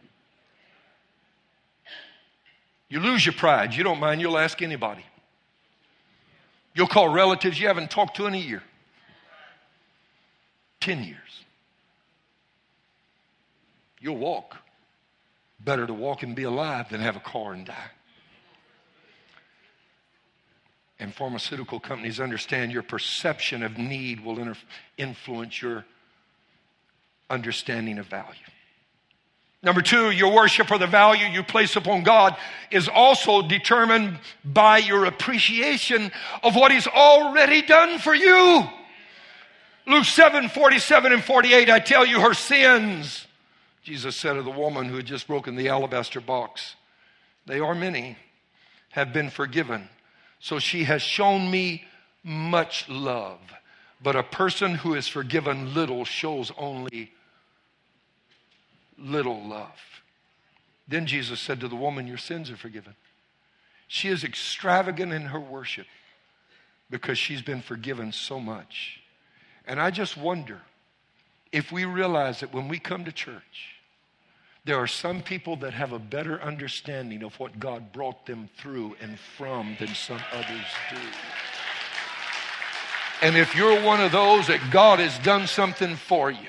You 2.89 3.01
lose 3.01 3.27
your 3.27 3.35
pride. 3.35 3.75
You 3.75 3.85
don't 3.85 4.01
mind, 4.01 4.21
you'll 4.21 4.39
ask 4.39 4.63
anybody. 4.63 5.05
You'll 6.75 6.87
call 6.87 7.09
relatives 7.09 7.61
you 7.61 7.67
haven't 7.67 7.91
talked 7.91 8.17
to 8.17 8.27
in 8.27 8.35
a 8.35 8.39
year. 8.39 8.63
10 10.81 11.03
years. 11.03 11.45
You'll 14.01 14.19
walk. 14.19 14.57
Better 15.61 15.87
to 15.87 15.95
walk 15.95 16.23
and 16.23 16.37
be 16.37 16.45
alive 16.45 16.89
than 16.89 17.01
have 17.01 17.17
a 17.17 17.21
car 17.21 17.53
and 17.53 17.67
die. 17.67 17.91
and 21.01 21.15
pharmaceutical 21.15 21.79
companies 21.79 22.21
understand 22.21 22.73
your 22.73 22.83
perception 22.83 23.63
of 23.63 23.79
need 23.79 24.25
will 24.25 24.39
inter- 24.39 24.57
influence 24.97 25.63
your 25.63 25.85
understanding 27.31 27.99
of 27.99 28.07
value. 28.07 28.35
Number 29.63 29.83
two, 29.83 30.11
your 30.13 30.33
worship 30.33 30.71
or 30.71 30.79
the 30.79 30.87
value 30.87 31.27
you 31.27 31.43
place 31.43 31.75
upon 31.75 32.05
God 32.05 32.37
is 32.71 32.89
also 32.89 33.43
determined 33.43 34.19
by 34.45 34.79
your 34.79 35.05
appreciation 35.05 36.13
of 36.45 36.55
what 36.55 36.71
He's 36.71 36.87
already 36.87 37.63
done 37.63 37.99
for 37.99 38.15
you. 38.15 38.69
Luke 39.87 40.05
7 40.05 40.49
47 40.51 41.13
and 41.13 41.25
48, 41.25 41.71
I 41.71 41.81
tell 41.81 42.07
you, 42.07 42.21
her 42.21 42.35
sins, 42.35 43.27
Jesus 43.83 44.15
said 44.15 44.37
of 44.37 44.45
the 44.45 44.51
woman 44.51 44.87
who 44.87 44.97
had 44.97 45.07
just 45.07 45.27
broken 45.27 45.57
the 45.57 45.69
alabaster 45.71 46.21
box, 46.21 46.77
they 47.47 47.59
are 47.59 47.75
many, 47.75 48.17
have 48.91 49.13
been 49.13 49.31
forgiven. 49.31 49.89
So 50.41 50.61
she 50.61 50.85
has 50.85 51.03
shown 51.03 51.51
me 51.51 51.85
much 52.23 52.89
love. 52.89 53.41
But 54.01 54.15
a 54.15 54.23
person 54.23 54.77
who 54.77 54.95
is 54.95 55.09
forgiven 55.09 55.75
little 55.75 56.05
shows 56.05 56.53
only 56.57 57.13
little 58.99 59.47
love. 59.47 59.79
Then 60.87 61.07
Jesus 61.07 61.41
said 61.41 61.61
to 61.61 61.69
the 61.69 61.77
woman, 61.77 62.07
Your 62.07 62.19
sins 62.19 62.51
are 62.51 62.57
forgiven. 62.57 62.95
She 63.87 64.09
is 64.09 64.25
extravagant 64.25 65.13
in 65.13 65.23
her 65.23 65.41
worship 65.41 65.87
because 66.91 67.19
she's 67.19 67.43
been 67.43 67.63
forgiven 67.63 68.13
so 68.13 68.41
much. 68.41 69.01
And 69.67 69.81
I 69.81 69.91
just 69.91 70.17
wonder 70.17 70.61
if 71.53 71.73
we 71.73 71.85
realize 71.85 72.41
that 72.41 72.53
when 72.53 72.69
we 72.69 72.79
come 72.79 73.05
to 73.05 73.13
church, 73.13 73.77
there 74.65 74.77
are 74.77 74.87
some 74.87 75.23
people 75.23 75.57
that 75.57 75.73
have 75.73 75.93
a 75.93 75.99
better 75.99 76.41
understanding 76.43 77.23
of 77.23 77.39
what 77.41 77.59
God 77.59 77.93
brought 77.93 78.27
them 78.27 78.51
through 78.59 78.97
and 79.01 79.19
from 79.19 79.77
than 79.79 79.95
some 79.95 80.21
others 80.33 80.67
do. 80.91 80.97
And 83.23 83.37
if 83.37 83.57
you're 83.57 83.83
one 83.83 84.01
of 84.01 84.13
those 84.13 84.47
that 84.47 84.61
God 84.71 84.99
has 84.99 85.19
done 85.21 85.47
something 85.47 85.97
for 85.97 86.31
you, 86.31 86.49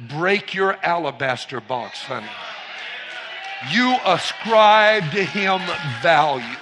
break 0.00 0.54
your 0.54 0.76
alabaster 0.84 1.60
box, 1.60 2.02
honey. 2.02 2.26
You 3.70 3.96
ascribe 4.04 5.10
to 5.12 5.24
him 5.24 5.60
value. 6.02 6.56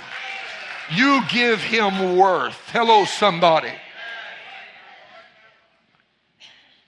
You 0.92 1.22
give 1.28 1.60
him 1.62 2.16
worth. 2.16 2.58
Hello, 2.72 3.04
somebody. 3.04 3.72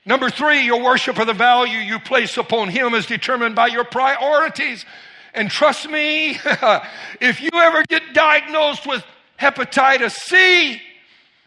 Number 0.04 0.30
three, 0.30 0.64
your 0.64 0.82
worship 0.82 1.18
of 1.18 1.28
the 1.28 1.32
value 1.32 1.78
you 1.78 2.00
place 2.00 2.36
upon 2.36 2.68
him 2.68 2.94
is 2.94 3.06
determined 3.06 3.54
by 3.54 3.68
your 3.68 3.84
priorities. 3.84 4.84
And 5.32 5.50
trust 5.50 5.88
me, 5.88 6.38
if 7.20 7.40
you 7.40 7.50
ever 7.54 7.84
get 7.88 8.02
diagnosed 8.12 8.86
with 8.86 9.04
hepatitis 9.40 10.12
C 10.12 10.80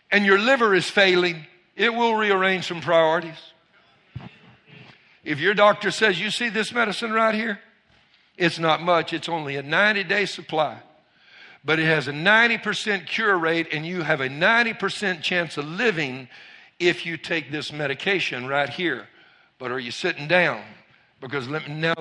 and 0.09 0.25
your 0.25 0.39
liver 0.39 0.73
is 0.73 0.89
failing, 0.89 1.45
it 1.75 1.93
will 1.93 2.15
rearrange 2.15 2.67
some 2.67 2.79
priorities. 2.79 3.37
If 5.26 5.39
your 5.39 5.55
doctor 5.55 5.91
says, 5.91 6.21
You 6.21 6.30
see 6.30 6.49
this 6.49 6.71
medicine 6.71 7.11
right 7.11 7.36
here? 7.36 7.59
It's 8.38 8.59
not 8.59 8.82
much, 8.82 9.11
it's 9.11 9.28
only 9.28 9.55
a 9.55 9.63
90 9.63 10.03
day 10.05 10.26
supply. 10.26 10.78
But 11.63 11.80
it 11.80 11.86
has 11.86 12.07
a 12.07 12.11
90% 12.11 13.07
cure 13.07 13.36
rate, 13.36 13.69
and 13.71 13.86
you 13.86 14.03
have 14.03 14.21
a 14.21 14.30
90% 14.30 15.21
chance 15.23 15.57
of 15.57 15.65
living 15.65 16.30
if 16.80 17.07
you 17.07 17.17
take 17.17 17.51
this 17.51 17.73
medication 17.73 18.45
right 18.45 18.69
here. 18.69 19.07
But 19.57 19.71
are 19.71 19.80
you 19.80 19.89
sitting 19.89 20.28
down? 20.28 20.61
Because 21.19 21.47
let 21.47 21.67
me 21.67 21.73
now 21.73 21.95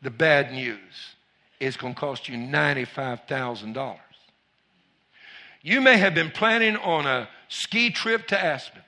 the 0.00 0.10
bad 0.10 0.52
news. 0.52 1.14
It's 1.60 1.76
going 1.76 1.94
to 1.94 2.00
cost 2.00 2.28
you 2.28 2.36
$95,000. 2.38 3.98
You 5.60 5.80
may 5.80 5.98
have 5.98 6.14
been 6.14 6.30
planning 6.30 6.76
on 6.76 7.06
a 7.06 7.28
ski 7.48 7.90
trip 7.90 8.28
to 8.28 8.42
Aspen 8.42 8.83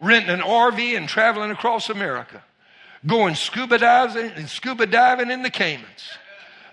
renting 0.00 0.30
an 0.30 0.40
RV 0.40 0.96
and 0.96 1.08
traveling 1.08 1.50
across 1.50 1.90
America, 1.90 2.42
going 3.06 3.34
scuba 3.34 3.78
diving 3.78 4.30
and 4.32 4.48
scuba 4.48 4.86
diving 4.86 5.30
in 5.30 5.42
the 5.42 5.50
Caymans. 5.50 6.18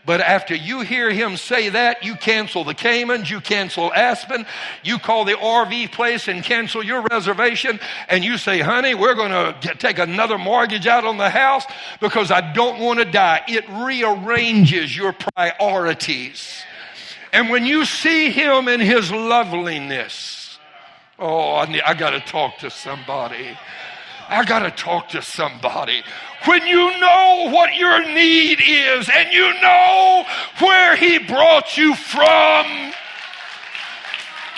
But 0.04 0.22
after 0.22 0.56
you 0.56 0.82
hear 0.82 1.12
him 1.12 1.38
say 1.38 1.70
that, 1.70 2.04
you 2.04 2.16
cancel 2.16 2.64
the 2.64 2.74
Caymans, 2.74 3.30
you 3.30 3.40
cancel 3.40 3.94
Aspen, 3.94 4.48
you 4.84 4.98
call 4.98 5.26
the 5.26 5.34
RV 5.34 5.92
place 5.92 6.28
and 6.28 6.44
cancel 6.44 6.84
your 6.84 7.04
reservation, 7.04 7.80
and 8.08 8.24
you 8.24 8.40
say, 8.40 8.60
honey, 8.60 8.96
we're 8.96 9.14
going 9.14 9.32
to 9.32 9.76
take 9.76 10.00
another 10.00 10.40
mortgage 10.40 10.88
out 10.88 11.06
on 11.06 11.18
the 11.18 11.30
house 11.30 11.66
because 12.00 12.32
I 12.32 12.52
don't 12.54 12.80
want 12.80 12.98
to 13.00 13.06
die. 13.06 13.42
It 13.48 13.70
rearranges 13.70 14.96
your 14.96 15.14
priorities. 15.14 16.64
And 17.32 17.50
when 17.50 17.66
you 17.66 17.86
see 17.86 18.32
him 18.32 18.68
in 18.68 18.80
his 18.80 19.12
loveliness, 19.12 20.41
Oh, 21.24 21.58
I, 21.58 21.66
need, 21.68 21.82
I 21.82 21.94
got 21.94 22.10
to 22.10 22.20
talk 22.20 22.58
to 22.58 22.72
somebody. 22.72 23.56
I 24.28 24.44
got 24.44 24.60
to 24.60 24.72
talk 24.72 25.10
to 25.10 25.22
somebody. 25.22 26.02
When 26.46 26.66
you 26.66 27.00
know 27.00 27.50
what 27.52 27.76
your 27.76 28.04
need 28.12 28.60
is 28.60 29.08
and 29.08 29.32
you 29.32 29.54
know 29.62 30.26
where 30.60 30.96
He 30.96 31.20
brought 31.20 31.78
you 31.78 31.94
from, 31.94 32.66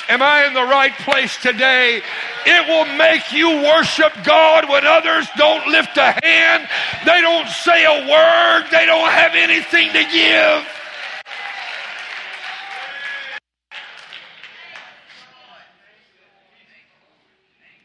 am 0.08 0.22
I 0.22 0.46
in 0.48 0.54
the 0.54 0.64
right 0.64 0.94
place 1.00 1.36
today? 1.42 2.02
It 2.46 2.68
will 2.70 2.98
make 2.98 3.34
you 3.34 3.50
worship 3.50 4.14
God 4.24 4.70
when 4.70 4.88
others 4.88 5.28
don't 5.36 5.68
lift 5.68 5.98
a 5.98 6.18
hand, 6.24 6.70
they 7.06 7.20
don't 7.20 7.50
say 7.50 7.84
a 7.84 8.08
word, 8.10 8.68
they 8.72 8.86
don't 8.86 9.12
have 9.12 9.34
anything 9.36 9.92
to 9.92 10.04
give. 10.06 10.83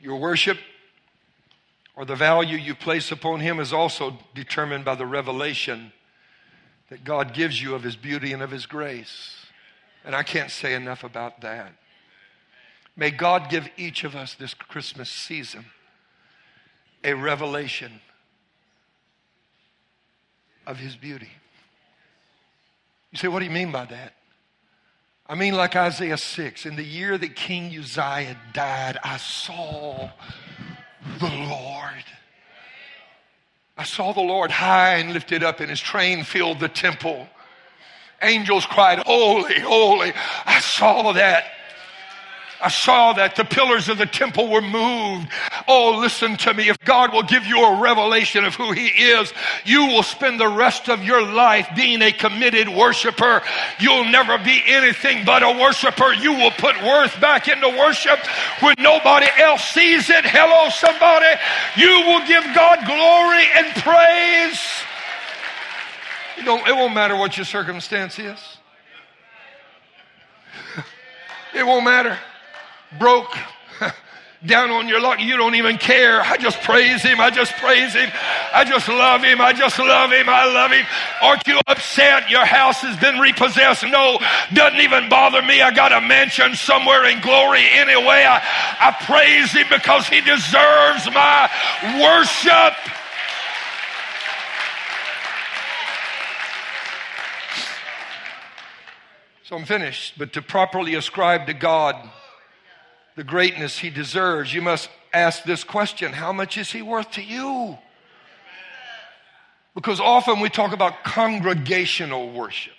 Your 0.01 0.19
worship 0.19 0.59
or 1.97 2.05
the 2.05 2.15
value 2.15 2.57
you 2.57 2.75
place 2.75 3.11
upon 3.11 3.41
Him 3.41 3.59
is 3.59 3.73
also 3.73 4.19
determined 4.35 4.85
by 4.85 4.95
the 4.95 5.07
revelation 5.07 5.93
that 6.91 7.05
God 7.05 7.35
gives 7.35 7.61
you 7.61 7.75
of 7.75 7.83
His 7.83 7.97
beauty 7.97 8.33
and 8.33 8.43
of 8.43 8.51
His 8.51 8.67
grace. 8.67 9.35
And 10.05 10.15
I 10.15 10.23
can't 10.23 10.51
say 10.51 10.75
enough 10.75 11.05
about 11.05 11.41
that. 11.41 11.73
May 12.97 13.11
God 13.11 13.51
give 13.51 13.69
each 13.77 14.05
of 14.05 14.15
us 14.15 14.35
this 14.35 14.55
Christmas 14.55 15.11
season 15.11 15.65
a 17.05 17.15
revelation 17.15 18.01
of 20.67 20.79
His 20.79 20.97
beauty. 20.97 21.31
You 23.11 23.19
say, 23.19 23.29
what 23.29 23.39
do 23.41 23.45
you 23.45 23.51
mean 23.51 23.73
by 23.73 23.87
that? 23.87 24.15
I 25.29 25.35
mean, 25.35 25.55
like 25.55 25.77
Isaiah 25.77 26.17
6, 26.17 26.65
in 26.65 26.77
the 26.77 26.83
year 26.83 27.19
that 27.19 27.37
King 27.37 27.77
Uzziah 27.79 28.37
died, 28.55 28.99
I 29.05 29.19
saw 29.19 30.11
the 31.21 31.29
Lord. 31.29 32.05
I 33.77 33.85
saw 33.85 34.13
the 34.13 34.23
Lord 34.23 34.51
high 34.51 34.95
and 34.95 35.13
lifted 35.13 35.43
up, 35.45 35.61
and 35.61 35.69
his 35.69 35.81
train 35.81 36.25
filled 36.25 36.61
the 36.61 36.69
temple. 36.69 37.29
Angels 38.23 38.65
cried, 38.65 39.01
Holy, 39.01 39.61
holy. 39.61 40.13
I 40.47 40.61
saw 40.61 41.13
that. 41.13 41.45
I 42.61 42.69
saw 42.69 43.13
that 43.13 43.37
the 43.37 43.45
pillars 43.45 43.89
of 43.89 43.99
the 43.99 44.07
temple 44.07 44.51
were 44.51 44.61
moved. 44.61 45.29
Oh, 45.69 45.99
listen 46.01 46.37
to 46.39 46.53
me. 46.53 46.69
If 46.69 46.79
God 46.81 47.13
will 47.13 47.23
give 47.23 47.47
you 47.47 47.65
a 47.65 47.81
revelation 47.81 48.45
of 48.45 48.57
who 48.57 48.73
He 48.73 48.87
is, 48.87 49.33
you 49.65 49.87
will 49.87 50.03
spend 50.03 50.41
the 50.41 50.49
rest 50.49 50.89
of 50.89 51.05
your 51.05 51.23
life 51.23 51.69
being 51.77 52.03
a 52.03 52.11
committed 52.11 52.69
worshiper. 52.69 53.43
You'll 53.79 54.07
never 54.07 54.39
be 54.39 54.61
anything 54.67 55.25
but 55.25 55.45
a 55.45 55.53
worshiper. 55.53 56.13
You 56.15 56.33
will 56.33 56.51
put 56.51 56.83
worth 56.83 57.21
back 57.21 57.47
into 57.47 57.69
worship 57.69 58.19
when 58.61 58.75
nobody 58.81 59.29
else 59.39 59.63
sees 59.63 60.11
it. 60.11 60.25
Hello, 60.25 60.69
somebody. 60.71 61.41
You 61.77 62.03
will 62.09 62.27
give 62.27 62.43
God 62.57 62.85
glory 62.87 63.47
and 63.55 63.67
praise. 63.85 64.61
You 66.39 66.57
it 66.67 66.75
won't 66.75 66.95
matter 66.95 67.15
what 67.15 67.37
your 67.37 67.47
circumstance 67.47 68.19
is. 68.19 68.39
It 71.55 71.67
won't 71.67 71.83
matter 71.83 72.19
broke, 72.99 73.37
down 74.47 74.71
on 74.71 74.89
your 74.89 75.01
luck. 75.01 75.21
You 75.21 75.37
don't 75.37 75.57
even 75.57 75.79
care. 75.79 76.21
I 76.21 76.37
just 76.37 76.61
praise 76.63 77.03
him. 77.03 77.21
I 77.21 77.31
just 77.31 77.53
praise 77.57 77.93
him. 77.93 78.11
I 78.55 78.65
just 78.65 78.89
love 78.89 79.23
him. 79.23 79.41
I 79.41 79.53
just 79.53 79.79
love 79.79 80.13
him. 80.13 80.29
I 80.29 80.45
love 80.47 80.71
him. 80.71 80.87
Aren't 81.23 81.47
you 81.47 81.61
upset? 81.67 82.31
Your 82.31 82.45
house 82.45 82.81
has 82.83 82.99
been 83.01 83.19
repossessed. 83.19 83.85
No, 83.85 84.19
doesn't 84.53 84.81
even 84.81 85.09
bother 85.09 85.43
me. 85.43 85.61
I 85.61 85.73
got 85.73 85.93
a 85.93 86.01
mansion 86.01 86.55
somewhere 86.55 87.07
in 87.09 87.21
glory 87.21 87.65
anyway. 87.73 88.25
I, 88.29 88.43
I 88.81 89.05
praise 89.05 89.53
him 89.53 89.67
because 89.71 90.07
he 90.09 90.21
deserves 90.21 91.11
my 91.13 91.51
worship. 92.01 92.77
So 99.49 99.57
I'm 99.57 99.65
finished. 99.65 100.19
But 100.19 100.35
to 100.35 100.43
properly 100.43 100.95
ascribe 100.95 101.47
to 101.47 101.55
God 101.55 101.97
the 103.19 103.25
greatness 103.25 103.77
he 103.77 103.91
deserves, 103.91 104.55
you 104.55 104.63
must 104.63 104.89
ask 105.13 105.43
this 105.43 105.65
question 105.65 106.13
How 106.13 106.33
much 106.33 106.57
is 106.57 106.71
he 106.71 106.83
worth 106.83 107.11
to 107.13 107.23
you? 107.23 107.77
Because 109.75 109.99
often 109.99 110.39
we 110.39 110.49
talk 110.49 110.73
about 110.73 111.03
congregational 111.03 112.31
worship, 112.31 112.75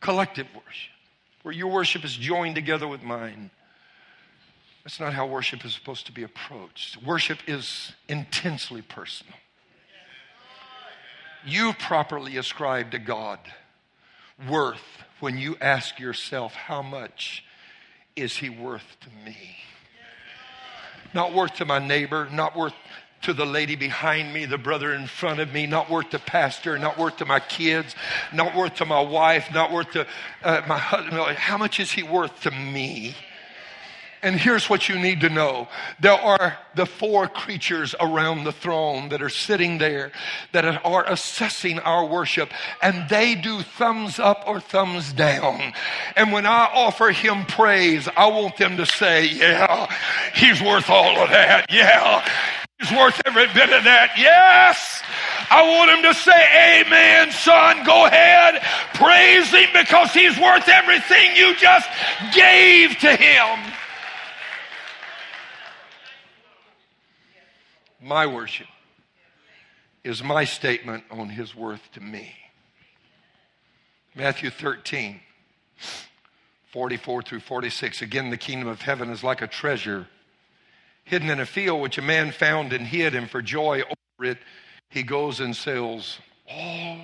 collective 0.00 0.48
worship. 0.52 0.90
where 1.44 1.54
your 1.54 1.68
worship 1.68 2.04
is 2.04 2.16
joined 2.16 2.56
together 2.56 2.88
with 2.88 3.00
mine. 3.00 3.48
That's 4.82 4.98
not 4.98 5.14
how 5.14 5.28
worship 5.28 5.64
is 5.64 5.72
supposed 5.72 6.06
to 6.06 6.12
be 6.12 6.24
approached. 6.24 7.00
Worship 7.00 7.38
is 7.46 7.92
intensely 8.08 8.82
personal. 8.82 9.36
You 11.46 11.74
properly 11.74 12.38
ascribe 12.38 12.90
to 12.90 12.98
God 12.98 13.38
worth 14.48 14.82
when 15.20 15.38
you 15.38 15.56
ask 15.60 16.00
yourself, 16.00 16.54
How 16.54 16.82
much 16.82 17.43
is 18.16 18.36
He 18.36 18.50
worth 18.50 18.96
to 19.00 19.08
me? 19.24 19.36
Not 21.12 21.32
worth 21.32 21.54
to 21.56 21.64
my 21.64 21.78
neighbor, 21.78 22.28
not 22.32 22.56
worth 22.56 22.74
to 23.22 23.32
the 23.32 23.46
lady 23.46 23.74
behind 23.74 24.32
me, 24.34 24.44
the 24.44 24.58
brother 24.58 24.92
in 24.92 25.06
front 25.06 25.40
of 25.40 25.52
me, 25.52 25.66
not 25.66 25.90
worth 25.90 26.10
to 26.10 26.18
pastor, 26.18 26.78
not 26.78 26.98
worth 26.98 27.16
to 27.18 27.24
my 27.24 27.40
kids, 27.40 27.94
not 28.32 28.54
worth 28.54 28.74
to 28.74 28.84
my 28.84 29.00
wife, 29.00 29.48
not 29.52 29.72
worth 29.72 29.90
to 29.92 30.06
uh, 30.42 30.62
my 30.68 30.78
husband. 30.78 31.36
How 31.36 31.56
much 31.56 31.80
is 31.80 31.90
he 31.90 32.02
worth 32.02 32.42
to 32.42 32.50
me? 32.50 33.14
And 34.24 34.40
here's 34.40 34.70
what 34.70 34.88
you 34.88 34.98
need 34.98 35.20
to 35.20 35.28
know. 35.28 35.68
There 36.00 36.12
are 36.14 36.56
the 36.74 36.86
four 36.86 37.28
creatures 37.28 37.94
around 38.00 38.44
the 38.44 38.52
throne 38.52 39.10
that 39.10 39.20
are 39.20 39.28
sitting 39.28 39.76
there 39.76 40.12
that 40.52 40.64
are 40.82 41.04
assessing 41.04 41.78
our 41.80 42.06
worship 42.06 42.50
and 42.80 43.06
they 43.10 43.34
do 43.34 43.60
thumbs 43.60 44.18
up 44.18 44.44
or 44.46 44.60
thumbs 44.60 45.12
down. 45.12 45.74
And 46.16 46.32
when 46.32 46.46
I 46.46 46.70
offer 46.72 47.10
him 47.10 47.44
praise, 47.44 48.08
I 48.16 48.28
want 48.28 48.56
them 48.56 48.78
to 48.78 48.86
say, 48.86 49.26
yeah, 49.26 49.94
he's 50.34 50.62
worth 50.62 50.88
all 50.88 51.22
of 51.22 51.28
that. 51.28 51.66
Yeah, 51.70 52.26
he's 52.80 52.92
worth 52.92 53.20
every 53.26 53.46
bit 53.48 53.76
of 53.76 53.84
that. 53.84 54.12
Yes. 54.16 55.02
I 55.50 55.76
want 55.76 55.90
him 55.90 56.02
to 56.02 56.14
say, 56.18 56.80
Amen, 56.80 57.30
son. 57.30 57.84
Go 57.84 58.06
ahead. 58.06 58.62
Praise 58.94 59.50
him 59.50 59.68
because 59.74 60.12
he's 60.14 60.38
worth 60.40 60.66
everything 60.66 61.36
you 61.36 61.54
just 61.56 61.90
gave 62.32 62.96
to 63.00 63.14
him. 63.14 63.74
My 68.04 68.26
worship 68.26 68.66
is 70.04 70.22
my 70.22 70.44
statement 70.44 71.04
on 71.10 71.30
his 71.30 71.54
worth 71.54 71.80
to 71.92 72.02
me. 72.02 72.34
Matthew 74.14 74.50
13, 74.50 75.20
44 76.70 77.22
through 77.22 77.40
46. 77.40 78.02
Again, 78.02 78.28
the 78.28 78.36
kingdom 78.36 78.68
of 78.68 78.82
heaven 78.82 79.08
is 79.08 79.24
like 79.24 79.40
a 79.40 79.46
treasure 79.46 80.06
hidden 81.04 81.30
in 81.30 81.40
a 81.40 81.46
field 81.46 81.80
which 81.80 81.96
a 81.96 82.02
man 82.02 82.30
found 82.30 82.74
and 82.74 82.86
hid, 82.86 83.14
and 83.14 83.30
for 83.30 83.40
joy 83.40 83.80
over 83.80 84.30
it, 84.30 84.38
he 84.90 85.02
goes 85.02 85.40
and 85.40 85.56
sells 85.56 86.18
all 86.46 86.98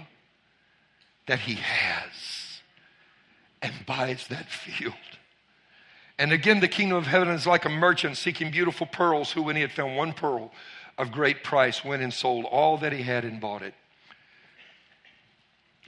that 1.26 1.38
he 1.38 1.54
has 1.54 2.60
and 3.62 3.72
buys 3.86 4.26
that 4.28 4.50
field. 4.50 4.94
And 6.18 6.30
again, 6.30 6.60
the 6.60 6.68
kingdom 6.68 6.98
of 6.98 7.06
heaven 7.06 7.30
is 7.30 7.46
like 7.46 7.64
a 7.64 7.70
merchant 7.70 8.18
seeking 8.18 8.50
beautiful 8.50 8.86
pearls, 8.86 9.32
who, 9.32 9.42
when 9.42 9.56
he 9.56 9.62
had 9.62 9.72
found 9.72 9.96
one 9.96 10.12
pearl, 10.12 10.52
of 11.00 11.10
great 11.10 11.42
price 11.42 11.84
went 11.84 12.02
and 12.02 12.12
sold 12.12 12.44
all 12.44 12.76
that 12.78 12.92
he 12.92 13.02
had 13.02 13.24
and 13.24 13.40
bought 13.40 13.62
it. 13.62 13.74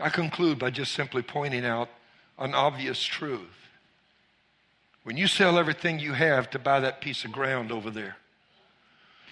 I 0.00 0.08
conclude 0.08 0.58
by 0.58 0.70
just 0.70 0.92
simply 0.92 1.22
pointing 1.22 1.66
out 1.66 1.90
an 2.38 2.54
obvious 2.54 3.02
truth. 3.02 3.68
When 5.04 5.16
you 5.16 5.26
sell 5.26 5.58
everything 5.58 5.98
you 5.98 6.14
have 6.14 6.48
to 6.50 6.58
buy 6.58 6.80
that 6.80 7.00
piece 7.00 7.24
of 7.24 7.32
ground 7.32 7.70
over 7.70 7.90
there, 7.90 8.16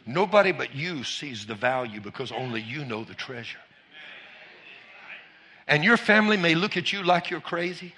nobody 0.05 0.53
but 0.53 0.75
you 0.75 1.03
sees 1.03 1.47
the 1.47 1.55
value 1.55 2.01
because 2.01 2.31
only 2.31 2.61
you 2.61 2.85
know 2.85 3.03
the 3.03 3.15
treasure. 3.15 3.59
And 5.67 5.83
your 5.83 5.97
family 5.97 6.37
may 6.37 6.55
look 6.55 6.77
at 6.77 6.93
you 6.93 7.03
like 7.03 7.31
you're 7.31 7.41
crazy. 7.41 7.95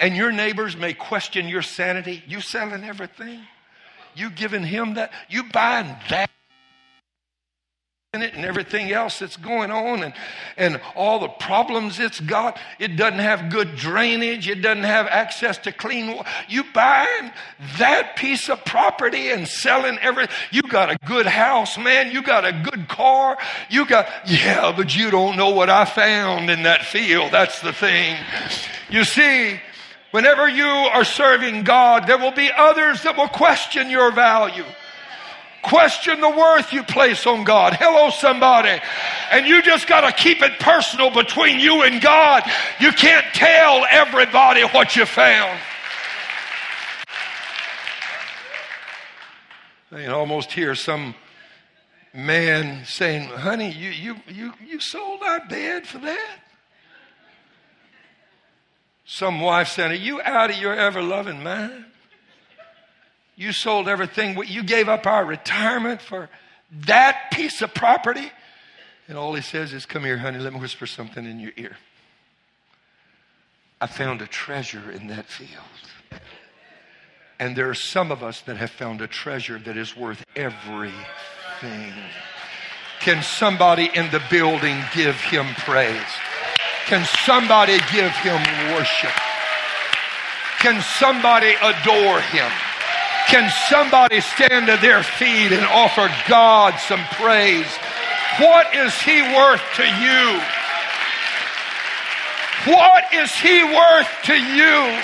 And 0.00 0.16
your 0.16 0.32
neighbors 0.32 0.76
may 0.76 0.92
question 0.92 1.48
your 1.48 1.62
sanity. 1.62 2.22
You 2.26 2.40
selling 2.40 2.84
everything? 2.84 3.40
You 4.14 4.28
giving 4.30 4.64
him 4.64 4.94
that? 4.94 5.12
You 5.28 5.44
buying 5.44 5.94
that? 6.10 6.28
It 8.20 8.34
and 8.34 8.44
everything 8.44 8.92
else 8.92 9.20
that's 9.20 9.38
going 9.38 9.70
on 9.70 10.02
and, 10.02 10.12
and 10.58 10.78
all 10.94 11.18
the 11.18 11.28
problems 11.28 11.98
it's 11.98 12.20
got. 12.20 12.60
It 12.78 12.96
doesn't 12.96 13.20
have 13.20 13.48
good 13.48 13.74
drainage. 13.74 14.50
It 14.50 14.56
doesn't 14.56 14.82
have 14.82 15.06
access 15.06 15.56
to 15.60 15.72
clean 15.72 16.08
water. 16.08 16.28
You 16.46 16.62
buying 16.74 17.32
that 17.78 18.16
piece 18.16 18.50
of 18.50 18.62
property 18.66 19.30
and 19.30 19.48
selling 19.48 19.96
every, 20.00 20.26
you 20.50 20.60
got 20.60 20.90
a 20.90 20.98
good 21.06 21.24
house, 21.24 21.78
man. 21.78 22.12
You 22.12 22.20
got 22.20 22.44
a 22.44 22.52
good 22.52 22.86
car. 22.86 23.38
You 23.70 23.86
got, 23.86 24.06
yeah, 24.26 24.74
but 24.76 24.94
you 24.94 25.10
don't 25.10 25.38
know 25.38 25.48
what 25.48 25.70
I 25.70 25.86
found 25.86 26.50
in 26.50 26.64
that 26.64 26.84
field. 26.84 27.32
That's 27.32 27.62
the 27.62 27.72
thing. 27.72 28.18
You 28.90 29.04
see, 29.04 29.58
whenever 30.10 30.46
you 30.46 30.66
are 30.66 31.04
serving 31.04 31.64
God, 31.64 32.06
there 32.06 32.18
will 32.18 32.32
be 32.32 32.50
others 32.54 33.04
that 33.04 33.16
will 33.16 33.28
question 33.28 33.88
your 33.88 34.12
value. 34.12 34.66
Question 35.62 36.20
the 36.20 36.28
worth 36.28 36.72
you 36.72 36.82
place 36.82 37.24
on 37.24 37.44
God. 37.44 37.74
Hello, 37.74 38.10
somebody. 38.10 38.80
And 39.30 39.46
you 39.46 39.62
just 39.62 39.86
got 39.86 40.00
to 40.00 40.12
keep 40.12 40.42
it 40.42 40.58
personal 40.58 41.10
between 41.10 41.60
you 41.60 41.82
and 41.82 42.02
God. 42.02 42.42
You 42.80 42.90
can't 42.92 43.24
tell 43.32 43.86
everybody 43.88 44.62
what 44.62 44.96
you 44.96 45.06
found. 45.06 45.58
I 49.92 50.02
can 50.02 50.10
almost 50.10 50.50
hear 50.50 50.74
some 50.74 51.14
man 52.12 52.84
saying, 52.84 53.28
Honey, 53.28 53.70
you, 53.70 53.90
you, 53.90 54.16
you, 54.28 54.52
you 54.66 54.80
sold 54.80 55.22
our 55.22 55.46
bed 55.46 55.86
for 55.86 55.98
that? 55.98 56.38
Some 59.04 59.40
wife 59.40 59.68
saying, 59.68 59.92
Are 59.92 59.94
you 59.94 60.20
out 60.22 60.50
of 60.50 60.56
your 60.56 60.74
ever 60.74 61.02
loving 61.02 61.42
mind? 61.42 61.84
You 63.36 63.52
sold 63.52 63.88
everything. 63.88 64.36
You 64.46 64.62
gave 64.62 64.88
up 64.88 65.06
our 65.06 65.24
retirement 65.24 66.00
for 66.00 66.28
that 66.86 67.30
piece 67.32 67.62
of 67.62 67.74
property. 67.74 68.30
And 69.08 69.18
all 69.18 69.34
he 69.34 69.42
says 69.42 69.72
is, 69.72 69.86
Come 69.86 70.04
here, 70.04 70.18
honey, 70.18 70.38
let 70.38 70.52
me 70.52 70.60
whisper 70.60 70.86
something 70.86 71.24
in 71.24 71.40
your 71.40 71.52
ear. 71.56 71.76
I 73.80 73.86
found 73.86 74.22
a 74.22 74.26
treasure 74.26 74.90
in 74.90 75.08
that 75.08 75.26
field. 75.26 76.20
And 77.40 77.56
there 77.56 77.68
are 77.68 77.74
some 77.74 78.12
of 78.12 78.22
us 78.22 78.40
that 78.42 78.56
have 78.56 78.70
found 78.70 79.00
a 79.00 79.08
treasure 79.08 79.58
that 79.58 79.76
is 79.76 79.96
worth 79.96 80.24
everything. 80.36 81.92
Can 83.00 83.22
somebody 83.24 83.90
in 83.92 84.08
the 84.12 84.22
building 84.30 84.80
give 84.94 85.16
him 85.16 85.46
praise? 85.56 86.00
Can 86.86 87.04
somebody 87.24 87.78
give 87.92 88.12
him 88.12 88.40
worship? 88.72 89.10
Can 90.60 90.80
somebody 90.80 91.54
adore 91.60 92.20
him? 92.20 92.50
Can 93.32 93.48
somebody 93.70 94.20
stand 94.20 94.66
to 94.66 94.76
their 94.76 95.02
feet 95.02 95.52
and 95.52 95.64
offer 95.64 96.06
God 96.28 96.78
some 96.78 97.02
praise? 97.12 97.66
What 98.38 98.74
is 98.74 98.92
He 99.00 99.22
worth 99.22 99.62
to 99.76 99.84
you? 99.84 100.40
What 102.74 103.04
is 103.14 103.32
He 103.32 103.64
worth 103.64 104.08
to 104.24 104.34
you? 104.34 104.98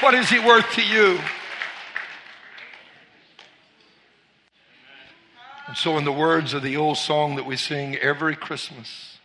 What 0.00 0.14
is 0.14 0.30
He 0.30 0.38
worth 0.38 0.72
to 0.72 0.82
you? 0.82 1.20
And 5.66 5.76
so, 5.76 5.98
in 5.98 6.04
the 6.04 6.12
words 6.12 6.54
of 6.54 6.62
the 6.62 6.78
old 6.78 6.96
song 6.96 7.36
that 7.36 7.44
we 7.44 7.56
sing 7.56 7.96
every 7.96 8.36
Christmas, 8.36 9.18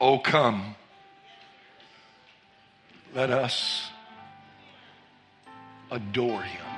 Oh, 0.00 0.18
come, 0.18 0.74
let 3.14 3.30
us 3.30 3.91
adore 5.92 6.42
him. 6.42 6.71